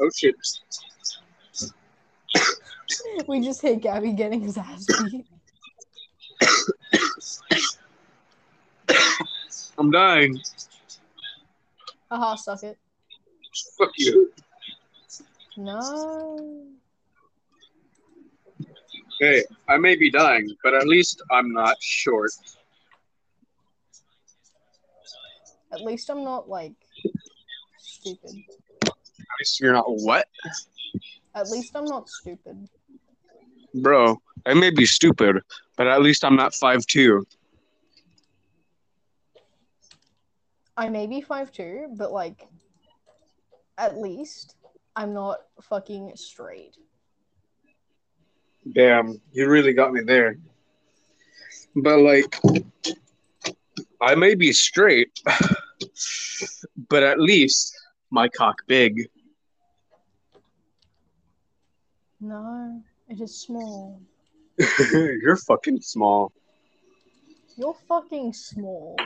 Oh 0.00 0.10
shit. 0.16 0.34
We 3.26 3.40
just 3.40 3.62
hit 3.62 3.80
Gabby 3.80 4.12
getting 4.12 4.40
his 4.40 4.56
ass 4.56 4.86
beat. 4.86 5.26
I'm 9.78 9.90
dying. 9.90 10.40
Haha, 12.10 12.34
suck 12.36 12.62
it. 12.62 12.78
Fuck 13.76 13.90
you. 13.96 14.32
No. 15.56 16.77
Hey, 19.20 19.44
I 19.68 19.76
may 19.78 19.96
be 19.96 20.10
dying, 20.10 20.48
but 20.62 20.74
at 20.74 20.86
least 20.86 21.22
I'm 21.30 21.52
not 21.52 21.76
short. 21.80 22.30
At 25.72 25.82
least 25.82 26.08
I'm 26.08 26.22
not 26.22 26.48
like 26.48 26.74
stupid. 27.78 28.30
At 28.84 28.92
least 29.40 29.60
you're 29.60 29.72
not 29.72 29.86
what? 29.88 30.26
At 31.34 31.48
least 31.50 31.72
I'm 31.74 31.84
not 31.84 32.08
stupid. 32.08 32.68
Bro, 33.74 34.18
I 34.46 34.54
may 34.54 34.70
be 34.70 34.86
stupid, 34.86 35.42
but 35.76 35.88
at 35.88 36.00
least 36.00 36.24
I'm 36.24 36.36
not 36.36 36.54
five 36.54 36.86
5'2. 36.86 37.24
I 40.76 40.88
may 40.88 41.08
be 41.08 41.20
five 41.20 41.52
5'2, 41.52 41.96
but 41.96 42.12
like, 42.12 42.46
at 43.76 43.98
least 43.98 44.54
I'm 44.94 45.12
not 45.12 45.38
fucking 45.60 46.12
straight. 46.14 46.76
Damn, 48.72 49.20
you 49.32 49.48
really 49.48 49.72
got 49.72 49.92
me 49.92 50.02
there. 50.02 50.36
But 51.74 51.98
like, 52.00 52.36
I 54.00 54.14
may 54.14 54.34
be 54.34 54.52
straight, 54.52 55.20
but 56.88 57.02
at 57.02 57.20
least 57.20 57.74
my 58.10 58.28
cock 58.28 58.56
big. 58.66 59.08
No, 62.20 62.82
it 63.08 63.20
is 63.20 63.40
small. 63.40 64.00
You're 64.92 65.36
fucking 65.36 65.80
small. 65.80 66.32
You're 67.56 67.76
fucking 67.88 68.32
small. 68.32 68.96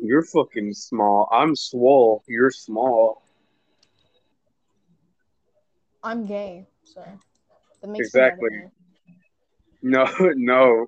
You're 0.00 0.24
fucking 0.24 0.72
small. 0.72 1.28
I'm 1.30 1.54
swole. 1.54 2.22
You're 2.26 2.50
small. 2.50 3.22
I'm 6.02 6.26
gay, 6.26 6.66
so 6.84 7.02
that 7.82 7.90
makes 7.90 8.06
Exactly. 8.06 8.48
No, 9.82 10.06
no. 10.36 10.86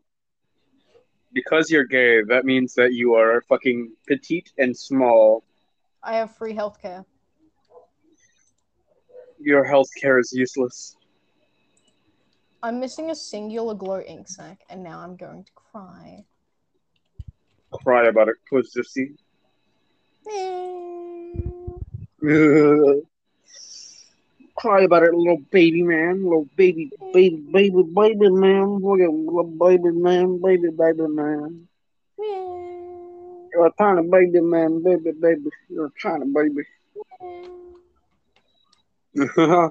Because 1.33 1.71
you're 1.71 1.85
gay, 1.85 2.23
that 2.23 2.45
means 2.45 2.75
that 2.75 2.93
you 2.93 3.15
are 3.15 3.43
fucking 3.43 3.93
petite 4.07 4.51
and 4.59 4.77
small. 4.77 5.45
I 6.03 6.15
have 6.15 6.37
free 6.37 6.55
healthcare. 6.55 7.05
Your 9.39 9.65
healthcare 9.65 10.19
is 10.19 10.33
useless. 10.33 10.97
I'm 12.63 12.79
missing 12.81 13.11
a 13.11 13.15
singular 13.15 13.75
glow 13.75 14.01
ink 14.01 14.29
sac, 14.29 14.61
and 14.69 14.83
now 14.83 14.99
I'm 14.99 15.17
going 15.17 15.45
to 15.45 15.53
cry. 15.53 16.25
Cry 17.73 18.09
about 18.09 18.29
it, 18.29 18.37
pussy. 18.51 19.15
Cry 24.61 24.83
about 24.83 25.05
it, 25.05 25.15
little 25.15 25.41
baby 25.51 25.83
man, 25.83 26.23
little 26.23 26.47
baby, 26.55 26.93
baby, 27.15 27.43
baby, 27.51 27.83
baby 27.83 28.29
man. 28.29 28.79
Look 28.81 29.01
at 29.01 29.11
little 29.11 29.45
baby 29.59 29.91
man, 29.91 30.39
baby, 30.43 30.69
baby 30.69 31.09
man. 31.09 31.67
You're 32.19 33.67
a 33.67 33.73
tiny 33.79 34.07
baby 34.07 34.43
man, 34.43 34.83
baby, 34.83 35.13
baby. 35.13 35.49
You're 35.71 35.87
a 35.87 35.91
tiny 36.03 36.27
baby. 36.27 36.65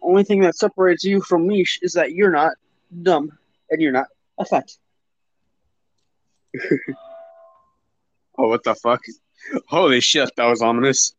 Only 0.00 0.24
thing 0.24 0.40
that 0.40 0.56
separates 0.56 1.04
you 1.04 1.20
from 1.20 1.46
me 1.46 1.66
is 1.82 1.92
that 1.92 2.12
you're 2.12 2.30
not 2.30 2.54
dumb 3.02 3.30
and 3.68 3.82
you're 3.82 3.92
not 3.92 4.06
a 4.38 4.46
fat. 4.46 4.70
oh, 8.38 8.48
what 8.48 8.64
the 8.64 8.74
fuck? 8.74 9.02
Holy 9.66 10.00
shit, 10.00 10.30
that 10.36 10.46
was 10.46 10.62
ominous. 10.62 11.14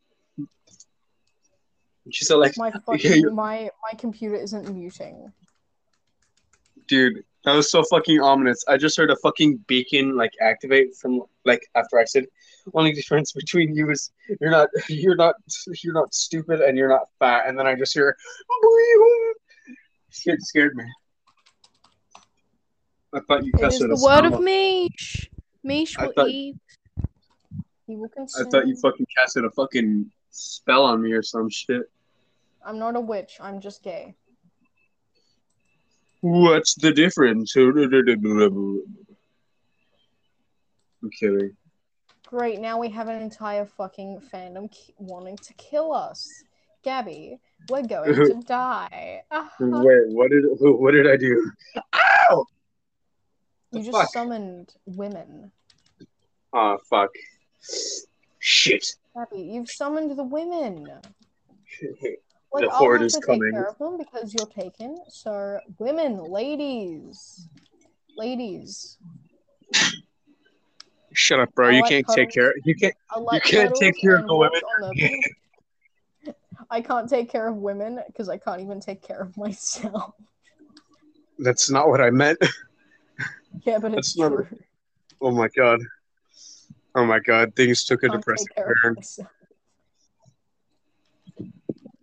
She 2.12 2.26
said, 2.26 2.36
like, 2.36 2.57
My 2.57 2.72
fucking 2.86 3.34
my 3.34 3.70
my 3.84 3.97
computer 3.97 4.36
isn't 4.36 4.70
muting. 4.74 5.32
dude, 6.88 7.24
that 7.45 7.53
was 7.55 7.72
so 7.72 7.84
fucking 7.89 8.20
ominous. 8.20 8.64
I 8.68 8.78
just 8.78 8.97
heard 8.97 9.12
a 9.12 9.16
fucking 9.18 9.57
beacon 9.68 10.16
like 10.18 10.32
activate 10.41 10.95
from 10.95 11.22
like 11.45 11.62
after 11.76 11.99
I 11.99 12.05
said 12.05 12.26
only 12.74 12.91
difference 12.91 13.32
between 13.32 13.74
you 13.74 13.89
is 13.89 14.12
you're 14.41 14.51
not 14.51 14.70
you're 14.89 15.16
not 15.16 15.36
you're 15.84 15.93
not 15.93 16.14
stupid 16.14 16.62
and 16.62 16.78
you're 16.78 16.89
not 16.89 17.07
fat. 17.20 17.47
And 17.47 17.57
then 17.57 17.66
I 17.68 17.76
just 17.76 17.93
hear, 17.93 18.16
shit 20.12 20.41
scared 20.41 20.76
me. 20.76 20.84
I 23.14 23.20
thought 23.22 23.43
you 23.43 23.51
It 23.53 23.57
is 23.57 23.62
casted 23.62 23.89
the 23.89 23.95
a 23.95 24.03
word 24.03 24.26
spell. 24.28 24.34
of 24.36 24.41
Mish. 24.41 25.30
Mish 25.64 25.97
I 25.97 26.05
will 26.07 26.14
thought- 26.14 26.30
eat. 26.30 26.55
He 27.88 27.95
will 27.95 28.10
I 28.39 28.43
thought 28.51 28.68
you 28.68 28.76
fucking 28.76 29.07
casted 29.18 29.45
a 29.45 29.49
fucking 29.49 30.12
spell 30.30 30.84
on 30.86 31.01
me 31.01 31.12
or 31.14 31.24
some 31.24 31.49
shit. 31.49 31.89
I'm 32.66 32.80
not 32.80 32.95
a 32.95 32.99
witch. 32.99 33.38
I'm 33.41 33.60
just 33.60 33.84
gay. 33.84 34.16
What's 36.22 36.76
the 36.76 36.91
difference? 36.91 37.55
I'm 37.55 38.84
kidding. 41.18 41.55
Great. 42.26 42.60
Now 42.60 42.78
we 42.78 42.89
have 42.89 43.07
an 43.07 43.22
entire 43.22 43.66
fucking 43.66 44.22
fandom 44.32 44.72
ki- 44.72 44.93
wanting 44.97 45.38
to 45.38 45.53
kill 45.53 45.93
us. 45.93 46.43
Gabby, 46.84 47.39
we're 47.70 47.84
going 47.84 48.14
to 48.14 48.41
die. 48.45 49.24
Ah, 49.32 49.51
Wait, 49.60 50.10
what 50.10 50.30
did 50.30 50.43
what 50.60 50.91
did 50.91 51.10
I 51.10 51.18
do? 51.18 51.51
Ow! 52.32 52.45
you 53.72 53.84
just 53.84 53.91
fuck? 53.91 54.10
summoned 54.10 54.74
women. 54.86 55.51
Oh 56.53 56.78
fuck. 56.89 57.10
Shit. 58.39 58.95
Gabby, 59.16 59.41
you've 59.41 59.70
summoned 59.70 60.18
the 60.18 60.24
women. 60.24 60.89
Like, 62.52 62.64
The 62.64 62.70
horde 62.72 63.04
is 63.04 63.14
to 63.14 63.22
coming. 63.22 63.41
take 63.43 63.54
care 63.54 63.68
of 63.70 63.78
them 63.78 63.97
because 63.97 64.34
you're 64.34 64.47
taken. 64.47 64.97
So, 65.08 65.60
women, 65.78 66.18
ladies, 66.18 67.47
ladies. 68.18 68.97
Shut 71.14 71.39
up, 71.39 71.54
bro. 71.54 71.68
I 71.70 71.72
you 71.72 71.82
like 71.82 71.89
can't 71.89 72.08
take 72.08 72.30
cuddles. 72.30 72.34
care. 72.34 72.54
You 72.64 72.76
can't. 72.76 72.93
Like 73.22 73.43
can't 73.43 73.76
take 73.76 74.00
care 74.00 74.18
of 74.18 74.28
the 74.28 74.36
women. 74.36 74.62
the- 76.24 76.34
I 76.72 76.82
can't 76.82 77.10
take 77.10 77.30
care 77.32 77.47
of 77.47 77.56
women 77.56 78.00
because 78.08 78.30
I 78.30 78.38
can't 78.38 78.62
even 78.62 78.80
take 78.80 79.02
care 79.02 79.22
of 79.22 79.36
myself. 79.38 80.14
That's 81.39 81.70
not 81.70 81.88
what 81.88 82.02
I 82.02 82.10
meant. 82.10 82.39
Yeah, 83.66 83.80
but 83.80 83.91
That's 83.91 84.10
it's 84.10 84.18
not 84.18 84.32
a- 84.32 84.47
Oh 85.22 85.32
my 85.32 85.50
god. 85.50 85.82
Oh 86.95 87.04
my 87.06 87.20
god. 87.20 87.56
Things 87.56 87.84
took 87.84 88.04
a 88.04 88.10
depressing 88.10 88.47
take 88.56 88.66
turn. 88.84 88.95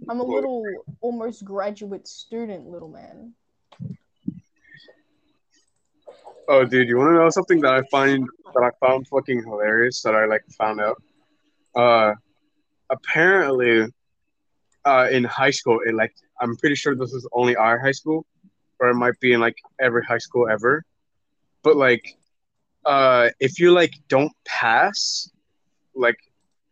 I'm 0.08 0.20
a 0.20 0.24
little, 0.24 0.64
almost 1.00 1.44
graduate 1.44 2.06
student, 2.06 2.66
little 2.66 2.88
man. 2.88 3.34
Oh, 6.48 6.64
dude, 6.64 6.88
you 6.88 6.96
want 6.96 7.10
to 7.10 7.14
know 7.14 7.30
something 7.30 7.60
that 7.62 7.74
I 7.74 7.82
find 7.90 8.28
that 8.54 8.62
I 8.62 8.86
found 8.86 9.08
fucking 9.08 9.42
hilarious 9.42 10.02
that 10.02 10.14
I 10.14 10.26
like 10.26 10.44
found 10.56 10.80
out? 10.80 11.02
Uh, 11.74 12.14
apparently, 12.88 13.86
uh, 14.84 15.08
in 15.10 15.24
high 15.24 15.50
school, 15.50 15.80
in 15.84 15.96
like 15.96 16.14
I'm 16.40 16.56
pretty 16.56 16.76
sure 16.76 16.94
this 16.94 17.12
is 17.12 17.26
only 17.32 17.56
our 17.56 17.80
high 17.80 17.92
school, 17.92 18.24
or 18.78 18.90
it 18.90 18.94
might 18.94 19.18
be 19.20 19.32
in 19.32 19.40
like 19.40 19.56
every 19.80 20.04
high 20.04 20.18
school 20.18 20.48
ever. 20.48 20.84
But 21.64 21.76
like, 21.76 22.16
uh, 22.84 23.30
if 23.40 23.58
you 23.58 23.72
like 23.72 23.94
don't 24.08 24.32
pass, 24.46 25.28
like 25.96 26.18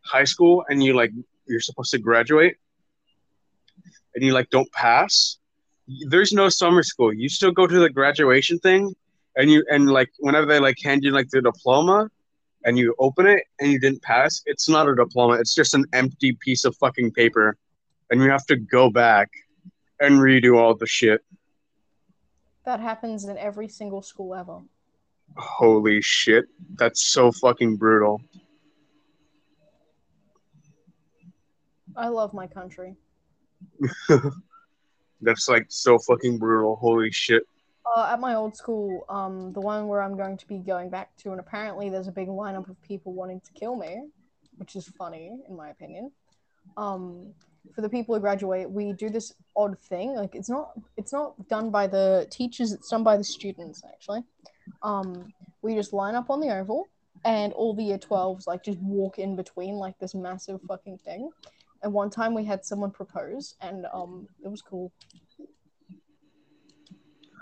high 0.05 0.23
school, 0.23 0.63
and 0.69 0.81
you 0.81 0.93
like 0.93 1.11
you're 1.47 1.59
supposed 1.59 1.91
to 1.91 1.97
graduate, 1.97 2.55
and 4.15 4.23
you 4.23 4.33
like 4.33 4.49
don't 4.49 4.71
pass, 4.71 5.37
there's 6.09 6.33
no 6.33 6.49
summer 6.49 6.81
school. 6.83 7.13
You 7.13 7.29
still 7.29 7.51
go 7.51 7.67
to 7.67 7.79
the 7.79 7.89
graduation 7.89 8.57
thing 8.59 8.95
and 9.35 9.51
you 9.51 9.63
and 9.69 9.89
like 9.91 10.09
whenever 10.19 10.45
they 10.45 10.59
like 10.59 10.77
hand 10.83 11.03
you 11.03 11.11
like 11.11 11.29
the 11.29 11.41
diploma 11.41 12.09
and 12.63 12.77
you 12.77 12.95
open 12.99 13.27
it 13.27 13.43
and 13.59 13.71
you 13.71 13.79
didn't 13.79 14.01
pass 14.01 14.41
it's 14.45 14.67
not 14.69 14.87
a 14.87 14.95
diploma 14.95 15.33
it's 15.33 15.53
just 15.53 15.73
an 15.73 15.83
empty 15.93 16.31
piece 16.39 16.63
of 16.65 16.75
fucking 16.77 17.11
paper 17.11 17.55
and 18.09 18.21
you 18.23 18.29
have 18.29 18.45
to 18.45 18.55
go 18.55 18.89
back 18.89 19.29
and 19.99 20.19
redo 20.19 20.57
all 20.57 20.73
the 20.73 20.87
shit 20.87 21.21
That 22.63 22.79
happens 22.79 23.25
in 23.25 23.37
every 23.37 23.67
single 23.67 24.01
school 24.01 24.33
ever. 24.33 24.61
holy 25.37 26.01
shit 26.01 26.45
that's 26.75 27.05
so 27.05 27.31
fucking 27.31 27.75
brutal 27.75 28.21
I 31.97 32.07
love 32.07 32.33
my 32.33 32.47
country. 32.47 32.95
that's 35.21 35.47
like 35.47 35.65
so 35.69 35.97
fucking 35.99 36.37
brutal 36.37 36.75
holy 36.75 37.11
shit 37.11 37.43
Uh, 37.95 38.09
at 38.13 38.19
my 38.19 38.33
old 38.33 38.55
school, 38.55 39.05
um, 39.09 39.53
the 39.53 39.61
one 39.61 39.87
where 39.87 40.01
I'm 40.01 40.17
going 40.17 40.37
to 40.37 40.47
be 40.47 40.57
going 40.57 40.89
back 40.89 41.15
to, 41.17 41.31
and 41.31 41.39
apparently 41.39 41.87
there's 41.89 42.07
a 42.07 42.11
big 42.11 42.27
lineup 42.27 42.67
of 42.67 42.81
people 42.81 43.13
wanting 43.13 43.39
to 43.41 43.51
kill 43.53 43.75
me, 43.75 44.01
which 44.57 44.75
is 44.75 44.87
funny 44.97 45.39
in 45.47 45.55
my 45.55 45.69
opinion. 45.69 46.11
Um, 46.77 47.33
for 47.73 47.81
the 47.81 47.89
people 47.89 48.15
who 48.15 48.21
graduate, 48.21 48.69
we 48.69 48.93
do 48.93 49.09
this 49.09 49.33
odd 49.55 49.77
thing. 49.79 50.15
Like 50.15 50.35
it's 50.35 50.49
not 50.49 50.71
it's 50.97 51.13
not 51.13 51.47
done 51.47 51.69
by 51.71 51.87
the 51.87 52.27
teachers; 52.29 52.73
it's 52.73 52.89
done 52.89 53.03
by 53.03 53.17
the 53.17 53.23
students 53.23 53.83
actually. 53.85 54.23
Um, 54.83 55.33
we 55.61 55.75
just 55.75 55.93
line 55.93 56.15
up 56.15 56.29
on 56.29 56.39
the 56.39 56.49
oval, 56.49 56.87
and 57.23 57.53
all 57.53 57.73
the 57.73 57.83
year 57.83 57.97
12s 57.97 58.47
like 58.47 58.63
just 58.63 58.79
walk 58.79 59.19
in 59.19 59.35
between 59.35 59.75
like 59.75 59.97
this 59.99 60.13
massive 60.13 60.59
fucking 60.67 60.99
thing. 60.99 61.31
And 61.83 61.93
one 61.93 62.09
time 62.09 62.33
we 62.33 62.45
had 62.45 62.65
someone 62.65 62.91
propose, 62.91 63.55
and 63.61 63.85
um, 63.93 64.27
it 64.43 64.47
was 64.47 64.61
cool. 64.61 64.91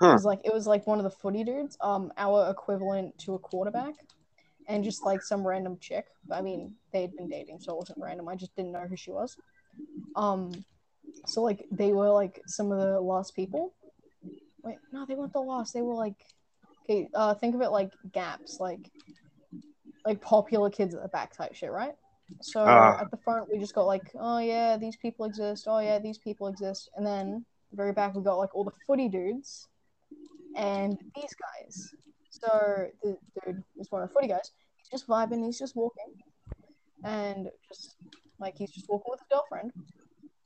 It 0.01 0.11
was 0.11 0.25
like 0.25 0.41
it 0.43 0.53
was 0.53 0.67
like 0.67 0.85
one 0.85 0.97
of 0.97 1.03
the 1.05 1.11
footy 1.11 1.43
dudes, 1.43 1.77
um, 1.81 2.11
our 2.17 2.49
equivalent 2.49 3.17
to 3.19 3.35
a 3.35 3.39
quarterback, 3.39 3.93
and 4.67 4.83
just 4.83 5.05
like 5.05 5.21
some 5.21 5.47
random 5.47 5.77
chick. 5.79 6.07
I 6.29 6.41
mean, 6.41 6.73
they 6.91 7.01
had 7.01 7.15
been 7.15 7.29
dating, 7.29 7.59
so 7.59 7.73
it 7.73 7.77
wasn't 7.77 7.99
random. 7.99 8.27
I 8.27 8.35
just 8.35 8.55
didn't 8.55 8.73
know 8.73 8.85
who 8.87 8.97
she 8.97 9.11
was. 9.11 9.37
Um, 10.15 10.65
so 11.25 11.41
like 11.41 11.65
they 11.71 11.93
were 11.93 12.09
like 12.09 12.41
some 12.47 12.71
of 12.71 12.79
the 12.79 12.99
last 12.99 13.35
people. 13.35 13.73
Wait, 14.63 14.77
no, 14.91 15.05
they 15.05 15.15
weren't 15.15 15.33
the 15.33 15.39
last. 15.39 15.73
They 15.73 15.81
were 15.81 15.95
like, 15.95 16.25
okay, 16.83 17.09
uh, 17.13 17.33
think 17.35 17.55
of 17.55 17.61
it 17.61 17.71
like 17.71 17.91
gaps, 18.11 18.59
like 18.59 18.91
like 20.05 20.21
popular 20.21 20.69
kids 20.69 20.93
at 20.93 21.01
the 21.01 21.07
back 21.07 21.35
type 21.35 21.55
shit, 21.55 21.71
right? 21.71 21.95
So 22.41 22.61
Ah. 22.65 22.99
at 22.99 23.11
the 23.11 23.17
front 23.17 23.49
we 23.51 23.57
just 23.59 23.73
got 23.75 23.83
like, 23.85 24.11
oh 24.19 24.39
yeah, 24.39 24.77
these 24.77 24.97
people 24.97 25.25
exist. 25.25 25.65
Oh 25.67 25.79
yeah, 25.79 25.99
these 25.99 26.17
people 26.17 26.47
exist, 26.47 26.89
and 26.95 27.05
then 27.05 27.45
the 27.71 27.77
very 27.77 27.93
back 27.93 28.15
we 28.15 28.23
got 28.23 28.35
like 28.35 28.53
all 28.55 28.63
the 28.63 28.71
footy 28.87 29.09
dudes 29.09 29.67
and 30.55 30.97
these 31.15 31.33
guys. 31.35 31.89
So 32.29 32.87
the 33.01 33.17
dude 33.45 33.63
is 33.79 33.91
one 33.91 34.01
of 34.03 34.09
the 34.09 34.13
footy 34.13 34.27
guys. 34.27 34.51
He's 34.77 34.89
just 34.89 35.07
vibing. 35.07 35.43
He's 35.45 35.59
just 35.59 35.75
walking, 35.75 36.13
and 37.03 37.49
just 37.67 37.95
like 38.39 38.55
he's 38.57 38.71
just 38.71 38.89
walking 38.89 39.11
with 39.11 39.19
his 39.21 39.27
girlfriend, 39.31 39.71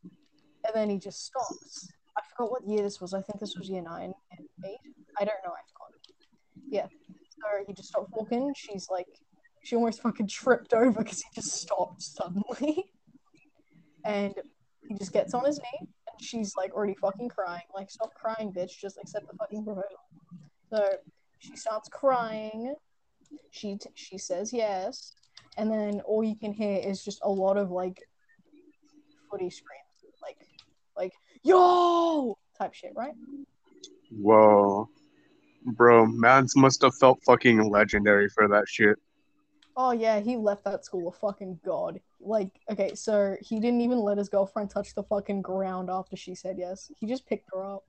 and 0.03 0.73
then 0.75 0.89
he 0.89 0.99
just 0.99 1.25
stops. 1.25 1.89
I 2.17 2.21
forgot 2.35 2.51
what 2.51 2.67
year 2.67 2.81
this 2.83 2.99
was. 2.99 3.13
I 3.13 3.21
think 3.21 3.39
this 3.39 3.55
was 3.57 3.69
year 3.69 3.81
nine, 3.81 4.13
and 4.37 4.47
eight. 4.65 4.79
I 5.19 5.25
don't 5.25 5.37
know. 5.45 5.51
I 5.51 5.61
forgot. 5.71 5.91
Yeah. 6.69 6.87
So 7.39 7.63
he 7.67 7.73
just 7.73 7.89
stopped 7.89 8.11
walking. 8.11 8.53
She's 8.55 8.87
like, 8.89 9.07
she 9.67 9.75
almost 9.75 10.01
fucking 10.01 10.27
tripped 10.27 10.73
over 10.73 11.03
because 11.03 11.19
he 11.19 11.27
just 11.35 11.51
stopped 11.51 12.01
suddenly, 12.01 12.85
and 14.05 14.33
he 14.87 14.95
just 14.95 15.11
gets 15.11 15.33
on 15.33 15.43
his 15.43 15.59
knee 15.59 15.79
and 15.81 16.21
she's 16.21 16.53
like 16.55 16.73
already 16.73 16.95
fucking 17.01 17.27
crying. 17.27 17.65
Like, 17.75 17.91
stop 17.91 18.13
crying, 18.13 18.53
bitch. 18.53 18.79
Just 18.79 18.97
accept 18.97 19.27
the 19.29 19.35
fucking 19.35 19.65
proposal. 19.65 19.99
So 20.69 20.87
she 21.39 21.57
starts 21.57 21.89
crying. 21.89 22.75
She 23.51 23.75
t- 23.75 23.89
she 23.93 24.17
says 24.17 24.53
yes, 24.53 25.11
and 25.57 25.69
then 25.69 25.99
all 26.05 26.23
you 26.23 26.37
can 26.37 26.53
hear 26.53 26.79
is 26.81 27.03
just 27.03 27.19
a 27.23 27.29
lot 27.29 27.57
of 27.57 27.69
like 27.69 28.01
footy 29.29 29.49
screams, 29.49 30.15
like 30.21 30.37
like 30.95 31.11
yo 31.43 32.37
type 32.57 32.73
shit, 32.73 32.93
right? 32.95 33.15
whoa 34.09 34.87
bro 35.65 36.05
mans 36.05 36.55
must 36.55 36.81
have 36.81 36.95
felt 36.95 37.19
fucking 37.25 37.69
legendary 37.69 38.29
for 38.29 38.47
that 38.47 38.63
shit 38.65 38.97
Oh 39.79 39.91
yeah, 39.91 40.19
he 40.19 40.35
left 40.35 40.65
that 40.65 40.83
school 40.83 41.07
a 41.07 41.11
fucking 41.11 41.59
god. 41.63 41.99
Like, 42.19 42.49
okay, 42.71 42.95
so 42.95 43.37
he 43.41 43.59
didn't 43.59 43.81
even 43.81 43.99
let 43.99 44.17
his 44.17 44.27
girlfriend 44.27 44.71
touch 44.71 44.95
the 44.95 45.03
fucking 45.03 45.43
ground 45.43 45.89
after 45.91 46.15
she 46.17 46.33
said 46.33 46.55
yes. 46.57 46.91
He 46.99 47.05
just 47.05 47.27
picked 47.27 47.47
her 47.53 47.63
up. 47.63 47.83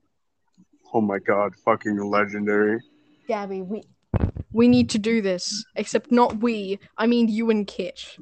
oh 0.93 1.01
my 1.01 1.17
god 1.19 1.55
fucking 1.65 1.97
legendary 1.97 2.79
Gabby, 3.27 3.61
we 3.63 3.83
we 4.51 4.67
need 4.67 4.89
to 4.91 4.99
do 4.99 5.21
this. 5.21 5.63
Except 5.75 6.11
not 6.11 6.37
we. 6.41 6.79
I 6.97 7.07
mean 7.07 7.27
you 7.27 7.49
and 7.49 7.65
Kit. 7.65 8.17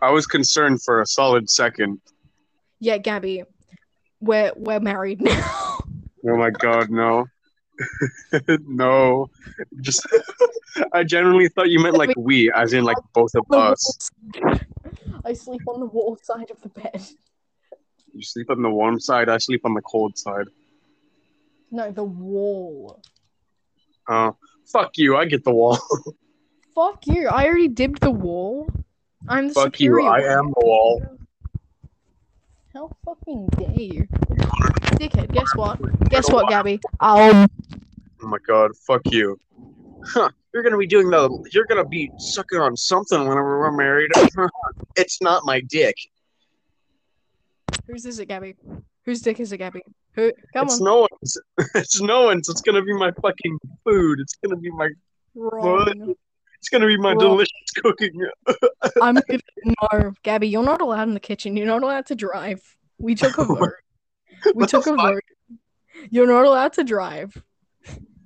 i 0.00 0.10
was 0.10 0.26
concerned 0.26 0.82
for 0.82 1.02
a 1.02 1.06
solid 1.06 1.50
second 1.50 2.00
Yeah, 2.80 2.96
Gabby. 2.98 3.44
We're 4.20 4.52
we're 4.56 4.80
married 4.80 5.20
now. 5.30 5.78
Oh 6.26 6.36
my 6.36 6.50
god, 6.50 6.90
no. 6.90 7.26
No. 8.66 9.30
Just 9.80 10.06
I 10.92 11.04
genuinely 11.04 11.48
thought 11.48 11.68
you 11.68 11.80
meant 11.80 11.96
like 11.96 12.14
we, 12.16 12.52
as 12.52 12.72
in 12.72 12.84
like 12.84 12.96
both 13.12 13.34
of 13.34 13.44
us. 13.52 14.10
I 15.24 15.32
sleep 15.32 15.62
on 15.66 15.80
the 15.80 15.86
warm 15.86 16.18
side 16.22 16.50
of 16.50 16.60
the 16.62 16.68
bed. 16.68 17.02
You 18.14 18.22
sleep 18.22 18.50
on 18.50 18.62
the 18.62 18.70
warm 18.70 18.98
side, 18.98 19.28
I 19.28 19.38
sleep 19.38 19.62
on 19.64 19.74
the 19.74 19.82
cold 19.82 20.16
side. 20.16 20.46
No, 21.70 21.90
the 21.90 22.04
wall. 22.04 23.02
Uh 24.08 24.32
fuck 24.66 24.92
you, 24.96 25.16
I 25.16 25.26
get 25.26 25.44
the 25.44 25.52
wall. 25.52 25.78
fuck 26.74 27.06
you! 27.06 27.28
I 27.28 27.46
already 27.46 27.68
dibbed 27.68 28.00
the 28.00 28.10
wall. 28.10 28.68
I'm 29.28 29.48
the 29.48 29.54
Fuck 29.54 29.80
you. 29.80 30.06
I 30.06 30.20
am 30.20 30.46
the 30.46 30.64
wall. 30.64 31.18
How 32.72 32.96
fucking 33.04 33.48
dare 33.48 33.72
you, 33.72 34.08
dickhead? 34.98 35.32
Guess 35.32 35.54
what? 35.54 35.78
Guess 36.10 36.30
what, 36.30 36.48
Gabby? 36.48 36.80
Um, 37.00 37.48
Oh 38.22 38.26
my 38.26 38.38
god, 38.46 38.72
fuck 38.76 39.02
you. 39.06 39.38
Huh. 40.04 40.30
You're 40.52 40.62
gonna 40.62 40.78
be 40.78 40.86
doing 40.86 41.08
the 41.10 41.48
you're 41.52 41.66
gonna 41.66 41.86
be 41.86 42.10
sucking 42.18 42.58
on 42.58 42.76
something 42.76 43.20
whenever 43.20 43.60
we're 43.60 43.72
married. 43.72 44.10
it's 44.96 45.20
not 45.22 45.44
my 45.44 45.60
dick. 45.60 45.94
whose 47.86 48.06
is 48.06 48.18
it, 48.18 48.26
Gabby? 48.26 48.56
Whose 49.04 49.20
dick 49.20 49.40
is 49.40 49.52
it, 49.52 49.58
Gabby? 49.58 49.82
Who? 50.14 50.32
Come 50.52 50.62
on? 50.62 50.66
it's 50.66 50.80
on. 50.80 50.84
no 50.84 51.00
one's 51.00 51.38
it's 51.74 52.00
no 52.00 52.22
one's. 52.24 52.48
It's 52.48 52.60
gonna 52.62 52.82
be 52.82 52.92
my 52.94 53.12
fucking 53.22 53.58
food. 53.84 54.20
It's 54.20 54.34
gonna 54.42 54.56
be 54.56 54.70
my 54.70 54.88
Wrong. 55.34 56.14
it's 56.58 56.68
gonna 56.68 56.86
be 56.86 56.96
my 56.96 57.10
Wrong. 57.10 57.18
delicious 57.18 57.70
cooking. 57.76 58.26
I'm 59.00 59.14
gonna, 59.14 59.38
no, 59.64 60.12
Gabby. 60.24 60.48
You're 60.48 60.64
not 60.64 60.80
allowed 60.80 61.06
in 61.08 61.14
the 61.14 61.20
kitchen. 61.20 61.56
You're 61.56 61.66
not 61.66 61.82
allowed 61.84 62.06
to 62.06 62.16
drive. 62.16 62.62
We 62.98 63.14
took 63.14 63.38
a 63.38 63.44
vote. 63.44 63.74
We 64.54 64.66
took 64.66 64.86
a 64.86 64.94
vote. 64.94 65.22
You're 66.10 66.26
not 66.26 66.44
allowed 66.44 66.72
to 66.74 66.84
drive. 66.84 67.42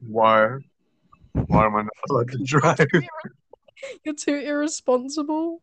Why? 0.07 0.59
Why 1.33 1.67
am 1.67 1.77
I 1.77 1.83
not 1.83 1.93
allowed 2.11 2.31
to 2.31 2.39
drive? 2.45 2.87
You're 4.05 4.15
too 4.15 4.35
irresponsible. 4.35 5.63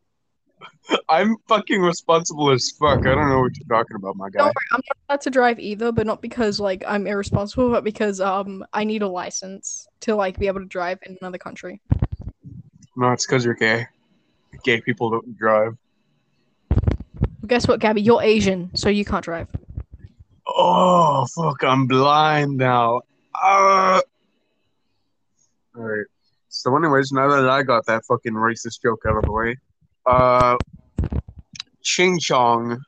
I'm 1.07 1.37
fucking 1.47 1.81
responsible 1.81 2.51
as 2.51 2.71
fuck. 2.71 2.99
I 2.99 3.15
don't 3.15 3.29
know 3.29 3.41
what 3.41 3.51
you're 3.57 3.77
talking 3.77 3.95
about, 3.95 4.17
my 4.17 4.29
guy. 4.29 4.43
Worry, 4.43 4.53
I'm 4.71 4.81
not 4.87 4.97
allowed 5.07 5.21
to 5.21 5.29
drive 5.29 5.59
either, 5.59 5.91
but 5.91 6.05
not 6.05 6.21
because 6.21 6.59
like 6.59 6.83
I'm 6.85 7.07
irresponsible, 7.07 7.69
but 7.69 7.83
because 7.83 8.19
um 8.19 8.65
I 8.73 8.83
need 8.83 9.01
a 9.01 9.07
license 9.07 9.87
to 10.01 10.15
like 10.15 10.37
be 10.37 10.47
able 10.47 10.59
to 10.59 10.65
drive 10.65 10.99
in 11.05 11.17
another 11.21 11.37
country. 11.37 11.81
No, 12.95 13.11
it's 13.11 13.25
because 13.25 13.45
you're 13.45 13.53
gay. 13.53 13.87
Gay 14.63 14.81
people 14.81 15.09
don't 15.11 15.37
drive. 15.37 15.77
Well, 16.69 17.47
guess 17.47 17.67
what, 17.67 17.79
Gabby? 17.79 18.01
You're 18.01 18.21
Asian, 18.21 18.71
so 18.75 18.89
you 18.89 19.05
can't 19.05 19.23
drive. 19.23 19.47
Oh 20.55 21.25
fuck! 21.35 21.63
I'm 21.63 21.87
blind 21.87 22.57
now. 22.57 23.01
Uh... 23.33 24.01
All 25.75 25.83
right. 25.83 26.05
So, 26.49 26.75
anyways, 26.75 27.11
now 27.11 27.29
that 27.29 27.47
I 27.47 27.63
got 27.63 27.85
that 27.85 28.03
fucking 28.05 28.33
racist 28.33 28.81
joke 28.81 29.03
out 29.07 29.17
of 29.17 29.23
the 29.23 29.31
way, 29.31 29.55
uh, 30.05 30.57
Ching 31.83 32.19
Chong, 32.19 32.83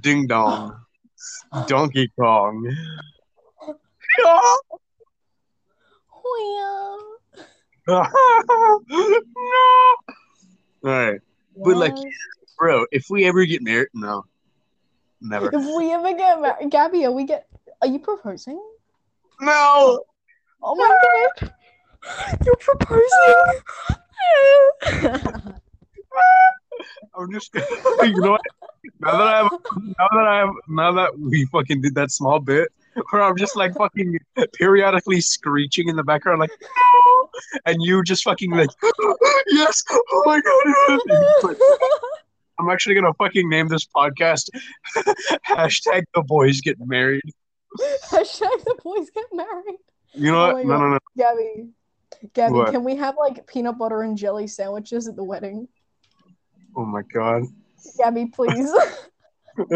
Ding 0.00 0.26
Dong, 0.26 0.76
Donkey 1.66 2.10
Kong. 2.18 2.74
no. 4.18 4.46
All 7.88 8.06
right, 10.84 11.20
But, 11.56 11.76
like, 11.76 11.94
bro. 12.58 12.86
If 12.92 13.06
we 13.10 13.24
ever 13.24 13.44
get 13.44 13.62
married, 13.62 13.88
no, 13.94 14.24
never. 15.22 15.50
if 15.52 15.76
we 15.76 15.92
ever 15.92 16.12
get 16.14 16.40
married, 16.40 16.70
Gabby, 16.70 17.04
are 17.06 17.12
we 17.12 17.24
get? 17.24 17.46
Are 17.80 17.88
you 17.88 17.98
proposing? 17.98 18.60
No. 19.40 20.04
Oh 20.62 20.74
my 20.76 21.38
god, 21.40 21.52
you're 22.44 22.56
proposing! 22.56 23.02
I'm 27.16 27.32
just 27.32 27.52
gonna, 27.52 27.66
you 28.04 28.20
know 28.20 28.32
what? 28.32 28.40
Now 29.00 29.18
that 29.18 29.28
I 29.28 29.36
have, 29.38 29.50
now 29.98 30.08
that 30.12 30.26
I 30.26 30.38
have, 30.38 30.50
now 30.68 30.92
that 30.92 31.18
we 31.18 31.44
fucking 31.46 31.82
did 31.82 31.94
that 31.94 32.10
small 32.10 32.40
bit 32.40 32.68
where 33.10 33.22
I'm 33.22 33.36
just 33.36 33.56
like 33.56 33.74
fucking 33.74 34.18
periodically 34.54 35.20
screeching 35.20 35.88
in 35.88 35.96
the 35.96 36.02
background, 36.02 36.40
like, 36.40 36.50
"No!" 36.60 37.28
and 37.66 37.82
you 37.82 38.02
just 38.02 38.24
fucking 38.24 38.50
like, 38.50 38.70
yes, 39.48 39.82
oh 39.90 40.22
my 40.26 40.40
god. 40.40 41.56
Yes." 42.58 42.64
I'm 42.66 42.70
actually 42.72 42.94
gonna 42.94 43.14
fucking 43.14 43.48
name 43.48 43.68
this 43.68 43.86
podcast 43.86 44.48
hashtag 45.48 46.04
the 46.14 46.22
boys 46.22 46.60
get 46.60 46.76
married. 46.80 47.22
Hashtag 48.10 48.64
the 48.64 48.76
boys 48.82 49.10
get 49.14 49.26
married. 49.32 49.78
You 50.14 50.32
know 50.32 50.50
Oh 50.50 50.54
what? 50.54 50.66
no, 50.66 50.78
no, 50.78 50.88
no. 50.90 50.98
Gabby, 51.16 51.68
Gabby, 52.34 52.54
What? 52.54 52.70
can 52.72 52.84
we 52.84 52.96
have 52.96 53.16
like 53.18 53.46
peanut 53.46 53.78
butter 53.78 54.02
and 54.02 54.16
jelly 54.16 54.46
sandwiches 54.46 55.08
at 55.08 55.16
the 55.16 55.24
wedding? 55.24 55.68
Oh 56.76 56.84
my 56.84 57.02
god. 57.12 57.44
Gabby, 57.98 58.26
please. 58.26 58.70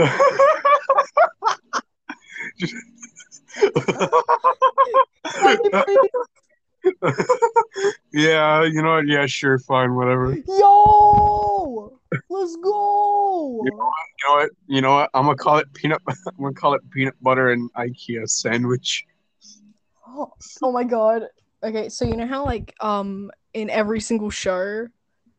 Gabby, 5.41 5.71
please. 5.71 6.11
yeah, 8.13 8.65
you 8.65 8.83
know 8.83 8.95
what? 8.97 9.07
Yeah, 9.07 9.27
sure, 9.27 9.59
fine, 9.59 9.95
whatever. 9.95 10.37
Yo, 10.47 11.99
let's 12.31 12.57
go. 12.57 13.63
You 13.65 13.71
know 13.71 13.93
what? 14.35 14.51
You 14.67 14.81
know 14.81 14.95
what? 14.95 15.11
I'm 15.15 15.25
gonna 15.25 15.37
call 15.37 15.59
it 15.59 15.73
peanut. 15.73 16.01
I'm 16.09 16.15
gonna 16.39 16.55
call 16.55 16.75
it 16.75 16.83
peanut 16.91 17.15
butter 17.23 17.51
and 17.51 17.73
IKEA 17.75 18.29
sandwich. 18.29 19.05
Oh, 20.07 20.33
oh 20.63 20.73
my 20.73 20.85
god. 20.85 21.23
Okay, 21.63 21.89
so 21.89 22.05
you 22.05 22.17
know 22.17 22.27
how 22.27 22.45
like 22.45 22.75
um 22.81 23.31
in 23.55 23.71
every 23.71 24.01
single 24.01 24.31
show 24.31 24.87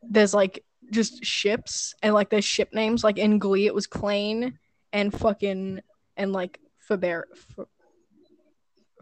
there's 0.02 0.34
like 0.34 0.64
just 0.92 1.24
ships 1.24 1.94
and 2.02 2.14
like 2.14 2.30
there's 2.30 2.46
ship 2.46 2.74
names 2.74 3.04
like 3.04 3.18
in 3.18 3.40
Glee 3.40 3.68
it 3.68 3.76
was 3.76 3.88
Klaine 3.88 4.54
and 4.94 5.14
fucking 5.14 5.82
and 6.16 6.34
like 6.34 6.60
Faber 6.80 7.28
for 7.36 7.68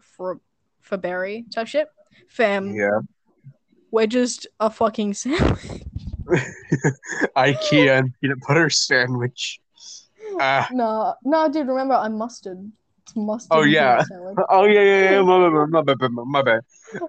for 0.00 0.40
Faberry 0.84 1.50
type 1.52 1.66
ship. 1.66 1.90
Fam, 2.28 2.74
Yeah, 2.74 3.00
we're 3.90 4.06
just 4.06 4.46
a 4.60 4.70
fucking 4.70 5.14
sandwich. 5.14 5.82
IKEA 7.36 7.98
and 7.98 8.14
peanut 8.20 8.38
butter 8.46 8.68
sandwich. 8.68 9.60
Ah. 10.40 10.68
Nah, 10.72 11.14
nah, 11.24 11.48
dude. 11.48 11.68
Remember, 11.68 11.94
I'm 11.94 12.18
mustard. 12.18 12.70
It's 13.02 13.14
mustard. 13.14 13.56
Oh, 13.56 13.62
yeah. 13.62 14.02
Oh 14.48 14.64
yeah, 14.64 14.82
yeah, 14.82 15.10
yeah. 15.12 15.22
My 15.22 15.82
bad, 15.84 15.86
my 15.86 15.94
bad, 15.94 16.10
my 16.10 16.42
bad. 16.42 16.60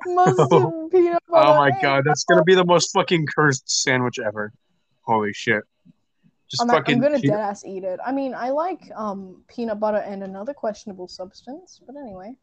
Mustard 0.05 0.51
and 0.51 0.91
peanut 0.91 1.24
butter. 1.28 1.47
Oh 1.47 1.55
my 1.55 1.72
god, 1.82 2.03
that's 2.05 2.24
gonna 2.24 2.43
be 2.43 2.55
the 2.55 2.66
most 2.66 2.91
fucking 2.93 3.26
cursed 3.36 3.70
sandwich 3.70 4.20
ever. 4.20 4.53
Holy 5.01 5.34
shit! 5.34 5.64
Just 6.49 6.62
I'm, 6.62 6.70
fucking. 6.70 6.95
I'm 6.95 7.01
gonna 7.01 7.20
peanut- 7.20 7.38
dead 7.38 7.41
ass 7.41 7.66
eat 7.66 7.84
it. 7.84 7.99
I 8.05 8.12
mean, 8.12 8.36
I 8.36 8.49
like 8.49 8.91
um 8.95 9.43
peanut 9.47 9.80
butter 9.80 9.97
and 9.97 10.24
another 10.24 10.53
questionable 10.53 11.08
substance, 11.08 11.82
but 11.86 11.95
anyway. 11.95 12.36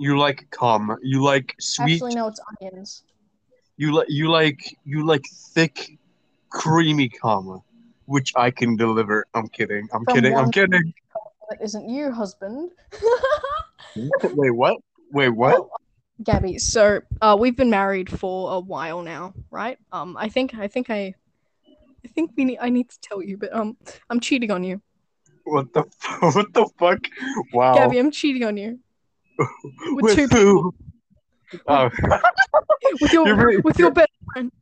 You 0.00 0.18
like 0.18 0.48
cum. 0.50 0.96
You 1.02 1.22
like 1.22 1.54
sweet. 1.60 1.96
Actually, 1.96 2.14
no, 2.14 2.26
it's 2.28 2.40
onions. 2.62 3.04
You 3.76 3.92
like 3.92 4.06
you 4.08 4.30
like 4.30 4.78
you 4.86 5.04
like 5.04 5.26
thick, 5.52 5.98
creamy 6.48 7.10
cum, 7.10 7.60
which 8.06 8.32
I 8.34 8.50
can 8.50 8.76
deliver. 8.76 9.26
I'm 9.34 9.46
kidding. 9.48 9.90
I'm 9.92 10.06
From 10.06 10.14
kidding. 10.14 10.34
I'm 10.34 10.50
kidding. 10.50 10.94
That 11.50 11.60
isn't 11.60 11.86
you, 11.86 12.10
husband. 12.10 12.70
Wait, 13.94 14.50
what? 14.52 14.78
Wait, 15.12 15.28
what? 15.28 15.68
Gabby, 16.22 16.58
so 16.58 17.02
uh, 17.20 17.36
we've 17.38 17.56
been 17.56 17.68
married 17.68 18.08
for 18.08 18.54
a 18.54 18.58
while 18.58 19.02
now, 19.02 19.34
right? 19.50 19.76
Um, 19.92 20.16
I 20.16 20.30
think 20.30 20.54
I 20.54 20.66
think 20.66 20.88
I, 20.88 21.14
I 22.06 22.08
think 22.08 22.30
we 22.38 22.46
need 22.46 22.58
I 22.58 22.70
need 22.70 22.88
to 22.88 22.98
tell 23.02 23.22
you, 23.22 23.36
but 23.36 23.52
um, 23.52 23.76
I'm 24.08 24.20
cheating 24.20 24.50
on 24.50 24.64
you, 24.64 24.80
What 25.44 25.74
the 25.74 25.82
what 26.20 26.54
the 26.54 26.66
fuck? 26.78 27.00
Wow. 27.52 27.74
Gabby. 27.74 27.98
I'm 27.98 28.10
cheating 28.10 28.44
on 28.44 28.56
you 28.56 28.78
with, 29.38 30.04
With 30.04 30.14
two 30.16 30.26
who? 30.28 30.72
people, 30.72 30.74
Oh, 31.66 31.90
with 33.00 33.12
your 33.12 33.34
really- 33.36 33.56
with 33.58 33.78
your 33.78 33.90
best 33.90 34.10
friend. 34.32 34.52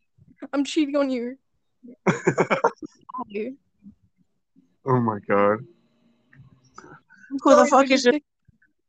I'm 0.52 0.64
cheating 0.64 0.96
on 0.96 1.10
you. 1.10 1.36
You. 3.26 3.56
oh 4.86 5.00
my 5.00 5.18
god. 5.28 5.58
Who 7.42 7.56
the 7.56 7.66
fuck 7.66 7.82
dick 7.86 7.90
is 7.92 8.06
it? 8.06 8.12
big- 8.12 8.22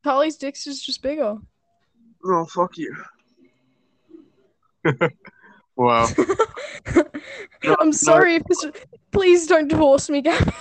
Charlie's 0.04 0.38
dick's 0.38 0.66
is 0.68 0.82
just 0.82 1.02
bigger. 1.02 1.38
Oh 2.24 2.46
fuck 2.46 2.78
you. 2.78 2.96
wow. 5.76 6.08
I'm 7.80 7.92
sorry 7.92 8.36
if 8.36 8.44
this. 8.44 8.66
Please 9.12 9.46
don't 9.48 9.68
divorce 9.68 10.10
me, 10.10 10.22
Gabby. 10.22 10.52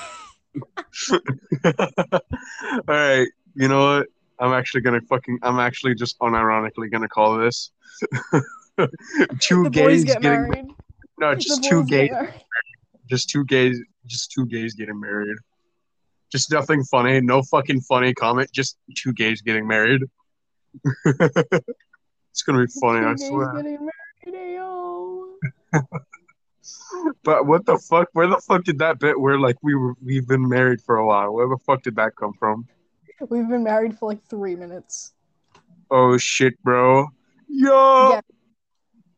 All 1.13 1.21
right. 2.89 3.29
You 3.55 3.69
know 3.69 3.99
what? 3.99 4.07
I'm 4.41 4.53
actually 4.53 4.83
gonna 4.83 5.01
fucking. 5.03 5.39
I'm 5.43 5.59
actually 5.59 5.95
just 5.95 6.19
unironically 6.21 6.91
gonna 6.91 7.09
call 7.09 7.39
this. 7.39 7.71
two 9.41 9.65
the 9.65 9.71
gays 9.71 10.05
get 10.05 10.23
getting 10.23 10.49
married. 10.49 10.67
no, 11.19 11.35
just 11.35 11.65
two 11.65 11.85
gays, 11.85 12.11
just 13.09 13.29
two 13.29 13.45
gays, 13.45 13.81
just 14.07 14.31
two 14.31 14.47
gays 14.47 14.75
getting 14.75 15.01
married. 15.01 15.37
Just 16.31 16.53
nothing 16.53 16.85
funny, 16.85 17.21
no 17.21 17.43
fucking 17.43 17.81
funny 17.83 18.15
comment. 18.15 18.51
Just 18.53 18.77
two 18.97 19.13
gays 19.13 19.43
getting 19.43 19.67
married. 19.67 20.03
it's 21.05 22.43
gonna 22.47 22.65
be 22.65 22.73
funny, 22.81 23.05
I 23.05 23.15
swear. 23.17 23.53
married. 23.53 23.81
But 27.25 27.47
what 27.47 27.67
the 27.67 27.79
fuck? 27.79 28.09
Where 28.13 28.27
the 28.27 28.41
fuck 28.47 28.65
did 28.65 28.79
that 28.79 28.99
bit 28.99 29.19
where 29.19 29.39
like 29.39 29.57
we 29.63 29.75
were 29.75 29.95
we've 30.05 30.27
been 30.27 30.49
married 30.49 30.81
for 30.83 30.97
a 30.97 31.07
while? 31.07 31.33
Where 31.33 31.49
the 31.49 31.59
fuck 31.65 31.83
did 31.83 31.97
that 31.97 32.17
come 32.17 32.33
from? 32.39 32.67
We've 33.29 33.49
been 33.49 33.65
married 33.65 33.99
for 33.99 34.09
like 34.09 34.23
three 34.25 34.55
minutes. 34.55 35.13
Oh 35.91 36.17
shit, 36.19 36.61
bro. 36.63 37.09
Yo. 37.49 38.11
Yeah. 38.11 38.21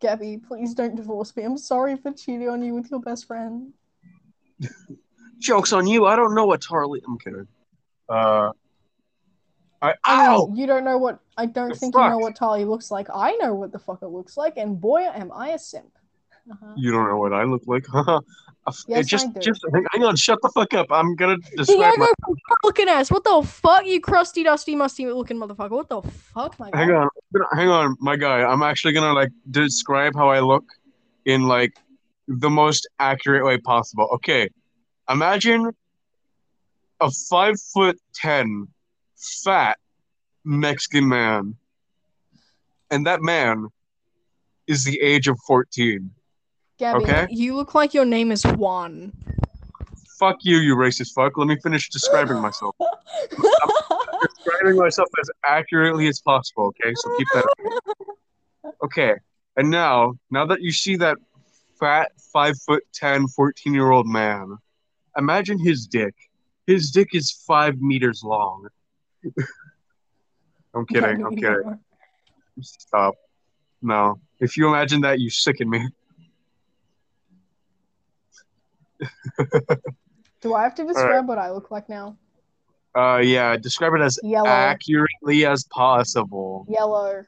Gabby, 0.01 0.39
please 0.39 0.73
don't 0.75 0.95
divorce 0.97 1.37
me. 1.37 1.43
I'm 1.43 1.59
sorry 1.59 1.97
for 1.97 2.13
cheating 2.13 2.49
on 2.49 2.63
you 2.63 2.75
with 2.75 2.91
your 2.91 3.01
best 3.01 3.27
friend. 3.27 3.73
Joke's 5.39 5.73
on 5.73 5.87
you. 5.87 6.07
I 6.07 6.17
don't 6.17 6.35
know 6.35 6.47
what 6.47 6.63
Tali. 6.63 7.03
I'm 7.07 7.19
kidding. 7.19 7.47
Uh, 8.09 8.53
I 9.83 9.95
I 10.05 10.27
ow. 10.29 10.47
mean, 10.47 10.57
you 10.57 10.67
don't 10.67 10.85
know 10.85 10.99
what. 10.99 11.21
I 11.37 11.47
don't 11.47 11.71
The 11.71 11.75
think 11.75 11.95
you 11.95 12.01
know 12.01 12.19
what 12.19 12.37
Tali 12.37 12.65
looks 12.65 12.91
like. 12.91 13.09
I 13.15 13.33
know 13.37 13.55
what 13.55 13.73
the 13.73 13.79
fuck 13.79 14.03
it 14.03 14.09
looks 14.09 14.37
like, 14.37 14.57
and 14.57 14.81
boy, 14.81 15.01
am 15.03 15.33
I 15.33 15.51
a 15.51 15.59
simp. 15.59 15.93
Uh-huh. 16.51 16.75
You 16.77 16.93
don't 16.93 17.09
know 17.09 17.19
what 17.19 17.33
I 17.33 17.45
look 17.45 17.63
like, 17.67 17.87
haha. 17.87 18.21
Yes, 18.87 19.07
just, 19.07 19.29
just 19.41 19.65
hang, 19.73 19.85
hang 19.93 20.05
on. 20.05 20.17
Shut 20.17 20.39
the 20.43 20.49
fuck 20.51 20.75
up. 20.75 20.87
I'm 20.91 21.17
gonna 21.17 21.39
describe 21.57 21.95
my. 21.97 22.13
looking 22.63 22.89
ass. 22.89 23.11
What 23.11 23.25
the 23.25 23.43
fuck, 23.47 23.87
you 23.87 24.01
crusty, 24.01 24.45
dusty, 24.45 24.77
musty 24.77 25.07
looking 25.07 25.39
motherfucker? 25.39 25.71
What 25.71 25.89
the 25.89 26.03
fuck, 26.03 26.59
my 26.59 26.71
Hang 26.75 26.89
guy? 26.89 26.95
on, 26.95 27.09
hang 27.55 27.69
on, 27.69 27.97
my 28.01 28.17
guy. 28.17 28.43
I'm 28.45 28.63
actually 28.63 28.93
gonna 28.93 29.13
like 29.15 29.31
describe 29.51 30.15
how 30.15 30.29
I 30.29 30.41
look 30.41 30.65
in 31.25 31.45
like 31.49 31.73
the 32.29 32.51
most 32.51 32.89
accurate 32.99 33.45
way 33.45 33.59
possible. 33.59 34.09
Okay, 34.15 34.49
imagine 35.09 35.71
a 37.01 37.11
five 37.29 37.57
foot 37.75 37.99
ten 38.15 38.69
fat 39.17 39.79
Mexican 40.45 41.09
man, 41.09 41.57
and 42.91 43.07
that 43.07 43.23
man 43.23 43.69
is 44.67 44.85
the 44.85 45.01
age 45.01 45.29
of 45.29 45.39
fourteen. 45.47 46.11
Gabby, 46.81 47.05
okay. 47.05 47.27
you 47.29 47.55
look 47.57 47.75
like 47.75 47.93
your 47.93 48.07
name 48.07 48.33
is 48.33 48.43
Juan. 48.43 49.13
Fuck 50.19 50.39
you, 50.45 50.57
you 50.57 50.77
racist 50.77 51.13
fuck. 51.13 51.37
Let 51.37 51.47
me 51.47 51.59
finish 51.63 51.91
describing 51.91 52.39
myself. 52.39 52.75
Describing 54.23 54.77
myself 54.79 55.09
as 55.21 55.31
accurately 55.47 56.09
as 56.09 56.23
possible. 56.23 56.69
Okay, 56.69 56.95
so 56.95 57.17
keep 57.19 57.29
that. 57.35 57.45
in 57.59 57.65
mind. 57.65 58.75
Okay, 58.83 59.15
and 59.59 59.69
now, 59.69 60.15
now 60.31 60.47
that 60.47 60.63
you 60.63 60.73
see 60.73 60.97
that 60.97 61.19
fat 61.79 62.13
five 62.33 62.59
foot 62.67 62.83
ten, 62.95 63.29
14 63.29 63.75
year 63.75 63.91
old 63.91 64.07
man, 64.07 64.57
imagine 65.19 65.59
his 65.59 65.87
dick. 65.87 66.15
His 66.67 66.91
dick 66.91 67.09
is 67.13 67.31
five 67.47 67.79
meters 67.83 68.23
long. 68.25 68.69
I'm 70.75 70.87
kidding. 70.87 71.27
I'm 71.27 71.37
kidding. 71.37 71.79
Stop. 72.63 73.17
No. 73.83 74.19
If 74.39 74.57
you 74.57 74.67
imagine 74.67 75.03
that, 75.03 75.21
you 75.21 75.29
sicken 75.29 75.69
me. 75.69 75.87
Do 80.41 80.55
I 80.55 80.63
have 80.63 80.75
to 80.77 80.87
describe 80.87 81.29
what 81.29 81.39
I 81.39 81.51
look 81.51 81.71
like 81.71 81.89
now? 81.89 82.17
Uh, 82.95 83.19
yeah. 83.19 83.57
Describe 83.57 83.95
it 83.95 84.01
as 84.01 84.19
Yellow. 84.23 84.49
accurately 84.49 85.47
as 85.47 85.65
possible. 85.65 86.67
Yellow. 86.69 87.25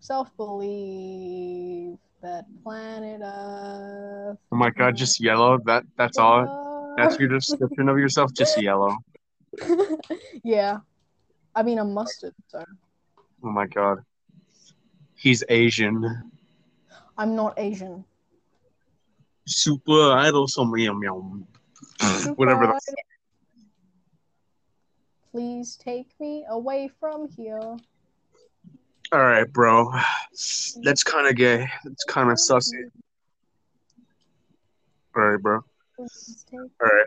Self 0.00 0.34
believe 0.36 1.98
that 2.22 2.44
planet 2.62 3.20
Earth. 3.22 4.38
Oh 4.50 4.56
my 4.56 4.70
god, 4.70 4.96
just 4.96 5.20
yellow. 5.20 5.58
That 5.64 5.84
that's 5.96 6.18
all. 6.18 6.94
That's 6.96 7.18
your 7.18 7.28
description 7.28 7.88
of 7.88 7.98
yourself. 7.98 8.32
Just 8.32 8.60
yellow. 8.60 8.96
yeah. 10.42 10.78
I 11.54 11.62
mean, 11.62 11.78
I'm 11.78 11.92
mustard, 11.92 12.34
so 12.48 12.64
Oh 13.42 13.50
my 13.50 13.66
god. 13.66 13.98
He's 15.14 15.42
Asian. 15.48 16.30
I'm 17.16 17.36
not 17.36 17.54
Asian. 17.58 18.04
Super 19.46 20.12
idol 20.12 20.46
some 20.46 20.76
yum 20.76 21.02
yum. 21.02 21.46
Whatever 22.36 22.66
the 22.66 22.96
Please 25.32 25.76
take 25.76 26.08
me 26.18 26.44
away 26.48 26.90
from 26.98 27.28
here. 27.28 27.76
All 29.12 29.20
right, 29.20 29.50
bro. 29.52 29.92
That's 30.82 31.04
kind 31.04 31.26
of 31.28 31.36
gay. 31.36 31.68
That's 31.84 32.04
kind 32.04 32.30
of 32.30 32.36
sussy. 32.36 32.84
All 35.16 35.22
right, 35.22 35.40
bro. 35.40 35.60
All 35.98 36.06
right. 36.82 37.06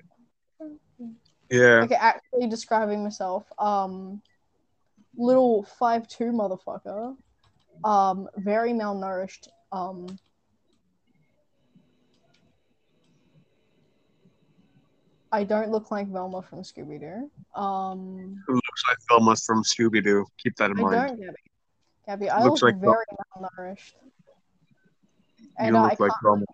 Yeah. 1.49 1.81
Okay, 1.83 1.95
actually 1.95 2.47
describing 2.47 3.03
myself. 3.03 3.45
Um, 3.59 4.21
little 5.17 5.63
five 5.63 6.07
two 6.07 6.31
motherfucker. 6.31 7.15
Um, 7.83 8.27
very 8.37 8.71
malnourished. 8.71 9.47
Um, 9.71 10.07
I 15.33 15.43
don't 15.43 15.71
look 15.71 15.89
like 15.89 16.07
Velma 16.09 16.43
from 16.43 16.59
Scooby 16.59 16.99
Doo. 16.99 17.59
Um, 17.59 18.39
Who 18.45 18.53
looks 18.53 18.83
like 18.87 18.97
Velma 19.09 19.35
from 19.35 19.63
Scooby 19.63 20.03
Doo? 20.03 20.27
Keep 20.37 20.57
that 20.57 20.69
in 20.69 20.77
I 20.77 20.81
mind. 20.83 21.07
don't, 21.07 21.19
Gabby. 21.19 21.37
Gabby, 22.05 22.29
I 22.29 22.43
Looks 22.43 22.61
look 22.61 22.73
like 22.73 22.79
very 22.79 23.03
malnourished. 23.35 23.93
You 25.39 25.47
And 25.57 25.75
uh, 25.75 25.85
I 25.85 25.95
like 25.99 26.11
Velma. 26.21 26.45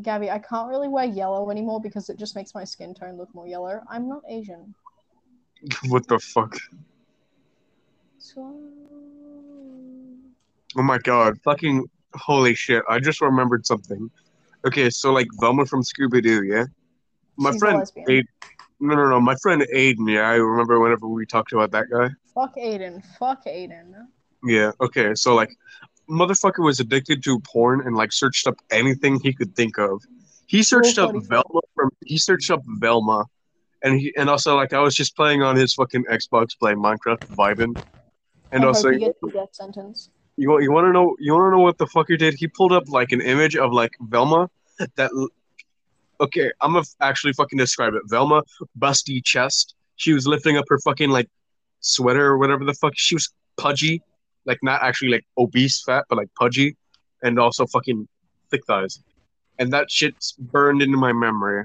Gabby, 0.00 0.30
I 0.30 0.38
can't 0.38 0.70
really 0.70 0.88
wear 0.88 1.04
yellow 1.04 1.50
anymore 1.50 1.82
because 1.82 2.08
it 2.08 2.18
just 2.18 2.34
makes 2.34 2.54
my 2.54 2.64
skin 2.64 2.94
tone 2.94 3.18
look 3.18 3.34
more 3.34 3.46
yellow. 3.46 3.82
I'm 3.90 4.08
not 4.08 4.22
Asian. 4.26 4.74
What 5.88 6.08
the 6.08 6.18
fuck? 6.18 6.56
So... 8.16 8.40
Oh 10.78 10.82
my 10.82 10.96
god. 10.96 11.38
Fucking 11.44 11.84
holy 12.14 12.54
shit. 12.54 12.82
I 12.88 13.00
just 13.00 13.20
remembered 13.20 13.66
something. 13.66 14.10
Okay, 14.66 14.88
so 14.88 15.12
like 15.12 15.26
Velma 15.40 15.66
from 15.66 15.82
Scooby 15.82 16.22
Doo, 16.22 16.44
yeah? 16.44 16.64
My 17.38 17.52
She's 17.52 17.60
friend. 17.60 17.82
Aiden. 18.08 18.24
No, 18.80 18.94
no, 18.94 19.08
no. 19.08 19.20
My 19.20 19.34
friend 19.36 19.62
Aiden, 19.74 20.08
yeah. 20.12 20.28
I 20.28 20.34
remember 20.34 20.78
whenever 20.80 21.08
we 21.08 21.26
talked 21.26 21.52
about 21.52 21.70
that 21.72 21.86
guy. 21.90 22.08
Fuck 22.34 22.56
Aiden. 22.56 23.02
Fuck 23.18 23.44
Aiden. 23.46 23.94
Yeah, 24.44 24.72
okay. 24.80 25.14
So 25.14 25.34
like 25.34 25.50
motherfucker 26.08 26.64
was 26.64 26.80
addicted 26.80 27.22
to 27.24 27.40
porn 27.40 27.82
and 27.86 27.96
like 27.96 28.12
searched 28.12 28.46
up 28.46 28.56
anything 28.70 29.18
he 29.20 29.32
could 29.32 29.54
think 29.56 29.78
of. 29.78 30.02
He 30.46 30.62
searched 30.62 30.98
up 30.98 31.12
Velma 31.14 31.60
from 31.74 31.90
he 32.04 32.18
searched 32.18 32.50
up 32.50 32.62
Velma 32.66 33.24
and 33.82 34.00
he 34.00 34.14
and 34.16 34.30
also 34.30 34.56
like 34.56 34.72
I 34.72 34.80
was 34.80 34.94
just 34.94 35.14
playing 35.16 35.42
on 35.42 35.56
his 35.56 35.74
fucking 35.74 36.04
Xbox 36.04 36.58
playing 36.58 36.78
Minecraft 36.78 37.26
vibing. 37.36 37.82
And 38.52 38.64
I 38.64 38.68
also 38.68 38.88
You 38.90 38.98
get 38.98 39.16
death 39.32 39.48
sentence. 39.52 40.10
you 40.36 40.48
want 40.50 40.62
you 40.62 40.72
want 40.72 40.86
to 40.86 40.92
know 40.92 41.16
you 41.18 41.32
want 41.34 41.52
to 41.52 41.56
know 41.56 41.62
what 41.62 41.78
the 41.78 41.86
fuck 41.86 42.06
he 42.08 42.16
did? 42.16 42.34
He 42.34 42.46
pulled 42.48 42.72
up 42.72 42.88
like 42.88 43.12
an 43.12 43.20
image 43.20 43.56
of 43.56 43.72
like 43.72 43.92
Velma 44.00 44.48
that 44.96 45.10
Okay, 46.20 46.50
I'm 46.60 46.72
gonna 46.72 46.84
actually 47.00 47.32
fucking 47.32 47.58
describe 47.58 47.94
it. 47.94 48.02
Velma 48.06 48.42
busty 48.78 49.22
chest. 49.24 49.74
She 49.96 50.12
was 50.12 50.26
lifting 50.26 50.56
up 50.56 50.64
her 50.68 50.78
fucking 50.78 51.10
like 51.10 51.28
sweater 51.80 52.26
or 52.26 52.38
whatever 52.38 52.64
the 52.64 52.74
fuck. 52.74 52.92
She 52.96 53.14
was 53.14 53.32
pudgy, 53.56 54.02
like 54.44 54.58
not 54.62 54.82
actually 54.82 55.10
like 55.10 55.26
obese 55.36 55.82
fat, 55.84 56.04
but 56.08 56.16
like 56.16 56.28
pudgy, 56.38 56.76
and 57.22 57.38
also 57.38 57.66
fucking 57.66 58.08
thick 58.50 58.64
thighs. 58.66 59.02
And 59.58 59.72
that 59.72 59.90
shit's 59.90 60.32
burned 60.32 60.82
into 60.82 60.96
my 60.96 61.12
memory. 61.12 61.64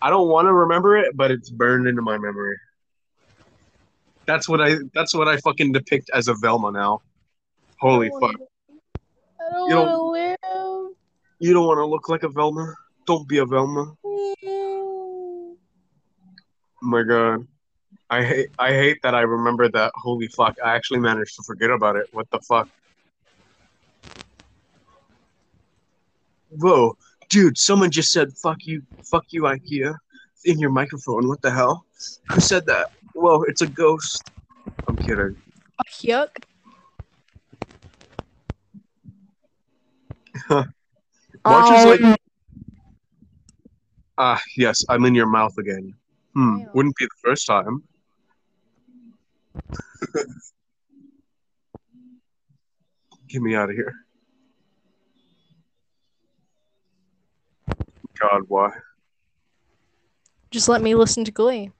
I 0.00 0.10
don't 0.10 0.28
want 0.28 0.46
to 0.46 0.52
remember 0.52 0.96
it, 0.98 1.16
but 1.16 1.30
it's 1.30 1.50
burned 1.50 1.86
into 1.88 2.02
my 2.02 2.18
memory. 2.18 2.56
That's 4.26 4.48
what 4.48 4.60
I. 4.60 4.76
That's 4.94 5.14
what 5.14 5.28
I 5.28 5.36
fucking 5.38 5.72
depict 5.72 6.10
as 6.14 6.28
a 6.28 6.34
Velma 6.34 6.70
now. 6.70 7.00
Holy 7.78 8.06
I 8.06 8.10
fuck! 8.10 8.20
wanna- 8.22 8.38
I 9.40 9.50
don't 9.52 9.76
want 9.76 9.88
to 9.90 10.02
live. 10.02 10.90
You 11.40 11.52
don't 11.52 11.66
want 11.66 11.78
to 11.78 11.84
look 11.84 12.08
like 12.08 12.22
a 12.22 12.30
Velma. 12.30 12.74
Don't 13.06 13.28
be 13.28 13.38
a 13.38 13.46
Velma. 13.46 13.94
Oh 14.06 15.56
my 16.82 17.02
god. 17.02 17.46
I 18.10 18.22
hate 18.22 18.50
I 18.58 18.70
hate 18.72 19.00
that 19.02 19.14
I 19.14 19.22
remember 19.22 19.68
that. 19.68 19.92
Holy 19.94 20.28
fuck. 20.28 20.56
I 20.64 20.74
actually 20.74 21.00
managed 21.00 21.36
to 21.36 21.42
forget 21.42 21.70
about 21.70 21.96
it. 21.96 22.06
What 22.12 22.30
the 22.30 22.40
fuck? 22.40 22.68
Whoa. 26.50 26.96
Dude, 27.28 27.58
someone 27.58 27.90
just 27.90 28.12
said 28.12 28.32
fuck 28.36 28.58
you 28.64 28.82
fuck 29.02 29.24
you 29.30 29.42
IKEA 29.42 29.96
in 30.44 30.58
your 30.58 30.70
microphone. 30.70 31.28
What 31.28 31.42
the 31.42 31.50
hell? 31.50 31.84
Who 32.32 32.40
said 32.40 32.66
that? 32.66 32.92
Whoa, 33.14 33.42
it's 33.44 33.62
a 33.62 33.66
ghost. 33.66 34.30
I'm 34.86 34.96
kidding. 34.96 35.36
Yuck. 36.00 36.28
March 41.44 41.78
is 41.78 41.84
like 41.86 42.00
Um, 42.02 42.16
Ah, 44.26 44.40
yes, 44.56 44.82
I'm 44.88 45.04
in 45.04 45.14
your 45.14 45.26
mouth 45.26 45.52
again. 45.58 45.92
Hmm, 46.32 46.62
wouldn't 46.72 46.96
be 46.96 47.04
the 47.04 47.10
first 47.22 47.46
time. 47.46 47.82
Get 53.28 53.42
me 53.42 53.54
out 53.54 53.68
of 53.68 53.76
here. 53.76 53.92
God, 58.18 58.44
why? 58.48 58.70
Just 60.50 60.70
let 60.70 60.80
me 60.80 60.94
listen 60.94 61.22
to 61.26 61.30
Glee. 61.30 61.70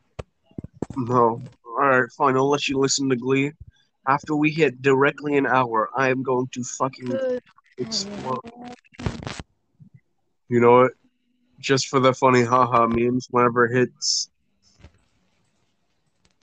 No. 0.97 1.41
Alright, 1.67 2.13
fine, 2.13 2.37
I'll 2.37 2.51
let 2.51 2.69
you 2.69 2.77
listen 2.79 3.09
to 3.09 3.17
Glee. 3.17 3.53
After 4.07 4.37
we 4.37 4.51
hit 4.51 4.83
directly 4.83 5.39
an 5.39 5.47
hour, 5.47 5.89
I 5.97 6.11
am 6.11 6.23
going 6.23 6.49
to 6.53 6.63
fucking 6.63 7.41
explode. 7.79 8.41
You 10.51 10.61
know 10.61 10.83
what? 10.83 10.93
just 11.65 11.89
for 11.89 11.99
the 11.99 12.13
funny 12.13 12.43
haha 12.43 12.87
memes 12.87 13.27
whenever 13.31 13.65
it 13.65 13.75
hits 13.75 14.29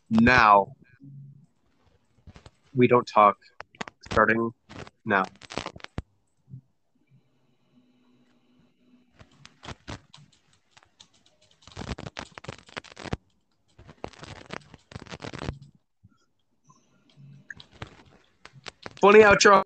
now. 0.10 0.74
We 2.74 2.88
don't 2.88 3.08
talk 3.08 3.38
starting 4.02 4.52
now. 5.06 5.30
Funny 19.02 19.20
outro. 19.20 19.64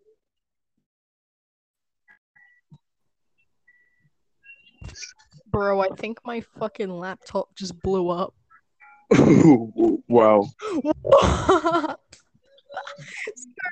Bro, 5.56 5.80
I 5.80 5.88
think 5.95 6.20
my 6.26 6.41
fucking 6.60 6.89
laptop 6.89 7.56
just 7.56 7.80
blew 7.80 8.10
up. 8.10 8.34
wow. 10.10 10.49
Sir, 10.84 11.95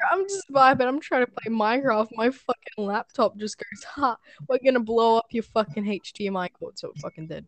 I'm 0.09 0.23
just 0.23 0.49
vibing. 0.49 0.87
I'm 0.87 1.01
trying 1.01 1.25
to 1.25 1.31
play 1.31 1.53
Minecraft. 1.53 2.07
My 2.13 2.29
fucking 2.29 2.77
laptop 2.77 3.35
just 3.35 3.57
goes, 3.57 3.83
ha, 3.83 4.15
we're 4.47 4.59
gonna 4.63 4.79
blow 4.79 5.17
up 5.17 5.25
your 5.31 5.43
fucking 5.43 5.83
HDMI 5.83 6.53
cord. 6.53 6.75
Oh, 6.75 6.77
so 6.77 6.91
it 6.95 7.01
fucking 7.01 7.27
did. 7.27 7.45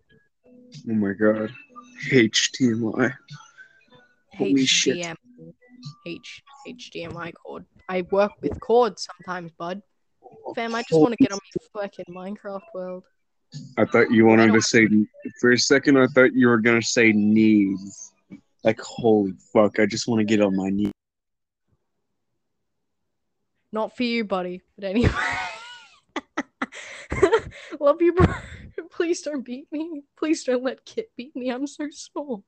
Oh 0.90 0.94
my 0.94 1.14
god. 1.14 1.54
HDMI. 2.10 3.14
Holy 4.34 4.66
shit. 4.66 5.16
H 6.06 6.44
HDMI 6.68 7.32
cord. 7.36 7.64
I 7.88 8.02
work 8.12 8.34
with 8.42 8.60
cords 8.60 9.08
sometimes, 9.16 9.54
bud. 9.54 9.82
Fam, 10.56 10.76
I 10.76 10.82
just 10.82 11.00
want 11.00 11.14
to 11.14 11.24
get 11.24 11.32
on 11.32 11.40
my 11.74 11.84
fucking 11.84 12.14
Minecraft 12.14 12.64
world. 12.74 13.06
I 13.78 13.86
thought 13.86 14.12
you 14.12 14.26
wanted 14.26 14.54
to 14.54 14.62
say 14.62 14.88
for 15.40 15.52
a 15.52 15.58
second. 15.58 15.98
I 15.98 16.08
thought 16.08 16.34
you 16.34 16.48
were 16.48 16.60
gonna 16.60 16.82
say 16.82 17.12
knees. 17.12 18.12
Like 18.64 18.80
holy 18.80 19.34
fuck! 19.54 19.80
I 19.80 19.86
just 19.86 20.08
want 20.08 20.20
to 20.20 20.26
get 20.26 20.42
on 20.42 20.56
my 20.56 20.70
knees. 20.70 20.92
Not 23.72 23.96
for 23.96 24.04
you, 24.04 24.24
buddy. 24.24 24.62
But 24.78 24.86
anyway. 24.86 25.12
Love 27.80 28.02
you, 28.02 28.14
bro. 28.14 28.34
Please 28.92 29.22
don't 29.22 29.44
beat 29.44 29.68
me. 29.72 30.04
Please 30.18 30.44
don't 30.44 30.64
let 30.64 30.86
Kit 30.86 31.12
beat 31.18 31.36
me. 31.36 31.50
I'm 31.50 31.68
so 31.68 31.88
small. 31.92 32.46